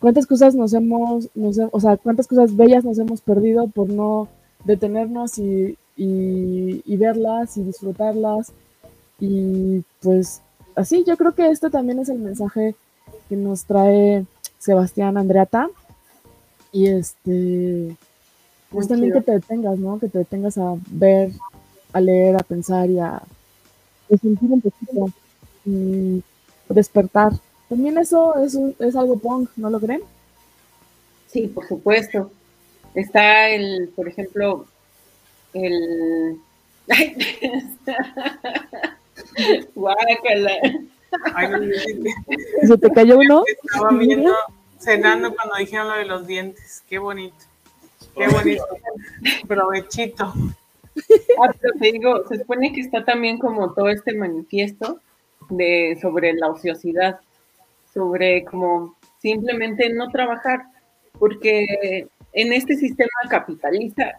¿Cuántas 0.00 0.26
cosas 0.26 0.54
nos 0.54 0.74
hemos, 0.74 1.28
o 1.70 1.80
sea, 1.80 1.96
cuántas 1.96 2.26
cosas 2.26 2.54
bellas 2.54 2.84
nos 2.84 2.98
hemos 2.98 3.20
perdido 3.22 3.66
por 3.68 3.88
no 3.88 4.28
detenernos 4.64 5.38
y, 5.38 5.76
y 5.96 6.96
verlas 6.96 7.56
y 7.56 7.62
disfrutarlas? 7.62 8.52
Y 9.18 9.82
pues 10.02 10.42
así, 10.74 11.04
yo 11.04 11.16
creo 11.16 11.34
que 11.34 11.48
esto 11.48 11.70
también 11.70 11.98
es 11.98 12.08
el 12.08 12.18
mensaje 12.18 12.74
que 13.28 13.36
nos 13.36 13.64
trae 13.64 14.24
Sebastián 14.58 15.16
Andreata. 15.16 15.68
Y 16.72 16.86
este, 16.88 17.96
pues 18.70 18.88
también 18.88 19.12
que 19.12 19.20
te 19.20 19.32
detengas, 19.32 19.78
¿no? 19.78 19.98
Que 19.98 20.08
te 20.08 20.18
detengas 20.18 20.58
a 20.58 20.74
ver, 20.90 21.30
a 21.92 22.00
leer, 22.00 22.36
a 22.36 22.42
pensar 22.42 22.90
y 22.90 22.98
a 22.98 23.22
sentir 24.08 24.50
un 24.50 24.60
poquito 24.60 25.10
y 25.64 26.22
despertar. 26.68 27.32
También 27.68 27.98
eso 27.98 28.36
es, 28.42 28.54
es 28.78 28.96
algo 28.96 29.18
punk, 29.18 29.50
¿no 29.56 29.70
lo 29.70 29.80
creen? 29.80 30.02
Sí, 31.26 31.48
por 31.48 31.66
supuesto. 31.66 32.30
Está 32.94 33.50
el, 33.50 33.88
por 33.94 34.08
ejemplo, 34.08 34.66
el... 35.52 36.38
Guácala. 39.74 40.52
¿Se 42.66 42.78
te 42.78 42.90
cayó 42.90 43.18
uno? 43.18 43.44
Estaba 43.46 43.90
viendo, 43.90 44.32
cenando 44.78 45.34
cuando 45.34 45.56
dijeron 45.56 45.88
lo 45.88 45.96
de 45.96 46.04
los 46.04 46.26
dientes. 46.26 46.82
Qué 46.88 46.98
bonito. 46.98 47.36
Qué 48.16 48.28
bonito. 48.28 48.66
Provechito. 49.46 50.32
Ah, 51.38 51.52
pero 51.60 51.74
te 51.78 51.92
digo, 51.92 52.26
se 52.26 52.38
supone 52.38 52.72
que 52.72 52.80
está 52.80 53.04
también 53.04 53.38
como 53.38 53.74
todo 53.74 53.90
este 53.90 54.14
manifiesto 54.14 55.02
de 55.50 55.98
sobre 56.00 56.32
la 56.32 56.48
ociosidad, 56.48 57.20
sobre 57.92 58.46
como 58.46 58.96
simplemente 59.18 59.92
no 59.92 60.08
trabajar, 60.08 60.62
porque 61.18 62.08
en 62.32 62.52
este 62.54 62.76
sistema 62.76 63.10
capitalista, 63.28 64.18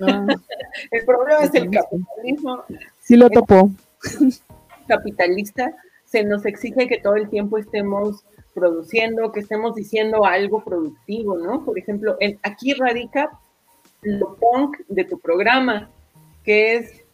ah. 0.00 0.26
el 0.90 1.04
problema 1.04 1.40
es 1.40 1.54
el 1.54 1.70
capitalismo. 1.70 2.64
Sí 3.00 3.16
lo 3.16 3.28
topó. 3.28 3.70
Capitalista, 4.88 5.76
se 6.06 6.24
nos 6.24 6.46
exige 6.46 6.88
que 6.88 6.98
todo 6.98 7.16
el 7.16 7.28
tiempo 7.28 7.58
estemos 7.58 8.24
produciendo, 8.54 9.32
que 9.32 9.40
estemos 9.40 9.74
diciendo 9.74 10.24
algo 10.24 10.62
productivo, 10.62 11.36
¿no? 11.36 11.64
Por 11.64 11.78
ejemplo, 11.78 12.16
aquí 12.42 12.72
radica 12.74 13.30
lo 14.02 14.36
punk 14.36 14.78
de 14.88 15.04
tu 15.04 15.18
programa, 15.18 15.90
que 16.44 16.76
es 16.76 17.04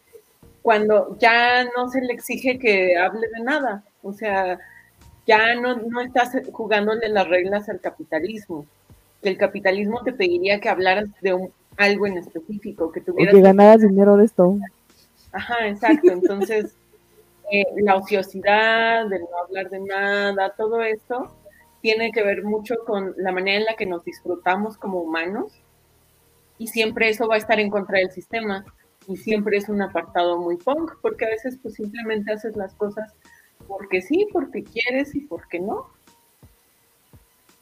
cuando 0.61 1.17
ya 1.17 1.65
no 1.75 1.89
se 1.89 2.01
le 2.01 2.13
exige 2.13 2.59
que 2.59 2.95
hable 2.97 3.27
de 3.27 3.43
nada, 3.43 3.83
o 4.03 4.13
sea, 4.13 4.59
ya 5.25 5.55
no, 5.55 5.77
no 5.77 6.01
estás 6.01 6.31
jugándole 6.51 7.09
las 7.09 7.27
reglas 7.27 7.69
al 7.69 7.79
capitalismo, 7.79 8.65
que 9.21 9.29
el 9.29 9.37
capitalismo 9.37 10.03
te 10.03 10.13
pediría 10.13 10.59
que 10.59 10.69
hablaras 10.69 11.09
de 11.21 11.33
un, 11.33 11.51
algo 11.77 12.07
en 12.07 12.17
específico, 12.17 12.91
que 12.91 13.01
tuvieras... 13.01 13.33
que 13.33 13.41
ganaras 13.41 13.81
dinero 13.81 14.17
de 14.17 14.25
esto. 14.25 14.57
Ajá, 15.31 15.67
exacto, 15.67 16.11
entonces 16.11 16.75
eh, 17.51 17.65
la 17.83 17.97
ociosidad, 17.97 19.07
de 19.07 19.19
no 19.19 19.27
hablar 19.45 19.69
de 19.69 19.79
nada, 19.81 20.53
todo 20.55 20.81
esto 20.81 21.35
tiene 21.81 22.11
que 22.11 22.23
ver 22.23 22.43
mucho 22.43 22.75
con 22.85 23.13
la 23.17 23.31
manera 23.31 23.57
en 23.57 23.65
la 23.65 23.75
que 23.75 23.85
nos 23.85 24.05
disfrutamos 24.05 24.77
como 24.77 25.01
humanos 25.01 25.51
y 26.57 26.67
siempre 26.67 27.09
eso 27.09 27.27
va 27.27 27.35
a 27.35 27.39
estar 27.39 27.59
en 27.59 27.69
contra 27.69 27.99
del 27.99 28.11
sistema 28.11 28.63
y 29.07 29.17
siempre 29.17 29.57
es 29.57 29.67
un 29.67 29.81
apartado 29.81 30.37
muy 30.37 30.57
punk 30.57 30.93
porque 31.01 31.25
a 31.25 31.29
veces 31.29 31.57
pues 31.61 31.73
simplemente 31.75 32.31
haces 32.31 32.55
las 32.55 32.73
cosas 32.75 33.11
porque 33.67 34.01
sí, 34.01 34.27
porque 34.31 34.63
quieres 34.63 35.15
y 35.15 35.21
porque 35.21 35.59
no. 35.59 35.87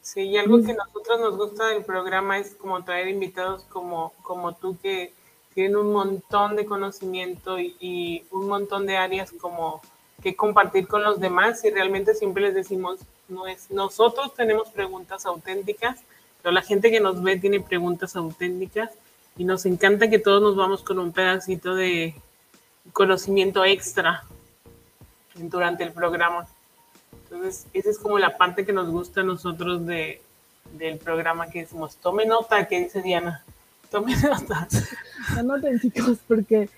Sí, 0.02 0.22
y 0.22 0.36
algo 0.36 0.62
que 0.62 0.72
a 0.72 0.76
nosotros 0.76 1.20
nos 1.20 1.36
gusta 1.36 1.68
del 1.68 1.84
programa 1.84 2.38
es 2.38 2.54
como 2.54 2.84
traer 2.84 3.08
invitados 3.08 3.64
como, 3.64 4.12
como 4.22 4.54
tú 4.54 4.76
que 4.82 5.12
tienen 5.60 5.76
un 5.76 5.92
montón 5.92 6.56
de 6.56 6.66
conocimiento 6.66 7.58
y, 7.58 7.76
y 7.80 8.24
un 8.30 8.48
montón 8.48 8.86
de 8.86 8.96
áreas 8.96 9.32
como 9.40 9.80
que 10.22 10.34
compartir 10.36 10.86
con 10.86 11.02
los 11.02 11.20
demás 11.20 11.64
y 11.64 11.70
realmente 11.70 12.14
siempre 12.14 12.42
les 12.42 12.54
decimos, 12.54 13.00
no 13.28 13.46
es, 13.46 13.70
nosotros 13.70 14.34
tenemos 14.34 14.68
preguntas 14.68 15.24
auténticas 15.26 16.00
pero 16.42 16.52
la 16.52 16.62
gente 16.62 16.90
que 16.90 17.00
nos 17.00 17.22
ve 17.22 17.36
tiene 17.38 17.60
preguntas 17.60 18.16
auténticas 18.16 18.90
y 19.36 19.44
nos 19.44 19.66
encanta 19.66 20.08
que 20.08 20.18
todos 20.18 20.42
nos 20.42 20.56
vamos 20.56 20.82
con 20.82 20.98
un 20.98 21.12
pedacito 21.12 21.74
de 21.74 22.14
conocimiento 22.92 23.64
extra 23.64 24.24
durante 25.34 25.84
el 25.84 25.92
programa. 25.92 26.46
Entonces, 27.24 27.66
esa 27.72 27.90
es 27.90 27.98
como 27.98 28.18
la 28.18 28.36
parte 28.36 28.64
que 28.64 28.72
nos 28.72 28.88
gusta 28.88 29.20
a 29.20 29.24
nosotros 29.24 29.86
de, 29.86 30.20
del 30.72 30.98
programa 30.98 31.48
que 31.50 31.60
decimos, 31.60 31.96
tome 31.96 32.26
nota, 32.26 32.66
que 32.66 32.80
dice 32.80 33.02
Diana, 33.02 33.44
tome 33.90 34.14
nota. 34.16 34.68
Anoten 35.36 35.80
chicos, 35.80 36.18
porque 36.26 36.68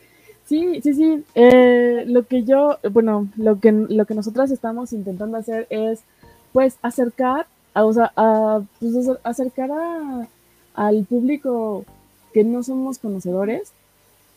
sí, 0.47 0.81
sí, 0.83 0.95
sí, 0.95 1.25
eh, 1.35 2.05
lo 2.07 2.27
que 2.27 2.43
yo, 2.45 2.79
bueno, 2.91 3.29
lo 3.37 3.61
que, 3.61 3.73
lo 3.73 4.05
que 4.07 4.15
nosotras 4.15 4.51
estamos 4.51 4.93
intentando 4.93 5.37
hacer 5.37 5.67
es, 5.71 6.01
pues, 6.53 6.77
acercar 6.83 7.47
a, 7.75 7.85
o 7.85 7.93
sea, 7.93 8.13
a, 8.17 8.63
pues, 8.81 8.95
acercar 9.23 9.71
al 10.75 11.05
público 11.05 11.85
que 12.33 12.45
no 12.45 12.63
somos 12.63 12.99
conocedores, 12.99 13.73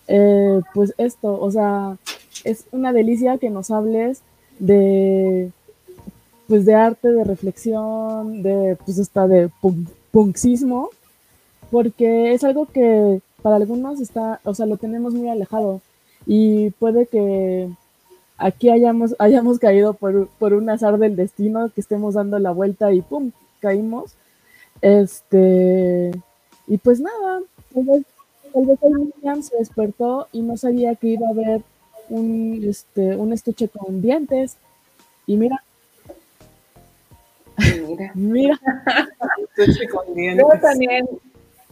eh, 0.08 0.62
pues 0.74 0.94
esto, 0.98 1.40
o 1.40 1.52
sea, 1.52 1.98
es 2.44 2.66
una 2.72 2.94
delicia 2.94 3.38
que 3.38 3.50
nos 3.50 3.72
hables 3.72 4.22
de, 4.60 5.52
pues 6.48 6.66
de 6.66 6.76
arte, 6.76 7.08
de 7.10 7.24
reflexión, 7.24 8.44
de, 8.44 8.78
pues 8.86 9.00
hasta 9.00 9.28
de 9.28 9.50
punxismo, 10.12 10.90
porque 11.72 12.34
es 12.34 12.44
algo 12.44 12.66
que 12.68 13.22
para 13.42 13.58
algunos 13.58 14.02
está, 14.02 14.40
o 14.44 14.54
sea, 14.54 14.66
lo 14.66 14.78
tenemos 14.78 15.14
muy 15.14 15.30
alejado 15.30 15.82
y 16.26 16.72
puede 16.72 17.06
que 17.06 17.70
aquí 18.38 18.70
hayamos, 18.70 19.16
hayamos 19.20 19.60
caído 19.60 19.94
por, 19.94 20.28
por, 20.40 20.54
un 20.54 20.70
azar 20.70 20.98
del 20.98 21.16
destino, 21.16 21.70
que 21.70 21.82
estemos 21.82 22.16
dando 22.16 22.40
la 22.40 22.52
vuelta 22.52 22.92
y 22.92 23.02
¡pum! 23.02 23.32
caímos. 23.60 24.14
Este, 24.82 26.12
y 26.68 26.78
pues 26.78 27.00
nada, 27.00 27.42
tal 27.74 27.84
vez, 27.86 28.04
tal 29.22 29.44
se 29.44 29.58
despertó 29.58 30.28
y 30.32 30.42
no 30.42 30.58
sabía 30.58 30.96
que 30.96 31.08
iba 31.08 31.28
a 31.28 31.32
haber 31.32 31.62
un, 32.10 32.62
este, 32.68 33.16
un 33.16 33.34
estuche 33.34 33.68
con 33.68 34.02
dientes. 34.02 34.58
Y 35.28 35.38
mira. 35.38 35.64
Mira. 37.88 38.12
mira. 38.16 38.60
estuche 39.58 39.88
con 39.90 40.14
dientes. 40.14 40.62
también, 40.62 41.08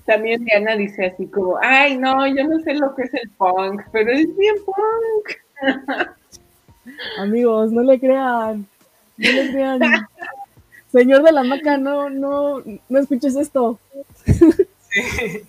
también 0.06 0.44
Diana 0.44 0.76
dice 0.76 1.06
así 1.06 1.28
como, 1.28 1.58
ay 1.62 1.98
no, 1.98 2.28
yo 2.28 2.48
no 2.48 2.60
sé 2.60 2.74
lo 2.74 2.94
que 2.96 3.04
es 3.04 3.14
el 3.14 3.30
punk, 3.32 3.82
pero 3.92 4.12
es 4.12 4.36
bien 4.38 4.56
punk. 4.66 5.38
Amigos, 7.18 7.72
no 7.72 7.82
le 7.84 8.00
crean. 8.00 8.68
No 9.18 9.32
le 9.32 9.52
crean. 9.52 9.82
Señor 10.92 11.24
de 11.24 11.32
la 11.32 11.44
maca, 11.44 11.78
no, 11.78 12.10
no, 12.10 12.62
no 12.90 13.00
escuches 13.00 13.36
esto. 13.36 13.80
Sí. 14.26 15.42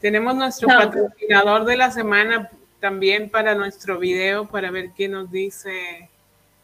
tenemos, 0.00 0.34
nuestro 0.34 0.68
patrocinador 0.68 1.64
de 1.64 1.76
la 1.76 1.90
semana 1.90 2.50
también 2.80 3.30
para 3.30 3.54
nuestro 3.54 3.98
video, 3.98 4.46
para 4.46 4.70
ver 4.70 4.90
qué 4.96 5.08
nos 5.08 5.30
dice 5.30 6.08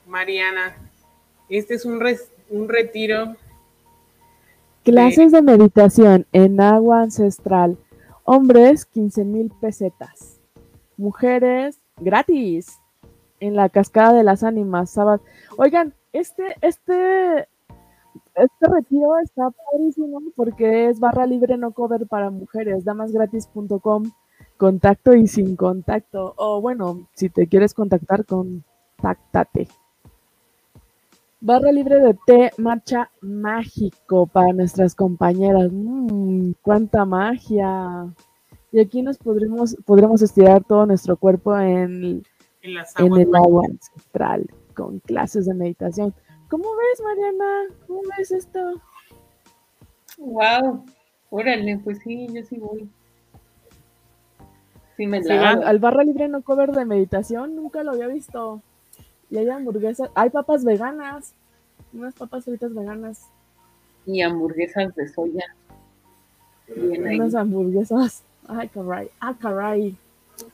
Mariana. 0.07 0.77
Este 1.49 1.75
es 1.75 1.85
un, 1.85 2.03
un 2.51 2.69
retiro. 2.69 3.37
Clases 4.87 5.33
de 5.33 5.43
meditación 5.43 6.27
en 6.33 6.61
agua 6.61 7.03
ancestral. 7.03 7.77
Hombres, 8.23 8.87
15 8.87 9.25
mil 9.25 9.53
pesetas 9.61 10.41
mujeres 10.97 11.81
gratis 11.99 12.81
en 13.41 13.57
la 13.57 13.69
cascada 13.69 14.13
de 14.13 14.23
las 14.23 14.45
ánimas. 14.45 14.91
Sábado. 14.91 15.23
Oigan, 15.59 15.93
este, 16.13 16.45
este, 16.63 17.49
este 18.37 18.67
retiro 18.69 19.19
está 19.19 19.51
padrísimo 19.51 20.23
porque 20.37 20.89
es 20.89 21.01
barra 21.01 21.27
libre 21.27 21.57
no 21.57 21.73
cover 21.73 22.07
para 22.07 22.31
mujeres, 22.31 22.85
damasgratis.com, 22.85 24.05
contacto 24.57 25.15
y 25.15 25.27
sin 25.27 25.57
contacto. 25.57 26.33
O 26.37 26.61
bueno, 26.61 27.09
si 27.15 27.29
te 27.29 27.49
quieres 27.49 27.75
contactar, 27.75 28.25
contáctate. 28.25 29.67
Barra 31.41 31.71
libre 31.71 32.01
de 32.01 32.17
té, 32.27 32.51
marcha 32.57 33.11
mágico 33.21 34.27
para 34.27 34.53
nuestras 34.53 34.95
compañeras. 34.95 35.71
Mmm, 35.71 36.53
cuánta 36.63 37.05
magia. 37.05 38.15
Y 38.73 38.81
aquí 38.81 39.03
nos 39.03 39.19
podremos, 39.19 39.77
podremos 39.85 40.23
estirar 40.23 40.65
todo 40.65 40.87
nuestro 40.87 41.17
cuerpo 41.17 41.57
en, 41.57 42.23
en, 42.63 43.17
el 43.17 43.35
agua 43.35 43.65
ancestral, 43.69 44.47
con 44.75 44.99
clases 45.01 45.47
de 45.47 45.55
meditación. 45.55 46.15
¿Cómo 46.49 46.65
ves, 46.77 47.03
Mariana? 47.03 47.75
¿Cómo 47.87 48.01
ves 48.17 48.31
esto? 48.33 48.81
Wow, 50.19 50.85
órale, 51.31 51.79
pues 51.85 51.99
sí, 51.99 52.29
yo 52.33 52.43
sí 52.45 52.59
voy. 52.59 52.89
Sí, 54.97 55.07
me 55.07 55.19
al, 55.19 55.79
barra 55.79 56.03
libre 56.05 56.29
no 56.29 56.43
cover 56.43 56.73
de 56.73 56.87
meditación, 56.87 57.55
nunca 57.55 57.83
lo 57.83 57.93
había 57.93 58.07
visto. 58.07 58.63
Y 59.31 59.39
hay 59.39 59.49
hamburguesas, 59.49 60.11
hay 60.15 60.31
papas 60.31 60.65
veganas, 60.65 61.33
unas 61.93 62.15
papas 62.15 62.45
fritas 62.45 62.73
veganas. 62.75 63.27
Y 64.07 64.23
hamburguesas 64.23 64.95
de 64.95 65.09
soya. 65.09 65.45
unas 66.69 67.35
hamburguesas 67.35 68.23
Ay, 68.49 68.69
caray, 68.69 69.11
ah, 69.21 69.35
caray. 69.41 69.97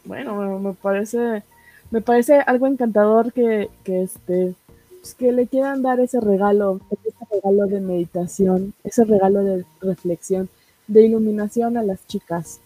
Bueno, 0.04 0.58
me 0.58 0.72
parece, 0.72 1.42
me 1.90 2.00
parece 2.00 2.36
algo 2.40 2.66
encantador 2.66 3.32
que, 3.32 3.68
que 3.84 4.02
este, 4.02 4.54
pues 5.00 5.14
que 5.14 5.32
le 5.32 5.46
quieran 5.46 5.82
dar 5.82 6.00
ese 6.00 6.20
regalo, 6.20 6.80
ese 6.90 7.24
regalo 7.30 7.66
de 7.66 7.80
meditación, 7.80 8.72
ese 8.84 9.04
regalo 9.04 9.42
de 9.42 9.64
reflexión, 9.80 10.48
de 10.86 11.02
iluminación 11.02 11.76
a 11.76 11.82
las 11.82 12.06
chicas. 12.06 12.60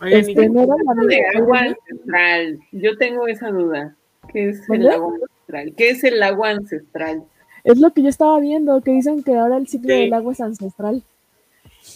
este, 0.00 0.48
no 0.48 0.62
agua 0.62 1.58
ancestral. 1.60 2.58
Yo 2.72 2.96
tengo 2.96 3.28
esa 3.28 3.50
duda. 3.50 3.94
¿Qué 4.34 4.48
es 4.48 4.68
el 4.68 4.88
agua 4.90 5.12
ancestral? 5.14 5.74
¿Qué 5.76 5.90
es 5.90 6.04
el 6.04 6.22
agua 6.22 6.50
ancestral? 6.50 7.24
Es 7.62 7.78
lo 7.78 7.92
que 7.92 8.02
yo 8.02 8.08
estaba 8.08 8.38
viendo, 8.40 8.80
que 8.82 8.90
dicen 8.90 9.22
que 9.22 9.36
ahora 9.36 9.56
el 9.56 9.68
ciclo 9.68 9.94
del 9.94 10.12
agua 10.12 10.32
es 10.32 10.40
ancestral. 10.40 11.02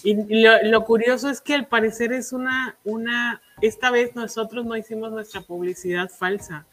Y 0.05 0.15
lo, 0.15 0.85
curioso 0.85 1.29
es 1.29 1.41
que 1.41 1.55
al 1.55 1.67
parecer 1.67 2.13
es 2.13 2.33
una, 2.33 2.77
una, 2.85 3.43
esta 3.61 3.91
vez 3.91 4.15
nosotros 4.15 4.65
no 4.65 4.77
hicimos 4.77 5.11
nuestra 5.11 5.41
publicidad 5.41 6.09
falsa. 6.09 6.65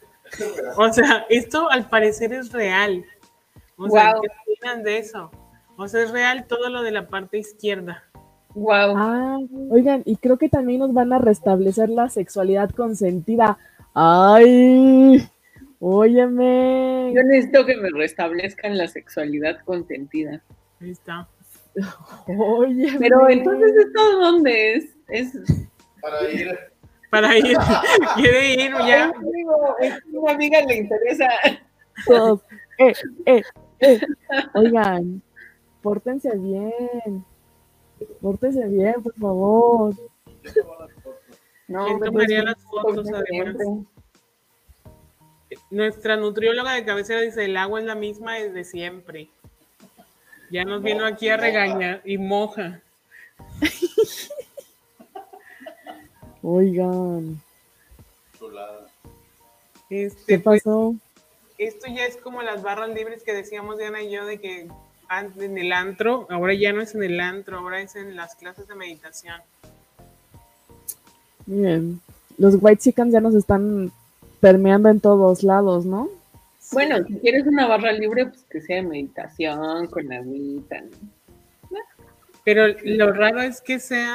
O 0.76 0.92
sea, 0.92 1.26
esto 1.28 1.70
al 1.70 1.88
parecer 1.88 2.32
es 2.32 2.52
real. 2.52 3.04
O 3.76 3.90
sea, 3.90 4.14
¿qué 4.20 4.28
opinan 4.52 4.84
de 4.84 4.98
eso? 4.98 5.30
O 5.76 5.88
sea, 5.88 6.02
es 6.02 6.10
real 6.10 6.46
todo 6.46 6.68
lo 6.70 6.82
de 6.82 6.92
la 6.92 7.08
parte 7.08 7.38
izquierda. 7.38 8.04
Wow. 8.54 8.94
Ah, 8.96 9.38
oigan, 9.70 10.02
y 10.06 10.16
creo 10.16 10.38
que 10.38 10.48
también 10.48 10.80
nos 10.80 10.92
van 10.94 11.12
a 11.12 11.18
restablecer 11.18 11.90
la 11.90 12.08
sexualidad 12.08 12.70
consentida. 12.70 13.58
Ay, 13.92 15.28
Óyeme. 15.80 17.12
Yo 17.14 17.22
necesito 17.22 17.66
que 17.66 17.76
me 17.76 17.90
restablezcan 17.90 18.78
la 18.78 18.88
sexualidad 18.88 19.58
consentida. 19.64 20.42
Ahí 20.80 20.90
está. 20.90 21.28
Óyeme. 22.26 22.98
Pero 22.98 23.28
entonces, 23.28 23.72
¿esto 23.76 24.18
dónde 24.20 24.74
es? 24.74 24.96
Es 25.08 25.32
Para 26.00 26.30
ir. 26.30 26.58
Para 27.10 27.38
ir, 27.38 27.56
quiere 28.16 28.54
ir 28.54 28.70
ya. 28.72 29.06
Ay, 29.06 29.12
amigo, 29.16 29.76
es 29.80 30.02
que 30.02 30.16
a 30.16 30.20
una 30.20 30.32
amiga 30.32 30.60
le 30.62 30.76
interesa. 30.76 31.28
Todos. 32.06 32.40
Eh, 32.78 32.92
eh, 33.26 33.42
eh. 33.80 34.00
Oigan, 34.54 35.22
pórtense 35.82 36.36
bien. 36.36 37.24
Pórtense 38.20 38.66
bien, 38.66 39.02
por 39.02 39.14
favor. 39.14 39.94
No, 41.68 41.86
¿Quién 41.86 41.98
pues, 41.98 42.10
tomaría 42.10 42.38
es 42.38 42.44
las 42.44 42.62
fotos, 42.64 43.08
por 43.08 43.16
además? 43.16 43.86
Nuestra 45.70 46.16
nutrióloga 46.16 46.74
de 46.74 46.84
cabecera 46.84 47.20
dice, 47.20 47.44
el 47.44 47.56
agua 47.56 47.80
es 47.80 47.86
la 47.86 47.94
misma 47.94 48.34
desde 48.34 48.64
siempre. 48.64 49.28
Ya 50.50 50.64
nos 50.64 50.82
vino 50.82 51.04
aquí 51.04 51.28
a 51.28 51.36
regañar 51.36 52.02
y 52.04 52.18
moja. 52.18 52.80
Oigan, 56.42 57.40
Chulada. 58.38 58.86
Este, 59.90 60.22
¿qué 60.26 60.38
pues, 60.38 60.62
pasó? 60.62 60.94
esto 61.58 61.86
ya 61.88 62.06
es 62.06 62.16
como 62.16 62.42
las 62.42 62.62
barras 62.62 62.90
libres 62.90 63.22
que 63.22 63.32
decíamos 63.32 63.78
Diana 63.78 64.02
y 64.02 64.10
yo 64.10 64.26
de 64.26 64.38
que 64.38 64.68
antes 65.08 65.42
en 65.42 65.58
el 65.58 65.72
antro, 65.72 66.26
ahora 66.30 66.54
ya 66.54 66.72
no 66.72 66.82
es 66.82 66.94
en 66.94 67.02
el 67.02 67.20
antro, 67.20 67.58
ahora 67.58 67.80
es 67.80 67.96
en 67.96 68.16
las 68.16 68.34
clases 68.34 68.68
de 68.68 68.74
meditación. 68.74 69.40
Miren, 71.46 72.00
los 72.38 72.56
white 72.60 72.82
chickens 72.82 73.12
ya 73.12 73.20
nos 73.20 73.34
están 73.34 73.92
permeando 74.46 74.88
en 74.88 75.00
todos 75.00 75.42
lados, 75.42 75.84
¿no? 75.86 76.08
Bueno, 76.70 77.04
si 77.04 77.14
quieres 77.14 77.48
una 77.48 77.66
barra 77.66 77.90
libre, 77.90 78.26
pues 78.26 78.44
que 78.48 78.60
sea 78.60 78.76
de 78.76 78.82
meditación, 78.82 79.88
con 79.88 80.12
agüita. 80.12 80.82
¿no? 80.82 81.78
Pero 82.44 82.68
lo 82.84 83.12
raro 83.12 83.40
es 83.40 83.60
que 83.60 83.80
sea 83.80 84.14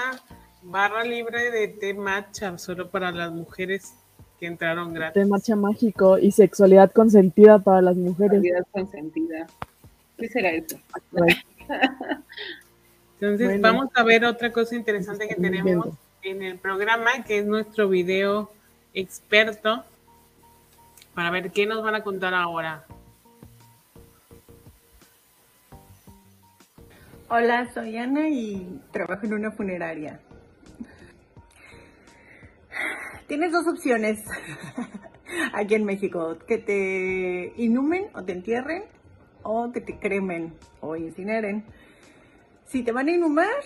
barra 0.62 1.04
libre 1.04 1.52
de 1.52 1.68
té 1.68 1.94
matcha, 1.94 2.58
solo 2.58 2.90
para 2.90 3.12
las 3.12 3.34
mujeres 3.34 3.94
que 4.40 4.46
entraron 4.46 4.94
gratis. 4.94 5.22
De 5.22 5.28
marcha 5.28 5.58
mágico 5.58 6.18
y 6.18 6.32
sexualidad 6.32 6.94
consentida 6.94 7.60
para 7.60 7.82
las 7.82 7.98
mujeres. 7.98 8.40
Calidad 8.40 8.66
consentida. 8.72 9.48
¿Qué 10.18 10.30
será 10.30 10.52
eso? 10.52 10.78
Entonces, 13.20 13.48
Bueno. 13.48 13.62
vamos 13.64 13.90
a 13.96 14.04
ver 14.04 14.24
otra 14.24 14.50
cosa 14.54 14.78
interesante 14.78 15.28
que 15.28 15.36
tenemos 15.36 15.90
en 16.24 16.42
el 16.42 16.58
programa, 16.58 17.22
que 17.26 17.40
es 17.40 17.46
nuestro 17.46 17.90
video 17.90 18.50
experto, 18.94 19.84
para 21.14 21.32
ver 21.32 21.52
qué 21.52 21.66
nos 21.66 21.84
van 21.84 21.96
a 21.96 22.04
contar 22.04 22.34
ahora. 22.34 22.86
Hola, 27.30 27.72
soy 27.74 27.96
Ana 27.98 28.28
y 28.30 28.82
trabajo 28.92 29.26
en 29.26 29.34
una 29.34 29.52
funeraria. 29.52 30.20
Tienes 33.28 33.54
dos 33.54 33.66
opciones 33.68 34.20
aquí 35.54 35.76
en 35.76 35.86
México, 35.86 36.38
que 36.46 36.58
te 36.58 37.54
inhumen 37.56 38.10
o 38.14 38.24
te 38.24 38.34
entierren 38.34 38.84
o 39.44 39.72
que 39.72 39.80
te 39.80 39.98
cremen 39.98 40.54
o 40.82 40.98
incineren. 40.98 41.64
Si 42.66 42.84
te 42.84 42.92
van 42.92 43.08
a 43.08 43.12
inhumar, 43.12 43.64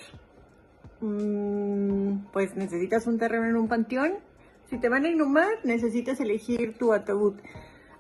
mm, 1.01 2.27
pues 2.31 2.55
necesitas 2.55 3.07
un 3.07 3.17
terreno 3.17 3.45
en 3.47 3.55
un 3.55 3.67
panteón. 3.67 4.13
Si 4.69 4.79
te 4.79 4.89
van 4.89 5.05
a 5.05 5.09
inhumar, 5.09 5.59
necesitas 5.63 6.19
elegir 6.19 6.77
tu 6.77 6.91
ataúd. 6.91 7.35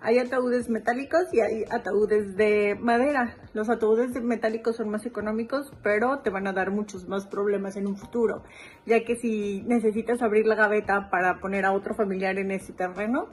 Hay 0.01 0.19
ataúdes 0.19 0.69
metálicos 0.69 1.31
y 1.31 1.39
hay 1.39 1.63
ataúdes 1.69 2.35
de 2.35 2.75
madera. 2.79 3.35
Los 3.53 3.69
ataúdes 3.69 4.13
de 4.13 4.21
metálicos 4.21 4.75
son 4.75 4.89
más 4.89 5.05
económicos, 5.05 5.71
pero 5.83 6.19
te 6.19 6.29
van 6.29 6.47
a 6.47 6.53
dar 6.53 6.71
muchos 6.71 7.07
más 7.07 7.27
problemas 7.27 7.75
en 7.75 7.87
un 7.87 7.97
futuro, 7.97 8.43
ya 8.85 9.03
que 9.03 9.15
si 9.15 9.63
necesitas 9.65 10.21
abrir 10.21 10.45
la 10.45 10.55
gaveta 10.55 11.09
para 11.09 11.39
poner 11.39 11.65
a 11.65 11.71
otro 11.71 11.95
familiar 11.95 12.37
en 12.37 12.51
ese 12.51 12.73
terreno, 12.73 13.29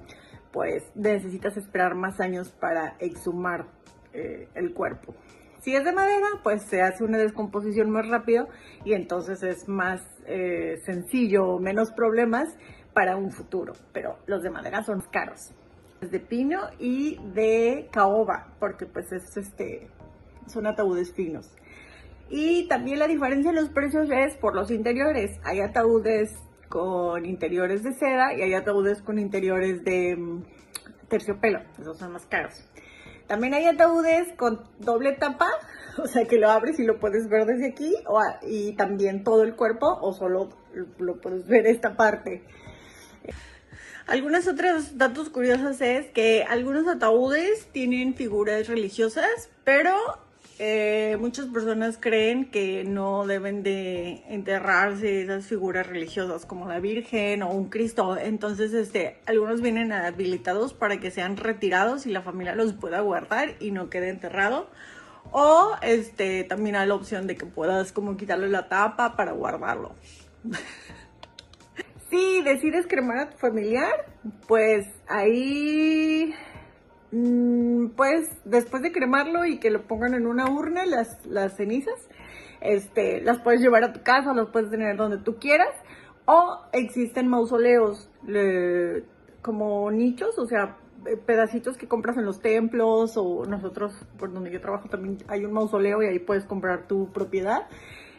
pues 0.53 0.85
necesitas 0.95 1.57
esperar 1.57 1.95
más 1.95 2.21
años 2.21 2.51
para 2.53 2.97
exhumar 3.01 3.67
eh, 4.13 4.49
el 4.55 4.73
cuerpo. 4.73 5.15
Si 5.61 5.77
es 5.77 5.85
de 5.85 5.93
madera, 5.93 6.27
pues 6.43 6.63
se 6.63 6.83
hace 6.83 7.05
una 7.05 7.19
descomposición 7.19 7.89
más 7.91 8.09
rápido 8.09 8.49
y 8.85 8.95
entonces 8.95 9.43
es 9.43 9.69
más 9.69 10.03
eh, 10.27 10.81
sencillo, 10.85 11.59
menos 11.59 11.93
problemas 11.93 12.49
para 12.93 13.17
un 13.17 13.31
futuro. 13.31 13.73
Pero 13.93 14.19
los 14.27 14.43
de 14.43 14.51
madera 14.51 14.83
son 14.83 15.01
caros 15.11 15.53
de 16.11 16.21
pino 16.21 16.61
y 16.79 17.19
de 17.33 17.89
caoba, 17.93 18.49
porque 18.59 18.87
pues 18.87 19.13
es 19.13 19.37
este 19.37 19.89
son 20.47 20.67
ataúdes 20.67 21.13
finos. 21.13 21.49
Y 22.29 22.67
también 22.69 22.99
la 22.99 23.07
diferencia 23.07 23.51
en 23.51 23.57
los 23.57 23.69
precios 23.69 24.09
es 24.11 24.37
por 24.37 24.55
los 24.55 24.71
interiores. 24.71 25.39
Hay 25.45 25.61
ataúdes 25.61 26.35
con 26.69 27.27
interiores 27.27 27.83
de 27.83 27.93
seda 27.93 28.35
y 28.35 28.43
hay 28.43 28.55
ataúdes 28.55 29.03
con 29.03 29.19
interiores 29.19 29.85
de 29.85 30.17
mm, 30.17 30.43
terciopelo, 31.09 31.61
esos 31.79 31.99
son 31.99 32.13
más 32.13 32.27
caros. 32.27 32.55
También 33.27 33.55
hay 33.55 33.67
ataúdes 33.67 34.33
con 34.37 34.63
doble 34.79 35.13
tapa, 35.13 35.49
o 36.03 36.07
sea 36.07 36.25
que 36.25 36.39
lo 36.39 36.51
abres 36.51 36.81
y 36.81 36.85
lo 36.85 36.99
puedes 36.99 37.29
ver 37.29 37.45
desde 37.45 37.69
aquí, 37.69 37.95
o 38.07 38.19
y 38.43 38.75
también 38.75 39.23
todo 39.23 39.43
el 39.43 39.55
cuerpo, 39.55 39.87
o 40.01 40.13
solo 40.15 40.49
lo 40.99 41.21
puedes 41.21 41.47
ver 41.47 41.67
esta 41.67 41.95
parte. 41.95 42.43
Algunos 44.07 44.49
otros 44.49 44.99
datos 44.99 45.31
curiosos 45.31 45.81
es 45.81 46.07
que 46.07 46.45
algunos 46.49 46.87
ataúdes 46.89 47.67
tienen 47.73 48.15
figuras 48.15 48.67
religiosas, 48.67 49.49
pero 49.65 49.97
eh, 50.59 51.17
muchas 51.19 51.47
personas 51.47 51.99
creen 51.99 52.51
que 52.51 52.85
no 52.85 53.27
deben 53.27 53.63
de 53.63 54.23
enterrarse 54.29 55.23
esas 55.23 55.47
figuras 55.47 55.87
religiosas 55.87 56.47
como 56.47 56.69
la 56.69 56.79
Virgen 56.79 57.43
o 57.43 57.51
un 57.51 57.69
Cristo. 57.69 58.17
Entonces, 58.17 58.73
este, 58.73 59.19
algunos 59.27 59.61
vienen 59.61 59.93
habilitados 59.93 60.75
para 60.75 61.01
que 61.01 61.11
sean 61.11 61.37
retirados 61.37 62.07
y 62.07 62.11
la 62.11 62.23
familia 62.23 62.55
los 62.55 62.75
pueda 62.75 63.01
guardar 63.01 63.55
y 63.61 63.71
no 63.71 63.89
quede 63.89 64.11
enterrado. 64.11 64.69
O 65.31 65.77
este, 65.83 66.45
también 66.45 66.77
hay 66.77 66.87
la 66.87 66.95
opción 66.95 67.27
de 67.27 67.37
que 67.37 67.47
puedas 67.47 67.93
como 67.93 68.17
quitarle 68.17 68.49
la 68.49 68.69
tapa 68.69 69.17
para 69.17 69.33
guardarlo. 69.33 69.95
Si 72.13 72.43
decides 72.43 72.87
cremar 72.87 73.19
a 73.21 73.31
tu 73.31 73.39
familiar, 73.39 74.05
pues 74.47 74.87
ahí, 75.09 76.35
mm, 77.11 77.87
pues 77.97 78.29
después 78.45 78.83
de 78.83 78.93
cremarlo 78.93 79.47
y 79.47 79.59
que 79.59 79.71
lo 79.71 79.87
pongan 79.87 80.13
en 80.13 80.27
una 80.27 80.45
urna, 80.51 80.85
las, 80.85 81.25
las 81.25 81.57
cenizas, 81.57 81.95
este, 82.61 83.23
las 83.23 83.41
puedes 83.41 83.63
llevar 83.63 83.83
a 83.85 83.95
tu 83.95 84.03
casa, 84.03 84.35
las 84.35 84.51
puedes 84.51 84.69
tener 84.69 84.95
donde 84.99 85.25
tú 85.25 85.37
quieras, 85.39 85.75
o 86.27 86.61
existen 86.75 87.29
mausoleos 87.29 88.11
le- 88.27 89.05
como 89.41 89.91
nichos, 89.91 90.39
o 90.39 90.45
sea, 90.45 90.77
eh, 91.07 91.17
pedacitos 91.17 91.79
que 91.79 91.89
compras 91.89 92.19
en 92.19 92.27
los 92.27 92.43
templos, 92.43 93.17
o 93.17 93.47
nosotros, 93.47 93.95
por 94.19 94.35
donde 94.35 94.51
yo 94.51 94.61
trabajo, 94.61 94.87
también 94.91 95.17
hay 95.29 95.47
un 95.47 95.53
mausoleo 95.55 96.03
y 96.03 96.09
ahí 96.09 96.19
puedes 96.19 96.45
comprar 96.45 96.87
tu 96.87 97.11
propiedad 97.11 97.69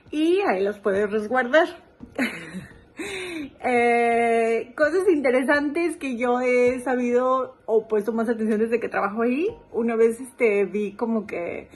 y 0.09 0.39
ahí 0.49 0.63
los 0.63 0.79
puedes 0.79 1.11
resguardar. 1.11 1.67
Eh, 3.65 4.73
cosas 4.75 5.07
interesantes 5.09 5.97
que 5.97 6.17
yo 6.17 6.41
he 6.41 6.79
sabido 6.81 7.55
o 7.65 7.87
puesto 7.87 8.11
más 8.11 8.29
atención 8.29 8.59
desde 8.59 8.79
que 8.79 8.89
trabajo 8.89 9.23
ahí. 9.23 9.47
Una 9.71 9.95
vez 9.95 10.19
este, 10.19 10.65
vi 10.65 10.93
como 10.93 11.25
que 11.25 11.69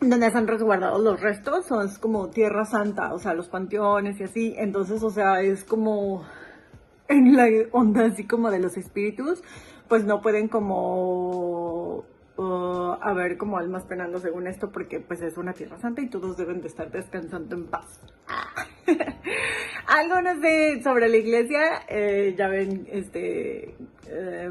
donde 0.00 0.30
se 0.30 0.38
han 0.38 0.46
resguardado 0.46 0.98
los 0.98 1.20
restos, 1.20 1.66
son 1.66 1.88
como 2.00 2.28
tierra 2.28 2.64
santa, 2.64 3.14
o 3.14 3.18
sea, 3.18 3.34
los 3.34 3.48
panteones 3.48 4.20
y 4.20 4.24
así. 4.24 4.54
Entonces, 4.56 5.02
o 5.02 5.10
sea, 5.10 5.40
es 5.40 5.64
como 5.64 6.24
en 7.08 7.36
la 7.36 7.46
onda 7.72 8.06
así 8.06 8.26
como 8.26 8.50
de 8.50 8.58
los 8.58 8.76
espíritus, 8.76 9.42
pues 9.88 10.04
no 10.04 10.20
pueden 10.20 10.48
como 10.48 12.04
uh, 12.36 12.96
haber 13.00 13.36
como 13.36 13.58
almas 13.58 13.84
penando 13.84 14.18
según 14.18 14.46
esto, 14.46 14.70
porque 14.70 15.00
pues 15.00 15.22
es 15.22 15.36
una 15.36 15.52
tierra 15.52 15.78
santa 15.78 16.02
y 16.02 16.08
todos 16.08 16.36
deben 16.36 16.60
de 16.60 16.68
estar 16.68 16.90
descansando 16.90 17.56
en 17.56 17.66
paz. 17.66 18.00
Algo 19.86 20.20
no 20.22 20.40
sé 20.40 20.82
sobre 20.82 21.08
la 21.08 21.16
iglesia, 21.16 21.82
eh, 21.88 22.34
ya 22.36 22.48
ven, 22.48 22.86
este, 22.90 23.76
eh, 24.08 24.50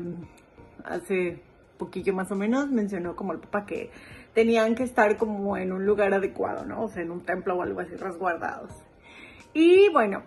hace 0.86 1.41
poquillo 1.77 2.13
más 2.13 2.31
o 2.31 2.36
menos 2.36 2.69
mencionó 2.69 3.15
como 3.15 3.34
el 3.34 3.39
papá 3.39 3.65
que 3.65 3.89
tenían 4.34 4.75
que 4.75 4.84
estar 4.84 5.17
como 5.17 5.57
en 5.57 5.71
un 5.71 5.86
lugar 5.86 6.13
adecuado, 6.13 6.65
¿no? 6.65 6.84
O 6.84 6.88
sea, 6.88 7.03
en 7.03 7.11
un 7.11 7.25
templo 7.25 7.55
o 7.55 7.61
algo 7.61 7.79
así 7.79 7.95
resguardados. 7.95 8.71
Y 9.53 9.89
bueno, 9.89 10.23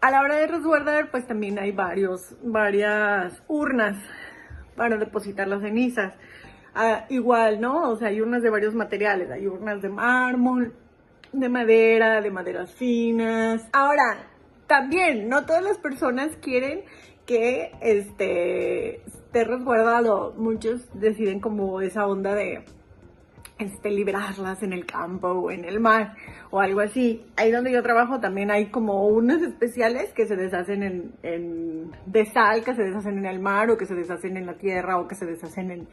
a 0.00 0.10
la 0.10 0.20
hora 0.20 0.36
de 0.36 0.46
resguardar, 0.46 1.10
pues 1.10 1.26
también 1.26 1.58
hay 1.58 1.72
varios, 1.72 2.36
varias 2.42 3.42
urnas 3.48 3.98
para 4.76 4.96
depositar 4.96 5.46
las 5.46 5.60
cenizas. 5.60 6.14
Ah, 6.74 7.06
igual, 7.08 7.60
¿no? 7.60 7.90
O 7.90 7.96
sea, 7.96 8.08
hay 8.08 8.20
urnas 8.20 8.42
de 8.42 8.50
varios 8.50 8.74
materiales. 8.74 9.30
Hay 9.30 9.46
urnas 9.46 9.82
de 9.82 9.88
mármol, 9.88 10.74
de 11.32 11.48
madera, 11.48 12.20
de 12.20 12.30
maderas 12.30 12.72
finas. 12.74 13.68
Ahora, 13.72 14.28
también, 14.66 15.28
no 15.28 15.46
todas 15.46 15.62
las 15.62 15.78
personas 15.78 16.36
quieren 16.36 16.82
que 17.26 17.72
este 17.80 19.02
esté 19.06 19.44
resguardado. 19.44 20.34
Muchos 20.36 20.88
deciden 20.94 21.40
como 21.40 21.80
esa 21.80 22.06
onda 22.06 22.34
de 22.34 22.64
este, 23.58 23.90
liberarlas 23.90 24.62
en 24.62 24.72
el 24.72 24.86
campo 24.86 25.28
o 25.28 25.50
en 25.50 25.64
el 25.64 25.80
mar 25.80 26.14
o 26.50 26.60
algo 26.60 26.80
así. 26.80 27.24
Ahí 27.36 27.50
donde 27.50 27.72
yo 27.72 27.82
trabajo 27.82 28.20
también 28.20 28.50
hay 28.50 28.70
como 28.70 29.06
unos 29.06 29.42
especiales 29.42 30.12
que 30.12 30.26
se 30.26 30.36
deshacen 30.36 30.82
en, 30.82 31.12
en, 31.22 31.90
de 32.06 32.26
sal, 32.26 32.64
que 32.64 32.74
se 32.74 32.82
deshacen 32.82 33.18
en 33.18 33.26
el 33.26 33.38
mar 33.38 33.70
o 33.70 33.76
que 33.76 33.86
se 33.86 33.94
deshacen 33.94 34.36
en 34.36 34.46
la 34.46 34.54
tierra 34.54 34.98
o 34.98 35.06
que 35.06 35.14
se 35.14 35.26
deshacen 35.26 35.70
en, 35.70 35.88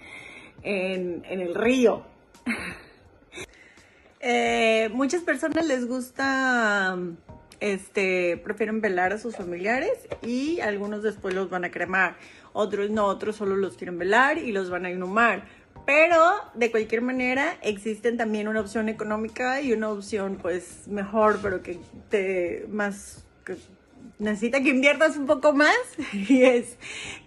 en, 0.67 1.41
el 1.41 1.55
río. 1.55 2.03
eh, 4.19 4.89
muchas 4.93 5.21
personas 5.21 5.65
les 5.65 5.87
gusta, 5.87 6.97
este, 7.59 8.37
prefieren 8.37 8.81
velar 8.81 9.13
a 9.13 9.17
sus 9.17 9.35
familiares 9.35 10.07
y 10.21 10.59
algunos 10.59 11.03
después 11.03 11.33
los 11.33 11.49
van 11.49 11.65
a 11.65 11.71
cremar. 11.71 12.17
Otros 12.53 12.89
no, 12.89 13.05
otros 13.05 13.37
solo 13.37 13.55
los 13.55 13.77
quieren 13.77 13.97
velar 13.97 14.37
y 14.37 14.51
los 14.51 14.69
van 14.69 14.85
a 14.85 14.91
inhumar. 14.91 15.45
Pero 15.85 16.21
de 16.53 16.69
cualquier 16.69 17.01
manera 17.01 17.57
existen 17.61 18.17
también 18.17 18.49
una 18.49 18.59
opción 18.59 18.89
económica 18.89 19.61
y 19.61 19.71
una 19.71 19.89
opción 19.89 20.37
pues 20.41 20.87
mejor, 20.87 21.39
pero 21.41 21.63
que 21.63 21.79
te 22.09 22.65
más 22.69 23.25
que 23.45 23.55
necesita 24.19 24.61
que 24.61 24.69
inviertas 24.69 25.15
un 25.15 25.27
poco 25.27 25.53
más 25.53 25.77
y 26.13 26.43
es 26.43 26.77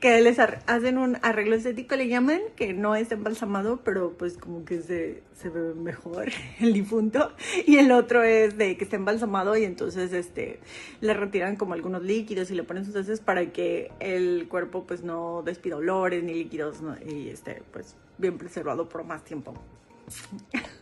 que 0.01 0.21
les 0.21 0.39
hacen 0.39 0.99
un 0.99 1.19
arreglo 1.23 1.55
estético 1.55 1.95
le 1.97 2.09
llaman 2.09 2.41
que 2.57 2.73
no 2.73 2.97
es 2.97 3.13
embalsamado 3.13 3.81
pero 3.85 4.17
pues 4.17 4.37
como 4.37 4.65
que 4.65 4.83
se, 4.83 5.23
se 5.35 5.49
ve 5.49 5.75
mejor 5.75 6.29
el 6.61 6.73
difunto. 6.73 7.33
Y 7.67 7.79
el 7.79 7.93
otro 7.93 8.23
es 8.23 8.59
de 8.59 8.77
que 8.77 8.85
está 8.85 8.97
embalsamado 8.97 9.57
y 9.57 9.65
entonces 9.65 10.13
este 10.13 10.61
le 11.01 11.15
retiran 11.15 11.57
como 11.57 11.75
algunos 11.75 12.03
líquidos 12.03 12.51
y 12.51 12.55
le 12.55 12.65
ponen 12.65 12.85
sus 12.85 12.95
heces 12.97 13.21
para 13.21 13.53
que 13.53 13.93
el 14.01 14.49
cuerpo 14.49 14.85
pues 14.87 15.03
no 15.03 15.43
despida 15.45 15.77
olores 15.77 16.23
ni 16.23 16.35
líquidos 16.35 16.79
y 17.07 17.29
esté 17.29 17.63
pues 17.73 17.97
bien 18.19 18.39
preservado 18.39 18.89
por 18.89 19.05
más 19.05 19.25
tiempo. 19.25 19.55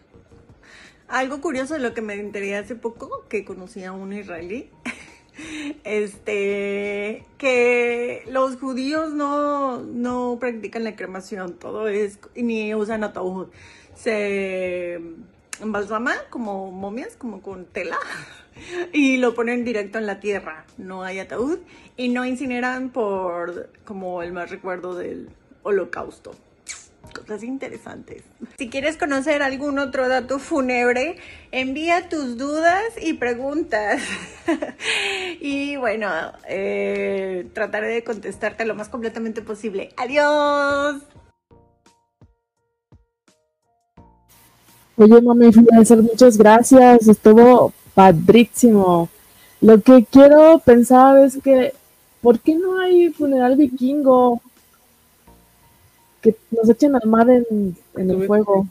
Algo 1.09 1.41
curioso 1.41 1.73
de 1.75 1.81
lo 1.81 1.95
que 1.95 2.03
me 2.03 2.15
enteré 2.15 2.55
hace 2.57 2.75
poco 2.75 3.25
que 3.31 3.45
conocí 3.45 3.83
a 3.83 3.93
un 3.93 4.13
israelí 4.13 4.71
este, 5.85 7.25
que 7.37 8.25
los 8.31 8.57
judíos 8.57 9.13
no, 9.13 9.83
no 9.83 10.39
practican 10.41 10.85
la 10.85 10.97
cremación, 10.97 11.55
todo 11.55 11.89
es, 11.89 12.19
ni 12.35 12.75
usan 12.75 13.05
ataúd. 13.05 13.49
Se 13.95 15.01
embalsama 15.61 16.15
como 16.31 16.71
momias, 16.71 17.17
como 17.17 17.43
con 17.43 17.65
tela, 17.65 17.99
y 18.93 19.17
lo 19.19 19.35
ponen 19.35 19.65
directo 19.65 19.99
en 19.99 20.07
la 20.07 20.21
tierra. 20.21 20.65
No 20.77 21.03
hay 21.03 21.19
ataúd 21.19 21.59
y 21.97 22.09
no 22.09 22.25
incineran 22.25 22.91
por 22.91 23.71
como 23.85 24.23
el 24.23 24.33
más 24.33 24.51
recuerdo 24.51 24.95
del 24.95 25.31
holocausto 25.63 26.33
cosas 27.29 27.45
interesantes. 27.45 28.23
Si 28.59 28.71
quieres 28.71 28.97
conocer 28.97 29.43
algún 29.43 29.79
otro 29.79 30.09
dato 30.09 30.39
fúnebre, 30.39 31.17
envía 31.53 32.09
tus 32.09 32.39
dudas 32.39 32.83
y 33.01 33.13
preguntas. 33.15 34.01
y 35.41 35.77
bueno, 35.77 36.09
eh, 36.49 37.47
trataré 37.53 37.89
de 37.89 38.03
contestarte 38.03 38.65
lo 38.65 38.75
más 38.75 38.89
completamente 38.89 39.43
posible. 39.43 39.91
Adiós. 39.99 41.03
Oye, 44.97 45.21
mami 45.21 45.51
muchas 46.03 46.39
gracias. 46.39 47.07
Estuvo 47.09 47.75
padrísimo. 47.95 49.11
Lo 49.61 49.81
que 49.83 50.07
quiero 50.11 50.61
pensar 50.65 51.19
es 51.19 51.39
que, 51.43 51.75
¿por 52.23 52.41
qué 52.41 52.55
no 52.55 52.79
hay 52.79 53.11
funeral 53.11 53.57
vikingo? 53.57 54.41
Que 56.23 56.35
nos 56.51 56.69
echen 56.69 56.95
al 56.97 57.07
mar 57.07 57.29
en, 57.31 57.77
en 57.97 58.11
el 58.11 58.27
fuego. 58.27 58.67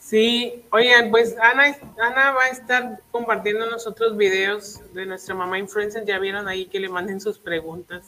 Sí, 0.00 0.62
oigan, 0.70 1.10
pues 1.10 1.36
Ana, 1.38 1.76
Ana 2.00 2.30
va 2.30 2.44
a 2.44 2.48
estar 2.48 3.00
compartiendo 3.10 3.68
nosotros 3.68 4.16
videos 4.16 4.80
de 4.94 5.04
nuestra 5.04 5.34
mamá 5.34 5.58
influencer, 5.58 6.04
ya 6.04 6.20
vieron 6.20 6.46
ahí 6.46 6.66
que 6.66 6.78
le 6.78 6.88
manden 6.88 7.20
sus 7.20 7.38
preguntas. 7.38 8.04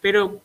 Pero 0.00 0.40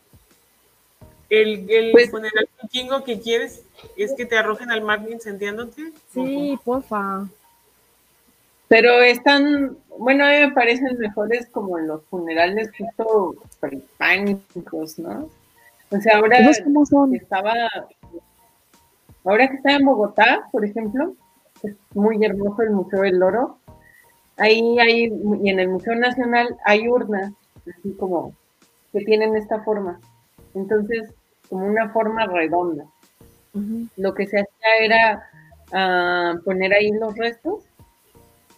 el, 1.30 1.70
el 1.70 1.92
Pues- 1.92 2.10
funeral 2.10 2.48
vikingo 2.62 3.02
que 3.02 3.18
quieres 3.20 3.62
es 3.96 4.12
que 4.12 4.26
te 4.26 4.36
arrojen 4.36 4.70
al 4.70 4.82
mar 4.82 5.06
incendiándote. 5.10 5.90
Sí, 6.12 6.58
porfa. 6.62 7.26
Pero 8.68 9.00
están, 9.00 9.78
bueno, 9.98 10.24
a 10.24 10.30
mí 10.30 10.36
me 10.40 10.52
parecen 10.52 10.96
mejores 10.98 11.48
como 11.50 11.78
los 11.78 12.04
funerales 12.06 12.70
justo 12.76 13.34
prehispánicos, 13.60 14.98
¿no? 14.98 15.28
O 15.90 16.00
sea, 16.00 16.18
ahora 16.18 16.38
¿Esos 16.38 16.64
cómo 16.64 16.86
son? 16.86 17.10
que 17.10 17.16
estaba, 17.18 17.52
ahora 19.24 19.48
que 19.48 19.56
estaba 19.56 19.76
en 19.76 19.86
Bogotá, 19.86 20.48
por 20.52 20.64
ejemplo, 20.64 21.14
es 21.62 21.74
muy 21.94 22.22
hermoso 22.24 22.62
el 22.62 22.70
Museo 22.70 23.02
del 23.02 23.22
Oro. 23.22 23.58
Ahí 24.36 24.78
hay, 24.78 25.12
y 25.42 25.50
en 25.50 25.60
el 25.60 25.68
Museo 25.68 25.94
Nacional 25.94 26.56
hay 26.64 26.88
urnas, 26.88 27.32
así 27.68 27.92
como, 27.98 28.34
que 28.92 29.00
tienen 29.00 29.34
esta 29.36 29.62
forma. 29.62 29.98
Entonces, 30.54 31.12
como 31.48 31.66
una 31.66 31.88
forma 31.90 32.26
redonda. 32.26 32.84
Lo 33.96 34.14
que 34.14 34.26
se 34.26 34.38
hacía 34.40 34.84
era 34.84 35.30
ah, 35.72 36.34
poner 36.44 36.72
ahí 36.72 36.92
los 36.92 37.16
restos, 37.16 37.64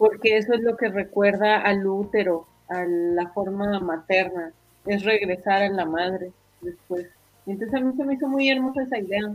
porque 0.00 0.38
eso 0.38 0.54
es 0.54 0.62
lo 0.62 0.78
que 0.78 0.88
recuerda 0.88 1.60
al 1.60 1.86
útero, 1.86 2.46
a 2.70 2.84
la 2.86 3.28
forma 3.28 3.78
materna, 3.80 4.50
es 4.86 5.04
regresar 5.04 5.60
a 5.62 5.68
la 5.68 5.84
madre 5.84 6.32
después. 6.62 7.06
Entonces 7.46 7.74
a 7.78 7.84
mí 7.84 7.92
se 7.94 8.04
me 8.04 8.14
hizo 8.14 8.26
muy 8.26 8.48
hermosa 8.48 8.82
esa 8.82 8.98
idea. 8.98 9.30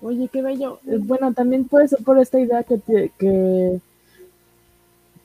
Oye, 0.00 0.28
qué 0.28 0.40
bello. 0.40 0.78
Bueno, 0.84 1.32
también 1.32 1.64
puede 1.64 1.88
ser 1.88 2.04
por 2.04 2.16
esta 2.20 2.38
idea 2.38 2.62
que, 2.62 2.78
que, 3.18 3.80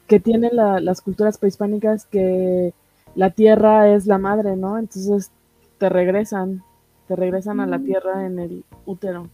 que 0.08 0.20
tienen 0.20 0.56
la- 0.56 0.80
las 0.80 1.02
culturas 1.02 1.38
prehispánicas 1.38 2.06
que 2.06 2.74
la 3.14 3.30
tierra 3.30 3.94
es 3.94 4.08
la 4.08 4.18
madre, 4.18 4.56
¿no? 4.56 4.80
Entonces 4.80 5.30
te 5.78 5.88
regresan, 5.88 6.64
te 7.08 7.16
regresan 7.16 7.60
a 7.60 7.68
la 7.68 7.78
tierra 7.78 8.26
en 8.26 8.40
el 8.40 8.64
útero. 8.88 9.30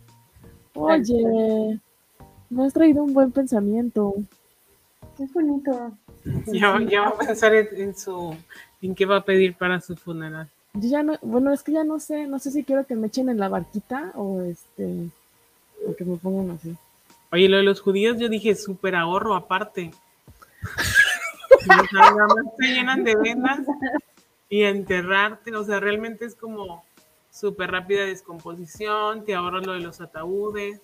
Oye, 0.74 1.80
me 2.50 2.66
has 2.66 2.74
traído 2.74 3.04
un 3.06 3.14
buen 3.14 3.32
pensamiento. 3.32 4.16
Es 5.20 5.34
bonito. 5.34 5.98
Ya, 6.48 6.80
ya 6.82 7.02
va 7.02 7.08
a 7.10 7.18
pensar 7.18 7.54
en, 7.54 7.68
en 7.76 7.96
su 7.96 8.36
en 8.82 8.96
qué 8.96 9.06
va 9.06 9.18
a 9.18 9.26
pedir 9.26 9.56
para 9.56 9.82
su 9.82 9.96
funeral. 9.96 10.50
Yo 10.74 10.90
ya 10.90 11.04
no, 11.04 11.18
bueno, 11.22 11.54
es 11.54 11.64
que 11.64 11.72
ya 11.72 11.84
no 11.84 12.00
sé, 12.00 12.28
no 12.28 12.40
sé 12.40 12.52
si 12.52 12.64
quiero 12.64 12.86
que 12.86 12.96
me 12.96 13.08
echen 13.08 13.30
en 13.30 13.40
la 13.40 13.48
barquita 13.48 14.12
o 14.16 14.42
este, 14.42 15.10
o 15.88 15.96
que 15.96 16.04
me 16.04 16.18
pongan 16.18 16.56
así. 16.56 16.76
Oye, 17.32 17.50
lo 17.50 17.58
de 17.58 17.64
los 17.64 17.82
judíos 17.82 18.18
yo 18.20 18.30
dije 18.30 18.56
súper 18.56 18.96
ahorro 18.96 19.36
aparte. 19.36 19.92
Nada 21.68 22.12
más 22.28 22.56
te 22.58 22.68
llenan 22.68 23.04
de 23.04 23.16
vendas 23.16 23.60
y 24.50 24.64
enterrarte, 24.64 25.56
o 25.56 25.64
sea, 25.64 25.80
realmente 25.80 26.26
es 26.26 26.36
como 26.36 26.84
súper 27.32 27.72
rápida 27.72 28.06
descomposición, 28.06 29.26
te 29.26 29.34
ahorras 29.36 29.66
lo 29.66 29.74
de 29.74 29.80
los 29.80 30.00
ataúdes, 30.00 30.82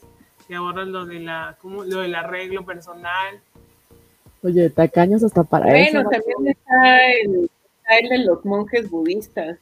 te 0.48 0.56
ahorras 0.56 0.88
lo 0.88 1.06
de 1.06 1.20
la, 1.20 1.58
como, 1.62 1.84
lo 1.84 2.00
del 2.00 2.16
arreglo 2.16 2.66
personal. 2.66 3.42
Oye, 4.44 4.70
tacaños 4.70 5.24
hasta 5.24 5.44
para 5.44 5.66
Bueno, 5.68 6.02
eso. 6.02 6.10
también 6.10 6.48
está 6.48 7.12
el, 7.24 7.50
está 7.78 7.98
el 8.02 8.10
de 8.10 8.18
los 8.26 8.44
monjes 8.46 8.90
budistas, 8.90 9.58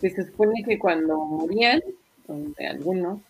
que 0.00 0.10
se 0.10 0.24
supone 0.26 0.62
que 0.64 0.78
cuando 0.78 1.16
morían, 1.18 1.80
de 2.28 2.66
algunos, 2.66 3.20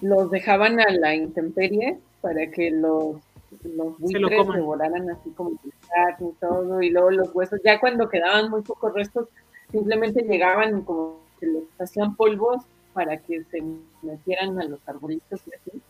los 0.00 0.30
dejaban 0.30 0.80
a 0.80 0.90
la 0.90 1.14
intemperie 1.14 1.98
para 2.20 2.50
que 2.50 2.70
los, 2.70 3.16
los 3.62 3.96
Se 4.08 4.18
lo 4.18 4.28
buitres 4.28 4.38
coman. 4.38 4.56
devoraran 4.56 5.10
así 5.10 5.30
como 5.30 5.52
y 5.52 6.32
todo, 6.40 6.82
y 6.82 6.90
luego 6.90 7.10
los 7.10 7.34
huesos, 7.34 7.60
ya 7.64 7.78
cuando 7.80 8.08
quedaban 8.08 8.50
muy 8.50 8.62
pocos 8.62 8.92
restos, 8.94 9.28
simplemente 9.70 10.22
llegaban 10.22 10.78
y 10.78 10.82
como 10.82 11.20
que 11.38 11.46
los 11.46 11.64
hacían 11.78 12.16
polvos 12.16 12.62
para 12.92 13.16
que 13.18 13.44
se 13.44 13.62
metieran 14.02 14.60
a 14.60 14.64
los 14.64 14.80
arbolitos 14.88 15.40
y 15.46 15.54
así. 15.54 15.82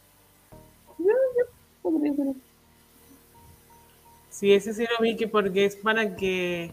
Yo, 0.99 1.07
yo 1.85 2.05
eso. 2.05 2.35
Sí, 4.41 4.55
ese 4.55 4.73
sí 4.73 4.85
lo 4.85 5.03
vi 5.03 5.17
que 5.17 5.29
porque 5.29 5.67
es 5.67 5.77
para 5.77 6.17
que 6.17 6.73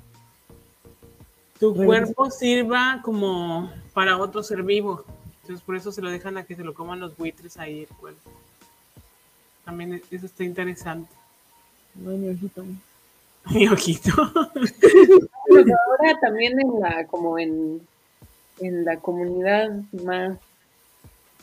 tu 1.60 1.74
Regresa. 1.74 1.86
cuerpo 2.14 2.32
sirva 2.32 3.02
como 3.04 3.70
para 3.94 4.18
otro 4.18 4.42
ser 4.42 4.64
vivo. 4.64 5.04
Entonces 5.42 5.66
por 5.66 5.76
eso 5.76 5.92
se 5.92 6.02
lo 6.02 6.10
dejan 6.10 6.38
a 6.38 6.44
que 6.46 6.56
se 6.56 6.64
lo 6.64 6.74
coman 6.74 7.02
los 7.02 7.18
buitres 7.18 7.58
ahí 7.58 7.82
el 7.82 7.98
cuerpo. 7.98 8.32
También 9.66 9.96
e- 9.96 10.02
eso 10.12 10.28
está 10.28 10.46
interesante. 10.46 11.14
Ay, 12.08 12.18
mi 12.18 12.30
ojito. 12.30 12.64
Mi 13.52 13.68
ojito. 13.68 14.12
Pero 15.50 15.74
ahora 15.88 16.20
también 16.22 16.60
en 16.62 16.80
la, 16.80 17.06
como 17.08 17.38
en, 17.38 17.82
en 18.60 18.86
la 18.86 18.98
comunidad 18.98 19.72
más 20.06 20.38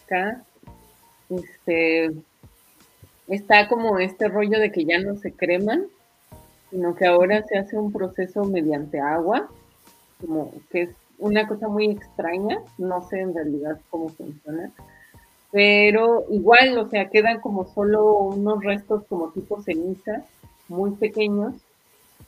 acá, 0.04 0.42
este, 1.28 2.12
está 3.28 3.68
como 3.68 3.98
este 3.98 4.28
rollo 4.28 4.58
de 4.58 4.72
que 4.72 4.84
ya 4.86 4.98
no 5.00 5.16
se 5.16 5.32
creman, 5.32 5.86
sino 6.74 6.92
que 6.96 7.06
ahora 7.06 7.40
se 7.46 7.56
hace 7.56 7.76
un 7.76 7.92
proceso 7.92 8.44
mediante 8.44 8.98
agua, 8.98 9.48
como 10.20 10.52
que 10.72 10.82
es 10.82 10.90
una 11.18 11.46
cosa 11.46 11.68
muy 11.68 11.88
extraña, 11.88 12.58
no 12.78 13.08
sé 13.08 13.20
en 13.20 13.32
realidad 13.32 13.78
cómo 13.90 14.08
funciona, 14.08 14.72
pero 15.52 16.24
igual, 16.30 16.76
o 16.78 16.88
sea, 16.88 17.10
quedan 17.10 17.40
como 17.40 17.72
solo 17.72 18.14
unos 18.14 18.64
restos 18.64 19.04
como 19.08 19.30
tipo 19.30 19.62
ceniza, 19.62 20.24
muy 20.66 20.90
pequeños, 20.90 21.54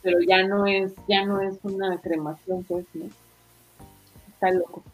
pero 0.01 0.21
ya 0.21 0.47
no 0.47 0.65
es, 0.65 0.93
ya 1.09 1.27
no 1.27 1.41
es 1.41 1.57
una 1.65 2.01
cremación, 2.01 2.63
pues, 2.69 2.87
¿no? 2.95 3.07
Está 4.29 4.53
loco. 4.53 4.85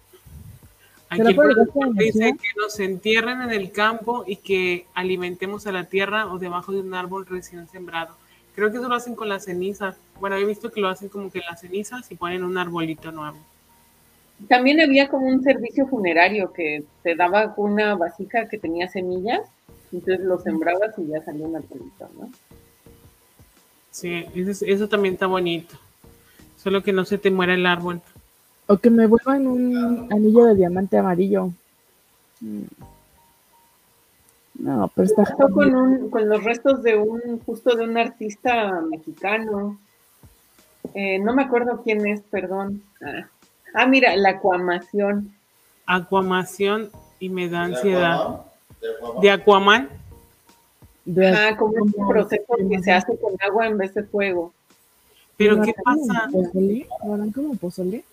Aquí 1.11 1.21
el 1.21 1.37
productor 1.37 1.95
dice 1.95 2.33
que 2.41 2.59
nos 2.59 2.81
entierren 2.81 3.43
en 3.43 3.51
el 3.51 3.71
campo 3.71 4.25
y 4.27 4.37
que 4.37 4.87
alimentemos 4.95 5.67
a 5.67 5.73
la 5.73 5.85
tierra 5.85 6.33
o 6.33 6.39
debajo 6.39 6.73
de 6.73 6.81
un 6.81 6.95
árbol 6.95 7.27
recién 7.27 7.69
sembrado. 7.69 8.22
Creo 8.55 8.71
que 8.71 8.79
eso 8.79 8.89
lo 8.89 8.95
hacen 8.95 9.15
con 9.15 9.29
las 9.29 9.45
cenizas. 9.45 9.97
Bueno, 10.21 10.37
he 10.37 10.45
visto 10.45 10.71
que 10.71 10.81
lo 10.81 10.89
hacen 10.89 11.09
como 11.09 11.31
que 11.31 11.41
las 11.41 11.61
cenizas 11.61 12.11
y 12.11 12.17
ponen 12.17 12.45
un 12.45 12.59
arbolito 12.59 13.11
nuevo. 13.11 13.39
También 14.49 14.81
había 14.81 15.09
como 15.09 15.27
un 15.27 15.43
servicio 15.43 15.87
funerario 15.87 16.53
que 16.53 16.85
te 17.03 17.15
daba 17.15 17.55
una 17.57 17.95
vasija 17.95 18.49
que 18.49 18.59
tenía 18.59 18.89
semillas, 18.89 19.41
entonces 19.93 20.25
lo 20.25 20.39
sembrabas 20.41 20.99
y 20.99 21.07
ya 21.07 21.23
salía 21.23 21.47
un 21.47 21.57
arbolito, 21.57 22.11
¿no? 22.19 22.31
Sí, 23.91 24.25
eso, 24.35 24.65
eso 24.67 24.89
también 24.89 25.15
está 25.15 25.27
bonito. 25.27 25.77
Solo 26.57 26.83
que 26.83 26.93
no 26.93 27.05
se 27.05 27.19
te 27.19 27.31
muera 27.31 27.55
el 27.55 27.67
árbol. 27.67 28.01
O 28.67 28.77
que 28.79 28.91
me 28.91 29.07
vuelvan 29.07 29.47
un 29.47 30.13
anillo 30.13 30.45
de 30.47 30.55
diamante 30.55 30.97
amarillo. 30.97 31.51
No, 34.55 34.91
pero 34.95 35.07
está 35.07 35.25
con, 35.37 35.75
un, 35.75 36.11
con 36.11 36.29
los 36.29 36.45
restos 36.45 36.83
de 36.83 36.97
un, 36.97 37.41
justo 37.45 37.75
de 37.75 37.85
un 37.85 37.97
artista 37.97 38.81
mexicano. 38.83 39.79
Eh, 40.95 41.19
no 41.19 41.35
me 41.35 41.43
acuerdo 41.43 41.83
quién 41.83 42.07
es, 42.07 42.21
perdón. 42.23 42.83
Ah, 43.01 43.29
ah 43.75 43.87
mira, 43.87 44.15
la 44.17 44.31
acuamación. 44.31 45.35
Acuamación 45.87 46.91
y 47.19 47.29
me 47.29 47.49
da 47.49 47.63
ansiedad. 47.63 48.41
¿De 49.21 49.31
Aquaman? 49.31 49.89
ah, 51.35 51.57
como 51.59 51.83
un 51.83 52.09
proceso 52.09 52.45
que 52.69 52.83
se 52.83 52.93
hace 52.93 53.17
con 53.17 53.35
agua 53.41 53.67
en 53.67 53.79
vez 53.79 53.95
de 53.95 54.05
fuego. 54.05 54.53
¿Pero 55.37 55.61
qué 55.63 55.75
pasa? 55.83 56.29
¿No 56.31 57.33
como 57.33 57.55
pozole? 57.57 58.05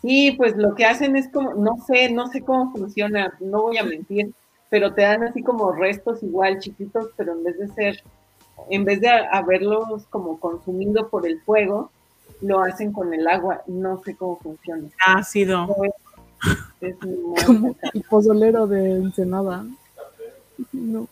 Sí, 0.00 0.32
pues 0.32 0.56
lo 0.56 0.74
que 0.74 0.84
hacen 0.84 1.14
es 1.14 1.28
como, 1.28 1.54
no 1.54 1.76
sé, 1.86 2.10
no 2.10 2.26
sé 2.26 2.40
cómo 2.40 2.72
funciona, 2.72 3.32
no 3.38 3.62
voy 3.62 3.78
a 3.78 3.84
mentir, 3.84 4.32
pero 4.72 4.94
te 4.94 5.02
dan 5.02 5.22
así 5.22 5.42
como 5.42 5.70
restos 5.70 6.22
igual 6.22 6.58
chiquitos, 6.58 7.10
pero 7.14 7.32
en 7.32 7.44
vez 7.44 7.58
de 7.58 7.68
ser, 7.68 8.02
en 8.70 8.86
vez 8.86 9.02
de 9.02 9.10
haberlos 9.10 10.06
como 10.08 10.40
consumido 10.40 11.10
por 11.10 11.26
el 11.26 11.42
fuego, 11.42 11.90
lo 12.40 12.62
hacen 12.62 12.90
con 12.90 13.12
el 13.12 13.28
agua, 13.28 13.60
no 13.66 14.02
sé 14.02 14.16
cómo 14.16 14.38
funciona. 14.38 14.88
Ácido. 15.04 15.68
Es, 16.80 16.96
como 17.46 17.76
el 17.92 18.02
pozolero 18.08 18.66
de 18.66 18.92
Ensenada. 18.92 19.66
No. 20.72 21.06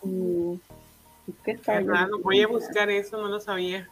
¿Qué 1.44 1.58
tal? 1.58 1.86
voy 2.22 2.40
a 2.40 2.46
buscar 2.46 2.88
eso, 2.88 3.20
no 3.20 3.28
lo 3.28 3.40
sabía. 3.40 3.86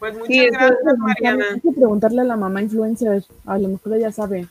Pues 0.00 0.18
muchas 0.18 0.50
gracias, 0.50 0.98
Mariana. 0.98 1.44
Hay 1.54 1.60
que 1.60 1.70
preguntarle 1.70 2.22
a 2.22 2.24
la 2.24 2.36
mamá 2.36 2.62
influencer, 2.62 3.24
a 3.46 3.58
lo 3.58 3.68
mejor 3.68 3.94
ella 3.94 4.10
sabe. 4.10 4.48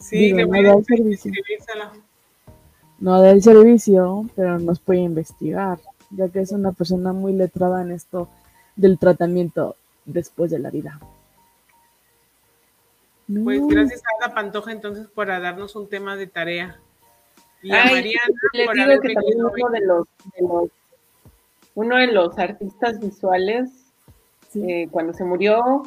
Sí, 0.00 0.32
le 0.32 0.46
voy 0.46 0.66
a 0.66 0.82
servicio. 0.82 1.30
No 2.98 3.20
da 3.20 3.30
el 3.30 3.42
servicio, 3.42 4.26
pero 4.34 4.58
nos 4.58 4.80
puede 4.80 5.00
investigar, 5.00 5.78
ya 6.10 6.28
que 6.28 6.40
es 6.40 6.52
una 6.52 6.72
persona 6.72 7.12
muy 7.12 7.32
letrada 7.32 7.82
en 7.82 7.92
esto 7.92 8.28
del 8.76 8.98
tratamiento 8.98 9.76
después 10.04 10.50
de 10.50 10.58
la 10.58 10.70
vida. 10.70 10.98
Pues 13.44 13.60
gracias 13.66 14.02
a 14.02 14.24
Ada 14.24 14.34
Pantoja 14.34 14.72
entonces 14.72 15.06
por 15.06 15.26
darnos 15.26 15.76
un 15.76 15.88
tema 15.88 16.16
de 16.16 16.26
tarea. 16.26 16.80
Y 17.62 17.72
a 17.72 17.84
Mariana 17.84 18.34
por 18.64 18.74
digo 18.74 19.00
que 19.00 19.14
también 19.14 19.44
uno 19.44 19.70
de 19.70 19.80
los, 19.80 20.08
de 20.34 20.42
los, 20.42 20.70
uno 21.74 21.96
de 21.96 22.06
los 22.06 22.38
artistas 22.38 22.98
visuales 23.00 23.70
eh, 24.54 24.88
cuando 24.90 25.12
se 25.12 25.24
murió, 25.24 25.82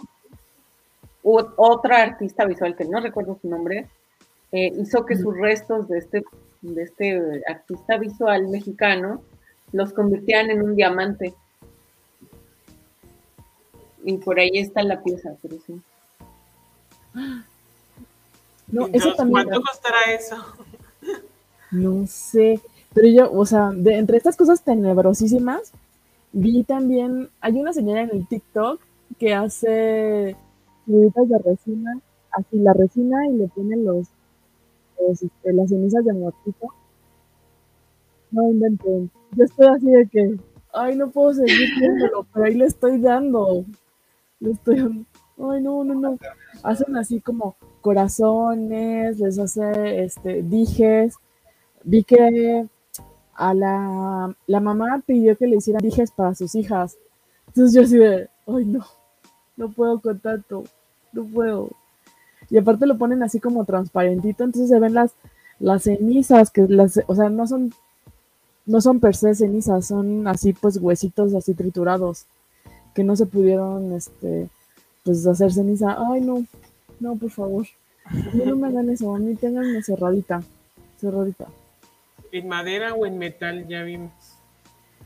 otra 1.23 2.03
artista 2.03 2.45
visual, 2.45 2.75
que 2.75 2.85
no 2.85 2.99
recuerdo 2.99 3.37
su 3.41 3.49
nombre, 3.49 3.87
eh, 4.51 4.71
hizo 4.77 5.05
que 5.05 5.15
sus 5.15 5.35
restos 5.35 5.87
de 5.87 5.97
este, 5.97 6.23
de 6.61 6.83
este 6.83 7.41
artista 7.47 7.97
visual 7.97 8.47
mexicano 8.47 9.21
los 9.71 9.93
convirtieran 9.93 10.51
en 10.51 10.61
un 10.61 10.75
diamante. 10.75 11.33
Y 14.03 14.17
por 14.17 14.39
ahí 14.39 14.51
está 14.53 14.83
la 14.83 15.01
pieza, 15.01 15.35
pero 15.41 15.57
sí. 15.65 15.81
No, 18.67 18.87
eso 18.93 19.13
también, 19.15 19.47
¿Cuánto 19.47 19.61
costará 19.61 19.97
eso? 20.13 20.37
No 21.71 22.05
sé, 22.07 22.59
pero 22.93 23.07
yo, 23.07 23.31
o 23.31 23.45
sea, 23.45 23.71
de, 23.71 23.97
entre 23.97 24.17
estas 24.17 24.35
cosas 24.35 24.61
tenebrosísimas, 24.61 25.71
Vi 26.33 26.63
también, 26.63 27.29
hay 27.41 27.59
una 27.59 27.73
señora 27.73 28.03
en 28.03 28.11
el 28.11 28.25
TikTok 28.25 28.79
que 29.19 29.33
hace 29.33 30.35
fluiditas 30.85 31.27
de 31.27 31.37
resina, 31.39 31.99
así 32.31 32.57
la 32.57 32.71
resina 32.73 33.27
y 33.27 33.33
le 33.33 33.47
ponen 33.49 33.83
los, 33.83 34.07
este, 35.09 35.53
las 35.53 35.69
cenizas 35.69 36.05
de 36.05 36.13
muertito. 36.13 36.67
No 38.31 38.49
inventen. 38.49 39.11
Yo 39.35 39.43
estoy 39.43 39.67
así 39.67 39.87
de 39.87 40.07
que, 40.07 40.37
ay, 40.73 40.95
no 40.95 41.09
puedo 41.09 41.33
seguir 41.33 41.69
viéndolo, 41.79 42.25
pero 42.33 42.45
ahí 42.45 42.53
le 42.55 42.65
estoy 42.65 42.99
dando. 42.99 43.65
Le 44.39 44.51
estoy 44.51 45.05
Ay, 45.37 45.61
no, 45.61 45.83
no, 45.83 45.95
no. 45.95 46.17
Hacen 46.63 46.95
así 46.97 47.19
como 47.19 47.55
corazones, 47.81 49.19
les 49.19 49.39
hace 49.39 50.03
este 50.03 50.43
dijes. 50.43 51.15
Vi 51.83 52.03
que 52.03 52.67
a 53.33 53.53
la, 53.53 54.35
la 54.45 54.59
mamá 54.59 55.01
pidió 55.05 55.35
que 55.35 55.47
le 55.47 55.57
hicieran 55.57 55.81
dijes 55.81 56.11
para 56.11 56.35
sus 56.35 56.53
hijas. 56.53 56.97
Entonces 57.47 57.73
yo 57.73 57.81
así 57.81 57.97
de, 57.97 58.29
ay 58.47 58.65
no, 58.65 58.85
no 59.57 59.71
puedo 59.71 59.99
con 59.99 60.19
tanto, 60.19 60.63
no 61.11 61.25
puedo. 61.25 61.69
Y 62.51 62.57
aparte 62.57 62.85
lo 62.85 62.97
ponen 62.97 63.23
así 63.23 63.39
como 63.39 63.63
transparentito, 63.63 64.43
entonces 64.43 64.69
se 64.69 64.79
ven 64.79 64.93
las, 64.93 65.13
las 65.59 65.83
cenizas, 65.83 66.51
que 66.51 66.63
las, 66.67 66.99
o 67.07 67.15
sea, 67.15 67.29
no 67.29 67.47
son, 67.47 67.73
no 68.65 68.81
son 68.81 68.99
per 68.99 69.15
se 69.15 69.33
cenizas, 69.33 69.87
son 69.87 70.27
así 70.27 70.51
pues 70.51 70.77
huesitos 70.77 71.33
así 71.33 71.53
triturados, 71.53 72.25
que 72.93 73.05
no 73.05 73.15
se 73.15 73.25
pudieron, 73.25 73.93
este, 73.93 74.49
pues 75.03 75.25
hacer 75.25 75.53
ceniza. 75.53 75.95
Ay 75.97 76.19
no, 76.19 76.45
no, 76.99 77.15
por 77.15 77.31
favor. 77.31 77.65
No 78.33 78.57
me 78.57 78.67
hagan 78.67 78.89
eso, 78.89 79.15
a 79.15 79.19
mí 79.19 79.35
tenganme 79.35 79.81
cerradita, 79.81 80.43
cerradita. 80.99 81.47
¿En 82.33 82.49
madera 82.49 82.93
o 82.93 83.05
en 83.05 83.17
metal? 83.17 83.65
Ya 83.67 83.83
vimos. 83.83 84.11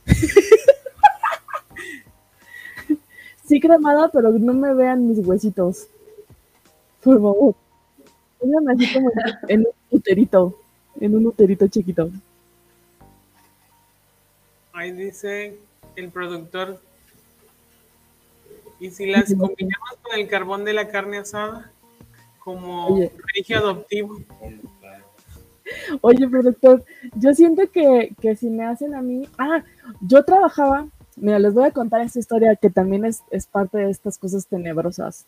sí, 3.45 3.59
cremada, 3.59 4.09
pero 4.11 4.31
no 4.31 4.53
me 4.53 4.73
vean 4.73 5.07
mis 5.07 5.19
huesitos. 5.19 5.89
Por 7.05 7.21
favor. 7.21 7.55
Pónganme 8.39 8.73
así 8.73 8.93
como 8.93 9.11
en 9.47 9.59
un 9.59 9.73
uterito. 9.91 10.59
En 10.99 11.15
un 11.15 11.27
uterito 11.27 11.67
chiquito. 11.67 12.09
Ahí 14.73 14.91
dice 14.91 15.59
el 15.95 16.09
productor. 16.09 16.81
¿Y 18.79 18.89
si 18.89 19.05
las 19.05 19.33
combinamos 19.35 19.89
con 20.01 20.19
el 20.19 20.27
carbón 20.27 20.65
de 20.65 20.73
la 20.73 20.87
carne 20.87 21.19
asada? 21.19 21.71
Como 22.39 22.97
religio 23.33 23.59
adoptivo. 23.59 24.19
Oye, 26.01 26.27
productor, 26.27 26.83
yo 27.15 27.33
siento 27.33 27.69
que, 27.71 28.13
que, 28.19 28.35
si 28.35 28.49
me 28.49 28.65
hacen 28.65 28.95
a 28.95 29.01
mí. 29.01 29.29
Ah, 29.37 29.63
yo 30.01 30.23
trabajaba. 30.25 30.87
Mira, 31.15 31.37
les 31.37 31.53
voy 31.53 31.65
a 31.65 31.71
contar 31.71 32.01
esta 32.01 32.19
historia 32.19 32.55
que 32.55 32.69
también 32.71 33.05
es, 33.05 33.21
es 33.29 33.45
parte 33.45 33.77
de 33.77 33.91
estas 33.91 34.17
cosas 34.17 34.47
tenebrosas. 34.47 35.25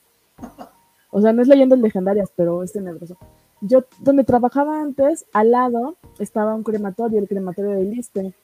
O 1.18 1.22
sea, 1.22 1.34
no 1.34 1.42
es 1.42 1.48
leyendas 1.48 1.80
legendarias, 1.80 2.32
pero 2.36 2.62
es 2.62 2.74
tenebroso. 2.74 3.18
Yo, 3.62 3.86
donde 4.02 4.24
trabajaba 4.24 4.80
antes, 4.80 5.26
al 5.34 5.50
lado 5.50 5.98
estaba 6.20 6.54
un 6.54 6.62
crematorio, 6.62 7.18
el 7.18 7.28
crematorio 7.28 7.72
de 7.72 7.86
Liste. 7.86 8.36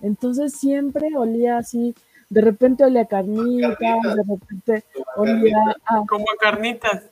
Entonces 0.00 0.52
siempre 0.52 1.08
olía 1.16 1.58
así, 1.58 1.92
de 2.30 2.40
repente 2.40 2.84
olía 2.84 3.06
carnitas, 3.06 3.78
de 3.80 4.22
repente 4.28 4.84
olía 5.16 5.58
a... 5.86 6.06
Como 6.06 6.26
carnitas. 6.40 7.02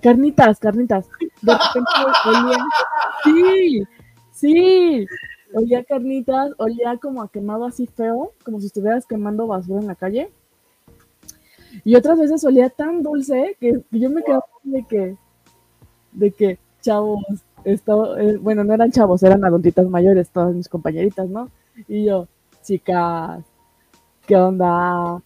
Carnitas, 0.00 0.58
carnitas. 0.58 1.06
De 1.42 1.52
repente 1.52 1.90
olía. 2.24 2.64
Sí, 3.24 3.82
sí. 4.32 5.06
Olía 5.52 5.84
carnitas, 5.84 6.52
olía 6.56 6.96
como 6.96 7.20
a 7.20 7.30
quemado 7.30 7.66
así 7.66 7.86
feo, 7.86 8.32
como 8.46 8.60
si 8.60 8.68
estuvieras 8.68 9.04
quemando 9.04 9.46
basura 9.46 9.80
en 9.80 9.88
la 9.88 9.94
calle. 9.94 10.32
Y 11.84 11.94
otras 11.96 12.18
veces 12.18 12.44
olía 12.44 12.68
tan 12.70 13.02
dulce 13.02 13.56
que 13.60 13.80
yo 13.90 14.10
me 14.10 14.22
quedaba 14.22 14.44
de 14.62 14.84
que, 14.84 15.16
de 16.12 16.30
que, 16.32 16.58
chavos, 16.80 17.22
esto, 17.64 18.16
eh, 18.18 18.36
bueno, 18.38 18.64
no 18.64 18.74
eran 18.74 18.90
chavos, 18.92 19.22
eran 19.22 19.44
adultitas 19.44 19.86
mayores, 19.88 20.30
todas 20.30 20.54
mis 20.54 20.68
compañeritas, 20.68 21.28
¿no? 21.28 21.50
Y 21.86 22.04
yo, 22.06 22.26
chicas, 22.62 23.42
¿qué 24.26 24.36
onda? 24.36 25.20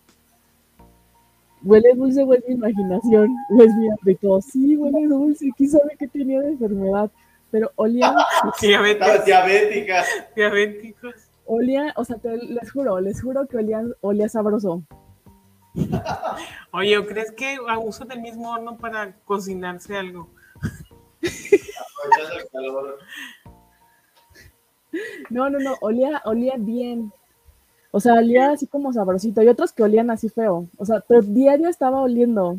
huele 1.65 1.95
dulce 1.95 2.23
es 2.23 2.29
mi 2.49 2.55
imaginación, 2.55 3.31
es 3.61 3.75
mi 3.77 3.89
apetito. 3.93 4.41
Sí, 4.41 4.77
huele 4.77 5.07
dulce, 5.07 5.49
quién 5.57 5.71
sabe 5.71 5.97
qué 5.99 6.09
tenía 6.09 6.41
de 6.41 6.49
enfermedad, 6.51 7.11
pero 7.51 7.71
olía, 7.77 8.15
Diabetes, 8.61 8.95
Estabas 9.01 9.25
diabética. 9.25 10.03
diabéticos. 10.35 11.15
olía, 11.47 11.93
o 11.97 12.05
sea, 12.05 12.17
te- 12.17 12.37
les 12.37 12.71
juro, 12.73 13.01
les 13.01 13.23
juro 13.23 13.47
que 13.47 13.59
olía, 13.59 13.83
olía 14.01 14.29
sabroso. 14.29 14.83
Oye, 16.73 16.99
¿o 16.99 17.07
crees 17.07 17.33
que 17.33 17.59
usan 17.83 18.11
el 18.13 18.21
mismo 18.21 18.51
horno 18.51 18.77
para 18.77 19.13
cocinarse 19.25 19.97
algo? 19.97 20.29
Aprovechas 21.23 22.43
el 22.43 22.51
calor. 22.51 22.99
No, 25.31 25.49
no, 25.49 25.59
no, 25.59 25.77
olía, 25.81 26.21
olía 26.25 26.55
bien. 26.59 27.13
O 27.91 28.01
sea, 28.01 28.15
olía 28.15 28.53
así 28.53 28.67
como 28.67 28.93
sabrosito. 28.93 29.43
Y 29.43 29.49
otros 29.49 29.73
que 29.73 29.83
olían 29.83 30.11
así 30.11 30.29
feo. 30.29 30.67
O 30.77 30.85
sea, 30.85 31.01
pero 31.07 31.23
diario 31.23 31.69
estaba 31.69 32.01
oliendo. 32.01 32.57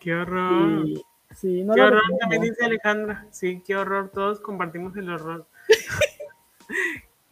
Qué 0.00 0.14
horror. 0.14 0.86
Y, 0.86 1.04
sí, 1.34 1.62
no 1.62 1.74
qué 1.74 1.80
horror, 1.80 2.02
también 2.18 2.42
dice 2.42 2.64
Alejandra. 2.64 3.26
Sí, 3.30 3.62
qué 3.64 3.76
horror. 3.76 4.10
Todos 4.12 4.40
compartimos 4.40 4.96
el 4.96 5.10
horror. 5.10 5.46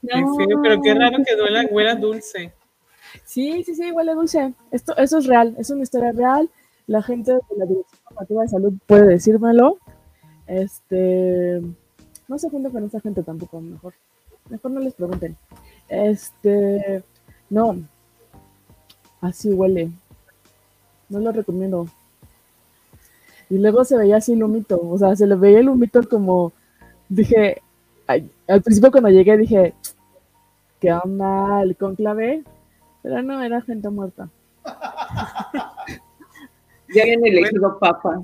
No, 0.03 0.34
pero 0.62 0.80
qué 0.80 0.95
raro 0.95 1.18
que 1.26 1.36
duela, 1.36 1.66
huela 1.70 1.95
dulce. 1.95 2.55
Sí, 3.24 3.62
sí, 3.64 3.74
sí, 3.74 3.90
huele 3.92 4.14
dulce. 4.14 4.54
Esto, 4.70 4.96
eso 4.96 5.18
es 5.18 5.26
real, 5.26 5.54
es 5.58 5.70
una 5.70 5.82
historia 5.82 6.12
real. 6.12 6.50
La 6.86 7.02
gente 7.02 7.32
de 7.32 7.40
la 7.56 7.66
Dirección 7.66 8.00
Normativa 8.11 8.42
de 8.42 8.48
Salud 8.48 8.72
puede 8.86 9.06
decírmelo. 9.06 9.78
Este, 10.46 11.62
no 12.28 12.38
se 12.38 12.50
junten 12.50 12.72
con 12.72 12.84
esa 12.84 13.00
gente 13.00 13.22
tampoco, 13.22 13.61
mejor. 13.61 13.94
Mejor 14.48 14.70
no 14.72 14.80
les 14.80 14.94
pregunten. 14.94 15.36
Este, 15.88 17.04
no. 17.48 17.76
Así 19.20 19.52
huele. 19.52 19.90
No 21.08 21.20
lo 21.20 21.32
recomiendo. 21.32 21.86
Y 23.50 23.58
luego 23.58 23.84
se 23.84 23.96
veía 23.96 24.16
así 24.16 24.32
el 24.32 24.44
humito, 24.44 24.80
o 24.80 24.96
sea, 24.96 25.16
se 25.16 25.26
le 25.26 25.34
veía 25.34 25.58
el 25.58 25.68
humito 25.68 26.08
como, 26.08 26.52
dije, 27.08 27.61
al 28.06 28.62
principio 28.62 28.92
cuando 28.92 29.11
llegué 29.11 29.36
dije, 29.36 29.74
¿qué 30.80 30.92
onda 30.92 31.62
el 31.62 31.76
conclave? 31.76 32.44
Pero 33.03 33.22
no, 33.22 33.42
era 33.42 33.61
gente 33.62 33.88
muerta. 33.88 34.28
Ya 36.92 37.03
habían 37.03 37.24
elegido 37.24 37.78
papa. 37.78 38.20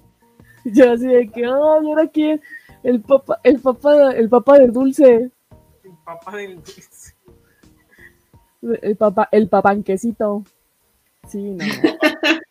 Yo 0.64 0.90
así 0.90 1.06
de 1.06 1.28
que, 1.28 1.46
oh, 1.46 1.80
¿y 1.84 1.88
ahora 1.88 2.08
quién? 2.08 2.42
El 2.82 3.00
papá, 3.00 3.38
el 3.44 3.60
papá, 3.60 4.10
el 4.10 4.28
papá 4.28 4.58
de 4.58 4.66
dulce, 4.66 5.30
El 5.84 5.92
papá 6.04 6.36
del 6.36 6.56
dulce. 6.56 7.14
el 8.82 8.96
papá, 8.96 9.28
el 9.30 9.48
papanquecito. 9.48 10.42
Sí, 11.28 11.52
no. 11.52 11.64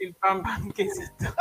El 0.00 0.14
pan 0.14 0.42
panquecito. 0.42 1.24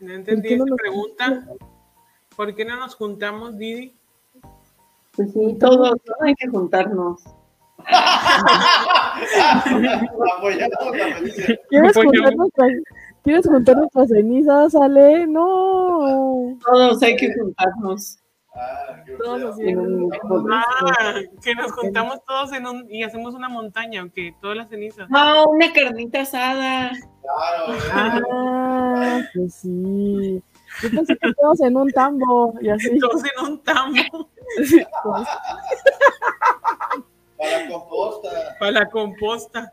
No 0.00 0.12
entendí 0.12 0.56
no 0.56 0.66
esa 0.66 0.76
pregunta. 0.76 1.46
¿Por 2.36 2.54
qué 2.54 2.64
no 2.64 2.76
nos 2.76 2.94
juntamos, 2.94 3.56
Didi? 3.56 3.94
Pues 5.16 5.32
sí, 5.32 5.56
todos, 5.60 5.92
¿no? 5.92 6.14
hay 6.26 6.34
que 6.34 6.48
juntarnos. 6.48 7.22
¿Quieres 11.68 11.96
juntar 11.96 12.36
nuestras, 12.36 12.70
¿Quieres 13.22 13.46
juntar 13.46 13.76
nuestras 13.76 14.08
cenizas, 14.08 14.74
Ale? 14.74 15.26
No. 15.26 16.58
Todos 16.64 17.02
hay 17.02 17.16
que 17.16 17.32
juntarnos. 17.34 18.18
Ah, 18.56 19.02
Todos 19.18 19.54
así 19.54 19.68
En 19.68 19.78
un 19.80 20.12
Ah, 20.52 21.14
que 21.42 21.54
nos 21.56 21.72
juntamos 21.72 22.24
todos 22.24 22.52
en 22.52 22.66
un 22.66 22.88
y 22.88 23.02
hacemos 23.02 23.34
una 23.34 23.48
montaña, 23.48 24.00
aunque 24.00 24.34
todas 24.40 24.56
las 24.56 24.68
cenizas. 24.68 25.10
No, 25.10 25.46
una 25.46 25.72
carnita 25.72 26.20
asada. 26.20 26.92
Claro, 27.20 27.74
¿eh? 27.74 27.78
Ah, 27.92 29.20
pues 29.34 29.54
sí. 29.54 30.42
Yo 30.82 30.90
pensé 30.90 31.16
que 31.16 31.32
todos 31.34 31.60
en 31.60 31.76
un 31.76 31.90
tambo 31.90 32.54
y 32.60 32.68
así. 32.68 32.98
Todos 32.98 33.22
en 33.24 33.44
un 33.44 33.62
tambo 33.62 34.30
pues, 34.46 35.28
Para 37.38 37.60
la 37.60 37.68
composta. 37.70 38.56
para 38.58 38.70
la 38.72 38.90
composta. 38.90 39.72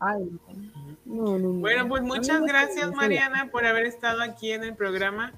ay, 0.00 0.24
no. 0.24 0.72
No, 1.04 1.38
no, 1.38 1.38
no. 1.38 1.60
Bueno, 1.60 1.88
pues 1.88 2.02
muchas 2.02 2.40
gracias, 2.42 2.92
Mariana, 2.92 3.50
por 3.50 3.66
haber 3.66 3.84
estado 3.86 4.22
aquí 4.22 4.52
en 4.52 4.64
el 4.64 4.74
programa. 4.74 5.32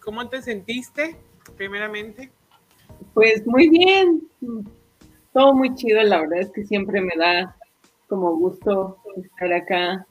¿Cómo 0.00 0.28
te 0.28 0.42
sentiste, 0.42 1.16
primeramente? 1.56 2.32
Pues 3.14 3.46
muy 3.46 3.68
bien. 3.68 4.28
Todo 5.32 5.54
muy 5.54 5.74
chido, 5.74 6.02
la 6.02 6.20
verdad 6.20 6.40
es 6.40 6.50
que 6.50 6.64
siempre 6.64 7.00
me 7.00 7.14
da 7.16 7.56
como 8.08 8.36
gusto 8.36 8.96
estar 9.16 9.52
acá. 9.52 10.06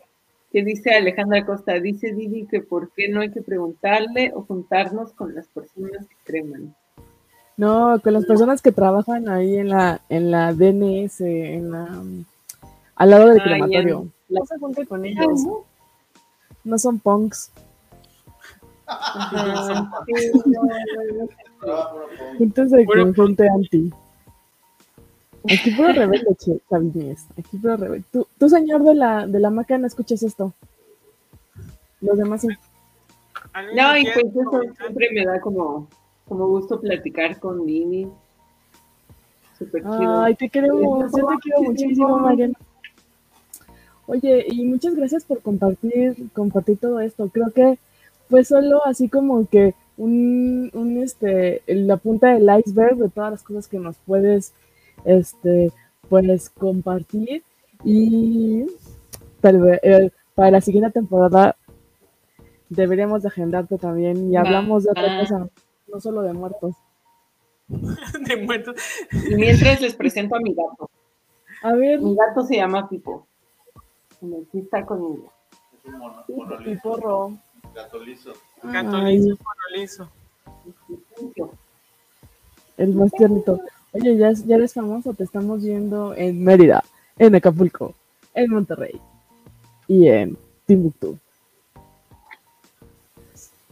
¿Qué 0.52 0.64
dice 0.64 0.96
Alejandra 0.96 1.46
Costa? 1.46 1.74
Dice 1.80 2.14
Didi 2.14 2.48
que 2.48 2.62
por 2.62 2.92
qué 2.94 3.08
no 3.10 3.22
hay 3.22 3.30
que 3.32 3.42
preguntarle 3.42 4.32
o 4.34 4.42
juntarnos 4.44 5.14
con 5.14 5.36
las 5.36 5.48
personas 5.48 6.08
que 6.08 6.16
creman. 6.24 6.76
No, 7.56 8.00
con 8.02 8.14
las 8.14 8.26
personas 8.26 8.62
que 8.62 8.72
trabajan 8.72 9.28
ahí 9.30 9.58
en 9.58 9.70
la, 9.70 10.02
en 10.10 10.32
la 10.32 10.54
DNS, 10.54 11.22
en 11.22 11.72
la, 11.72 12.02
al 12.96 13.10
lado 13.10 13.28
del 13.30 13.40
Ah, 13.42 13.44
crematorio. 13.44 14.08
No 14.30 14.46
se 14.46 14.58
junte 14.58 14.86
con 14.88 15.04
Ah, 15.04 15.08
ellos, 15.08 15.44
¿no? 15.44 15.64
no 16.64 16.78
son 16.78 17.00
punks. 17.00 17.52
Ajá, 18.88 20.04
sí, 20.08 20.32
no, 20.46 20.64
no, 21.66 22.86
con 22.86 23.14
gente 23.14 23.48
anti. 23.50 23.94
Aquí 25.46 25.72
puro 25.72 25.94
rebelde, 25.94 26.36
che, 26.38 26.60
Sabines. 26.70 27.28
Aquí 27.38 27.58
puro 27.58 27.78
rebelde. 27.78 28.06
Tú, 28.12 28.28
tú, 28.38 28.50
señor 28.50 28.84
de 28.84 28.96
la, 28.96 29.28
de 29.28 29.40
la 29.40 29.50
maca, 29.50 29.78
no 29.78 29.88
escuches 29.88 30.24
esto. 30.24 30.54
Los 32.02 32.18
demás 32.18 32.42
sí. 32.42 32.48
¿Algo 33.54 33.76
No, 33.76 33.98
y 33.98 34.04
pues 34.04 34.26
eso 34.26 34.62
siempre 34.78 35.10
me 35.14 35.26
da 35.26 35.40
como, 35.40 35.88
como 36.28 36.48
gusto 36.48 36.80
platicar 36.80 37.40
con 37.40 37.66
Didi. 37.66 38.08
Súper 39.58 39.82
chido. 39.82 40.22
Ay, 40.22 40.36
te 40.36 40.50
queremos, 40.50 41.12
yo 41.16 41.28
te 41.28 41.36
quiero 41.42 41.62
muchísimo, 41.64 42.20
Mariana. 42.20 42.54
Oye, 44.08 44.46
y 44.50 44.66
muchas 44.66 44.96
gracias 44.96 45.24
por 45.24 45.42
compartir, 45.42 46.16
compartir 46.34 46.80
todo 46.80 47.00
esto. 47.00 47.30
Creo 47.30 47.52
que 47.52 47.78
fue 48.30 48.44
solo 48.44 48.86
así 48.86 49.08
como 49.08 49.48
que 49.48 49.76
un, 49.98 50.72
un 50.74 50.98
este, 50.98 51.62
la 51.68 51.98
punta 51.98 52.34
del 52.34 52.50
iceberg 52.60 52.98
de 52.98 53.10
todas 53.10 53.32
las 53.32 53.44
cosas 53.44 53.68
que 53.68 53.78
nos 53.78 53.98
puedes, 54.08 54.54
este, 55.06 55.72
pues 56.10 56.50
compartir. 56.50 57.44
Y 57.84 58.66
tal 59.42 59.60
vez, 59.60 59.80
eh, 59.84 60.12
para 60.36 60.52
la 60.52 60.62
siguiente 60.62 60.92
temporada 60.92 61.56
deberíamos 62.70 63.24
de 63.24 63.30
agendarte 63.30 63.78
también 63.78 64.32
y 64.32 64.36
hablamos 64.38 64.84
de 64.84 64.92
otra 64.92 65.20
cosa, 65.20 65.50
no 65.88 66.00
solo 66.00 66.22
de 66.22 66.34
muertos. 66.34 66.76
de 67.68 68.38
muertos. 68.38 68.76
Y 69.12 69.36
mientras 69.36 69.82
les 69.82 69.96
presento 69.96 70.36
a 70.36 70.40
mi 70.40 70.54
gato. 70.54 70.90
A 71.62 71.74
ver, 71.74 72.00
Mi 72.00 72.16
gato 72.16 72.44
se 72.46 72.56
llama 72.56 72.88
Pipo. 72.88 73.28
Y 74.22 74.34
aquí 74.34 74.60
está 74.60 74.86
conmigo. 74.86 75.32
Es 75.74 75.86
un 75.86 76.00
mono, 76.00 76.24
mono 76.28 76.62
y 76.62 76.66
liso, 76.66 76.82
porro. 76.82 77.34
gato 77.76 78.00
liso. 78.00 78.34
Gato 78.64 78.96
Ay. 78.98 79.18
liso, 79.18 79.38
mono 79.44 79.82
liso. 79.82 80.10
El 82.78 82.96
más 82.96 83.12
tiernito. 83.12 83.60
Oye, 83.92 84.18
ya, 84.18 84.32
ya 84.32 84.56
eres 84.56 84.74
famoso, 84.74 85.14
te 85.14 85.24
estamos 85.24 85.64
viendo 85.64 86.14
en 86.16 86.44
Mérida, 86.44 86.84
en 87.18 87.34
Acapulco, 87.36 87.96
en 88.34 88.52
Monterrey 88.52 89.00
y 89.88 90.08
en 90.08 90.38
Timbuktu. 90.66 91.18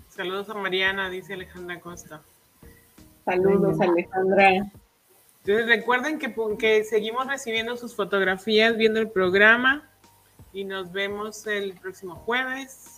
Saludos 0.10 0.50
a 0.50 0.56
Mariana, 0.56 1.12
dice 1.12 1.36
Alejandra 1.36 1.80
Costa. 1.80 2.22
Saludos, 3.24 3.80
Alejandra. 3.80 4.72
Entonces 5.46 5.68
recuerden 5.68 6.18
que, 6.18 6.34
que 6.58 6.84
seguimos 6.84 7.28
recibiendo 7.28 7.78
sus 7.78 7.96
fotografías, 7.96 8.76
viendo 8.76 9.00
el 9.00 9.10
programa 9.10 9.88
y 10.52 10.64
nos 10.64 10.92
vemos 10.92 11.46
el 11.46 11.74
próximo 11.74 12.16
jueves. 12.16 12.97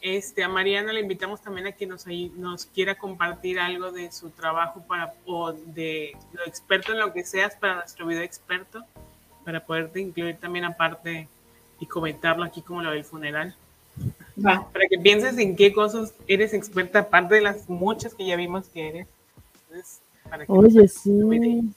Este, 0.00 0.44
a 0.44 0.48
Mariana 0.48 0.92
le 0.92 1.00
invitamos 1.00 1.40
también 1.40 1.66
a 1.66 1.72
que 1.72 1.86
nos, 1.86 2.06
nos 2.36 2.66
quiera 2.66 2.96
compartir 2.96 3.58
algo 3.58 3.90
de 3.90 4.12
su 4.12 4.30
trabajo 4.30 4.82
para, 4.86 5.12
o 5.26 5.52
de 5.52 6.16
lo 6.32 6.44
experto 6.46 6.92
en 6.92 7.00
lo 7.00 7.12
que 7.12 7.24
seas 7.24 7.56
para 7.56 7.76
nuestro 7.76 8.06
video 8.06 8.22
experto, 8.22 8.84
para 9.44 9.64
poderte 9.64 10.00
incluir 10.00 10.36
también 10.36 10.64
aparte 10.64 11.26
y 11.80 11.86
comentarlo 11.86 12.44
aquí 12.44 12.62
como 12.62 12.82
lo 12.82 12.92
del 12.92 13.04
funeral. 13.04 13.56
Va. 14.44 14.68
Para 14.72 14.86
que 14.88 14.98
pienses 14.98 15.36
en 15.38 15.56
qué 15.56 15.72
cosas 15.72 16.14
eres 16.28 16.54
experta, 16.54 17.00
aparte 17.00 17.34
de 17.34 17.40
las 17.40 17.68
muchas 17.68 18.14
que 18.14 18.24
ya 18.24 18.36
vimos 18.36 18.68
que 18.68 18.88
eres. 18.88 19.08
Entonces, 19.62 20.00
para 20.28 20.46
que 20.46 20.52
Oye, 20.52 20.86
sí. 20.86 21.72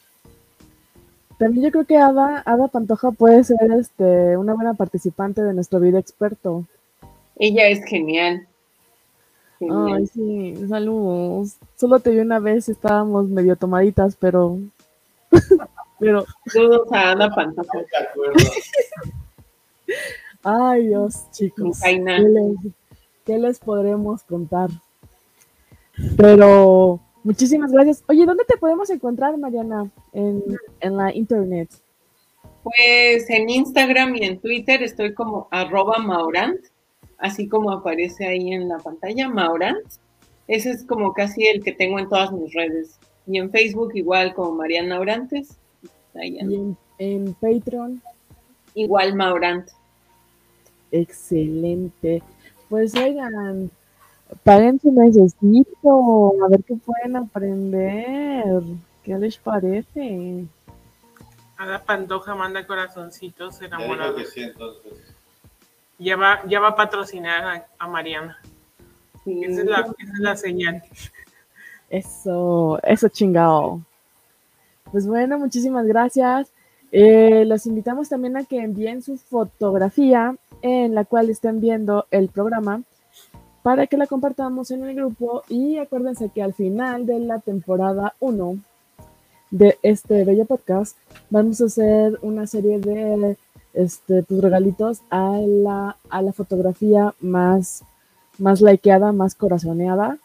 También 1.39 1.65
yo 1.65 1.71
creo 1.71 1.85
que 1.85 1.97
Ada, 1.97 2.43
Ada 2.45 2.67
Pantoja 2.67 3.09
puede 3.09 3.43
ser 3.43 3.71
este, 3.79 4.37
una 4.37 4.53
buena 4.53 4.75
participante 4.75 5.41
de 5.41 5.55
nuestro 5.55 5.79
video 5.79 5.99
experto. 5.99 6.65
Ella 7.37 7.67
es 7.67 7.83
genial. 7.85 8.47
Ay, 9.69 10.07
sí, 10.07 10.55
saludos. 10.67 11.57
Solo 11.75 11.99
te 11.99 12.11
vi 12.11 12.19
una 12.19 12.39
vez, 12.39 12.67
estábamos 12.69 13.27
medio 13.27 13.55
tomaditas, 13.55 14.15
pero. 14.15 14.59
pero, 15.99 16.25
Saludos 16.47 16.91
a 16.91 17.11
Ana 17.11 17.33
Pantoja. 17.33 17.77
De 17.77 18.07
acuerdo. 18.07 18.39
ay 20.43 20.87
Dios, 20.87 21.29
chicos. 21.31 21.79
¿Qué 21.83 21.99
les, 21.99 22.73
qué 23.25 23.37
les 23.37 23.59
podremos 23.59 24.23
contar? 24.23 24.69
Pero, 26.17 26.99
muchísimas 27.23 27.71
gracias. 27.71 28.03
Oye, 28.07 28.25
¿dónde 28.25 28.45
te 28.45 28.57
podemos 28.57 28.89
encontrar, 28.89 29.37
Mariana? 29.37 29.91
En, 30.13 30.43
en 30.79 30.97
la 30.97 31.13
internet. 31.13 31.69
Pues 32.63 33.29
en 33.29 33.49
Instagram 33.49 34.15
y 34.15 34.25
en 34.25 34.39
Twitter 34.39 34.83
estoy 34.83 35.13
como 35.13 35.47
arroba 35.51 35.97
Maurant, 35.97 36.59
así 37.21 37.47
como 37.47 37.71
aparece 37.71 38.27
ahí 38.27 38.51
en 38.51 38.67
la 38.67 38.77
pantalla, 38.79 39.29
Maurant. 39.29 39.85
Ese 40.47 40.71
es 40.71 40.83
como 40.83 41.13
casi 41.13 41.47
el 41.47 41.63
que 41.63 41.71
tengo 41.71 41.97
en 41.99 42.09
todas 42.09 42.31
mis 42.33 42.53
redes. 42.53 42.97
Y 43.25 43.37
en 43.37 43.49
Facebook 43.51 43.91
igual 43.95 44.33
como 44.33 44.51
Mariana 44.53 44.99
Orantes. 44.99 45.55
Ahí 46.15 46.39
ando. 46.39 46.51
Y 46.51 46.55
en, 46.57 46.77
en 46.99 47.33
Patreon. 47.35 48.01
Igual 48.73 49.15
Maurant. 49.15 49.69
Excelente. 50.91 52.21
Pues 52.69 52.95
oigan, 52.95 53.69
paguen 54.43 54.79
su 54.79 54.91
mesecito, 54.91 56.33
a 56.43 56.49
ver 56.49 56.63
qué 56.63 56.75
pueden 56.75 57.15
aprender. 57.15 58.61
¿Qué 59.03 59.17
les 59.17 59.37
parece? 59.37 60.45
Ada 61.57 61.83
Pantoja 61.83 62.35
manda 62.35 62.65
corazoncitos 62.65 63.59
Ya 63.59 63.67
dijo 63.67 63.77
enamorados. 63.77 64.15
que 64.21 64.25
sí, 64.25 64.41
entonces. 64.41 64.93
Ya 66.01 66.17
va, 66.17 66.41
ya 66.47 66.59
va 66.59 66.69
a 66.69 66.75
patrocinar 66.75 67.43
a, 67.43 67.67
a 67.77 67.87
Mariana. 67.87 68.39
Sí. 69.23 69.43
Esa 69.43 69.61
es, 69.61 69.67
la, 69.67 69.79
esa 69.79 70.13
es 70.13 70.19
la 70.19 70.35
señal. 70.35 70.83
Eso, 71.89 72.79
eso 72.83 73.07
chingado. 73.09 73.81
Pues 74.91 75.05
bueno, 75.05 75.37
muchísimas 75.37 75.85
gracias. 75.85 76.49
Eh, 76.91 77.45
los 77.45 77.65
invitamos 77.67 78.09
también 78.09 78.35
a 78.35 78.43
que 78.43 78.59
envíen 78.61 79.01
su 79.01 79.17
fotografía 79.17 80.35
en 80.61 80.95
la 80.95 81.05
cual 81.05 81.29
estén 81.29 81.61
viendo 81.61 82.05
el 82.11 82.29
programa 82.29 82.81
para 83.63 83.87
que 83.87 83.97
la 83.97 84.07
compartamos 84.07 84.71
en 84.71 84.83
el 84.83 84.95
grupo 84.95 85.43
y 85.47 85.77
acuérdense 85.77 86.29
que 86.29 86.41
al 86.41 86.53
final 86.53 87.05
de 87.05 87.19
la 87.19 87.39
temporada 87.39 88.15
1 88.19 88.57
de 89.51 89.77
este 89.83 90.25
bello 90.25 90.45
podcast 90.45 90.97
vamos 91.29 91.61
a 91.61 91.65
hacer 91.65 92.17
una 92.21 92.47
serie 92.47 92.79
de 92.79 93.37
este, 93.73 94.23
pues, 94.23 94.41
regalitos 94.41 95.01
a 95.09 95.39
la, 95.45 95.97
a 96.09 96.21
la 96.21 96.33
fotografía 96.33 97.13
más, 97.19 97.83
más 98.37 98.61
likeada, 98.61 99.11
más 99.11 99.35
corazoneada. 99.35 100.17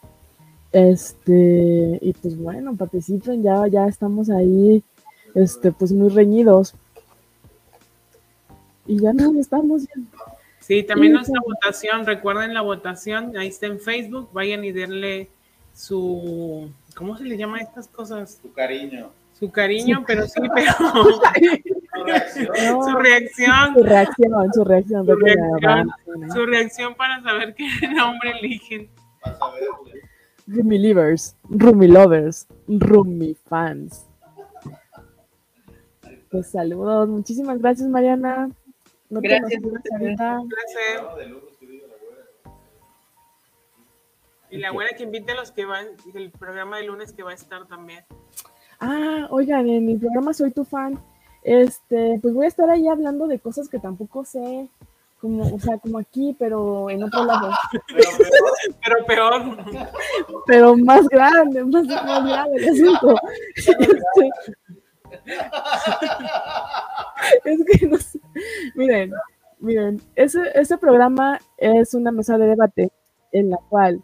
Este, 0.73 1.99
y 2.03 2.13
pues 2.13 2.37
bueno, 2.37 2.77
participen, 2.77 3.43
ya, 3.43 3.67
ya 3.67 3.87
estamos 3.87 4.29
ahí, 4.29 4.83
este, 5.35 5.73
pues 5.73 5.93
muy 5.93 6.11
reñidos. 6.11 6.75
Y 8.87 9.01
ya 9.01 9.13
nos 9.13 9.35
estamos 9.37 9.87
viendo. 9.87 10.11
Sí, 10.61 10.83
también 10.83 11.13
nuestra 11.13 11.41
claro. 11.41 11.47
votación, 11.47 12.07
recuerden 12.07 12.53
la 12.53 12.61
votación, 12.61 13.37
ahí 13.37 13.49
está 13.49 13.67
en 13.67 13.79
Facebook, 13.79 14.31
vayan 14.33 14.65
y 14.65 14.73
denle 14.73 15.29
su, 15.73 16.69
¿cómo 16.97 17.17
se 17.17 17.25
le 17.25 17.37
llama 17.37 17.59
a 17.59 17.61
estas 17.61 17.87
cosas? 17.87 18.39
Tu 18.43 18.53
cariño. 18.53 19.11
Su 19.39 19.51
cariño, 19.51 20.03
pero 20.07 20.27
sí, 20.27 20.41
pero 20.55 20.73
reacción. 22.07 22.55
Su 22.85 22.99
reacción, 22.99 23.75
su 23.75 23.85
reacción, 23.85 24.53
su 24.53 24.65
reacción. 24.65 25.07
Su 25.07 25.15
reacción. 25.17 25.61
van, 25.63 26.31
su 26.33 26.47
reacción 26.47 26.95
para 26.95 27.23
saber 27.23 27.55
qué 27.55 27.69
nombre 27.89 28.39
eligen. 28.41 28.91
Vas 29.25 29.39
a 29.41 29.51
verle. 29.53 30.03
Rumi 30.49 30.79
Livers, 30.79 31.37
Rumi 31.51 31.89
Lovers, 31.89 32.47
Rumi 32.69 33.35
Fans. 33.35 34.07
Pues 36.31 36.51
saludos, 36.51 37.09
muchísimas 37.09 37.59
gracias 37.59 37.89
Mariana. 37.89 38.51
No 39.11 39.21
te 39.21 39.29
Gracias. 39.29 39.63
Un 39.63 39.71
placer. 40.49 41.03
Güera. 41.15 41.41
Y 44.51 44.59
la 44.59 44.71
buena 44.71 44.91
que 44.97 45.03
invite 45.03 45.33
a 45.33 45.35
los 45.35 45.51
que 45.51 45.65
van, 45.65 45.87
el 46.15 46.31
programa 46.31 46.79
de 46.79 46.85
lunes 46.85 47.13
que 47.13 47.23
va 47.23 47.33
a 47.33 47.35
estar 47.35 47.67
también. 47.67 48.05
Ah, 48.79 49.27
oigan, 49.31 49.69
en 49.69 49.85
mi 49.85 49.97
programa 49.97 50.33
Soy 50.33 50.53
tu 50.53 50.65
fan, 50.65 51.01
este, 51.47 52.19
pues 52.21 52.35
voy 52.35 52.47
a 52.47 52.49
estar 52.49 52.69
ahí 52.69 52.89
hablando 52.89 53.29
de 53.29 53.39
cosas 53.39 53.69
que 53.69 53.79
tampoco 53.79 54.25
sé, 54.25 54.69
como, 55.21 55.55
o 55.55 55.61
sea, 55.61 55.79
como 55.79 55.99
aquí, 55.99 56.35
pero 56.37 56.91
en 56.91 57.05
otro 57.05 57.25
lado, 57.25 57.51
Pero 57.87 59.07
peor, 59.07 59.57
Pero 59.57 59.73
peor. 59.73 59.89
pero 60.45 60.77
más 60.77 61.07
grande, 61.09 61.65
más, 61.65 61.87
más 61.87 62.25
grande 62.27 62.57
el 62.57 62.69
asunto. 62.69 63.15
Este, 63.69 64.31
es 67.45 67.79
que 67.79 67.87
no 67.87 67.97
sé. 67.97 68.21
Miren, 68.75 69.13
miren, 69.61 70.03
ese, 70.17 70.41
ese 70.55 70.77
programa 70.79 71.39
es 71.59 71.95
una 71.95 72.11
mesa 72.11 72.39
de 72.39 72.47
debate 72.49 72.91
en 73.31 73.51
la 73.51 73.59
cual 73.69 74.03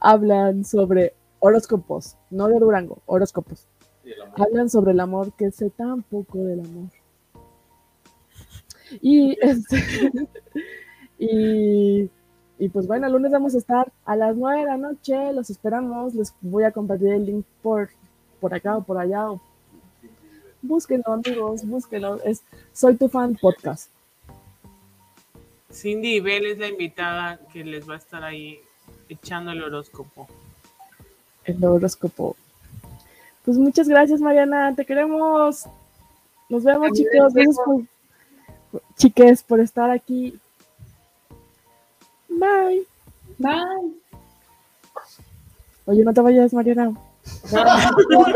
hablan 0.00 0.64
sobre 0.64 1.14
horóscopos, 1.38 2.16
no 2.30 2.48
de 2.48 2.58
Durango, 2.58 3.02
horóscopos. 3.06 3.68
Hablan 4.36 4.68
sobre 4.70 4.92
el 4.92 5.00
amor, 5.00 5.32
que 5.32 5.50
sé 5.50 5.70
tan 5.70 6.02
poco 6.02 6.38
del 6.38 6.60
amor. 6.60 6.88
Y, 9.00 9.36
este, 9.42 9.82
y, 11.18 12.10
y 12.58 12.68
pues 12.68 12.86
bueno, 12.86 13.06
el 13.06 13.12
lunes 13.12 13.32
vamos 13.32 13.54
a 13.54 13.58
estar 13.58 13.92
a 14.04 14.16
las 14.16 14.36
9 14.36 14.60
de 14.60 14.66
la 14.66 14.76
noche, 14.76 15.32
los 15.32 15.50
esperamos, 15.50 16.14
les 16.14 16.34
voy 16.40 16.64
a 16.64 16.72
compartir 16.72 17.08
el 17.08 17.26
link 17.26 17.46
por, 17.62 17.90
por 18.40 18.54
acá 18.54 18.76
o 18.76 18.82
por 18.82 18.98
allá. 18.98 19.30
o- 19.30 19.40
Búsquenlo 20.64 21.12
amigos, 21.12 21.64
búsquenlo, 21.66 22.22
es 22.22 22.42
Soy 22.72 22.96
tu 22.96 23.08
fan 23.08 23.34
podcast. 23.34 23.90
Cindy 25.72 26.16
Ibel 26.16 26.46
es 26.46 26.58
la 26.58 26.68
invitada 26.68 27.40
que 27.52 27.64
les 27.64 27.88
va 27.88 27.94
a 27.94 27.98
estar 27.98 28.22
ahí 28.22 28.60
echando 29.08 29.50
el 29.52 29.62
horóscopo. 29.62 30.28
el 31.44 31.64
horóscopo. 31.64 32.36
Pues 33.44 33.58
muchas 33.58 33.88
gracias, 33.88 34.20
Mariana. 34.20 34.74
Te 34.74 34.84
queremos. 34.84 35.66
Nos 36.48 36.64
vemos, 36.64 36.88
También 36.88 36.94
chicos. 36.94 37.34
les 37.34 37.44
Gracias 37.44 37.56
por, 37.64 38.82
chiques, 38.96 39.42
por 39.42 39.60
estar 39.60 39.90
aquí. 39.90 40.38
Bye. 42.28 42.86
Bye. 43.38 43.92
Oye, 45.86 46.04
no 46.04 46.12
te 46.12 46.20
vayas, 46.20 46.52
Mariana. 46.54 46.92
No. 47.52 48.24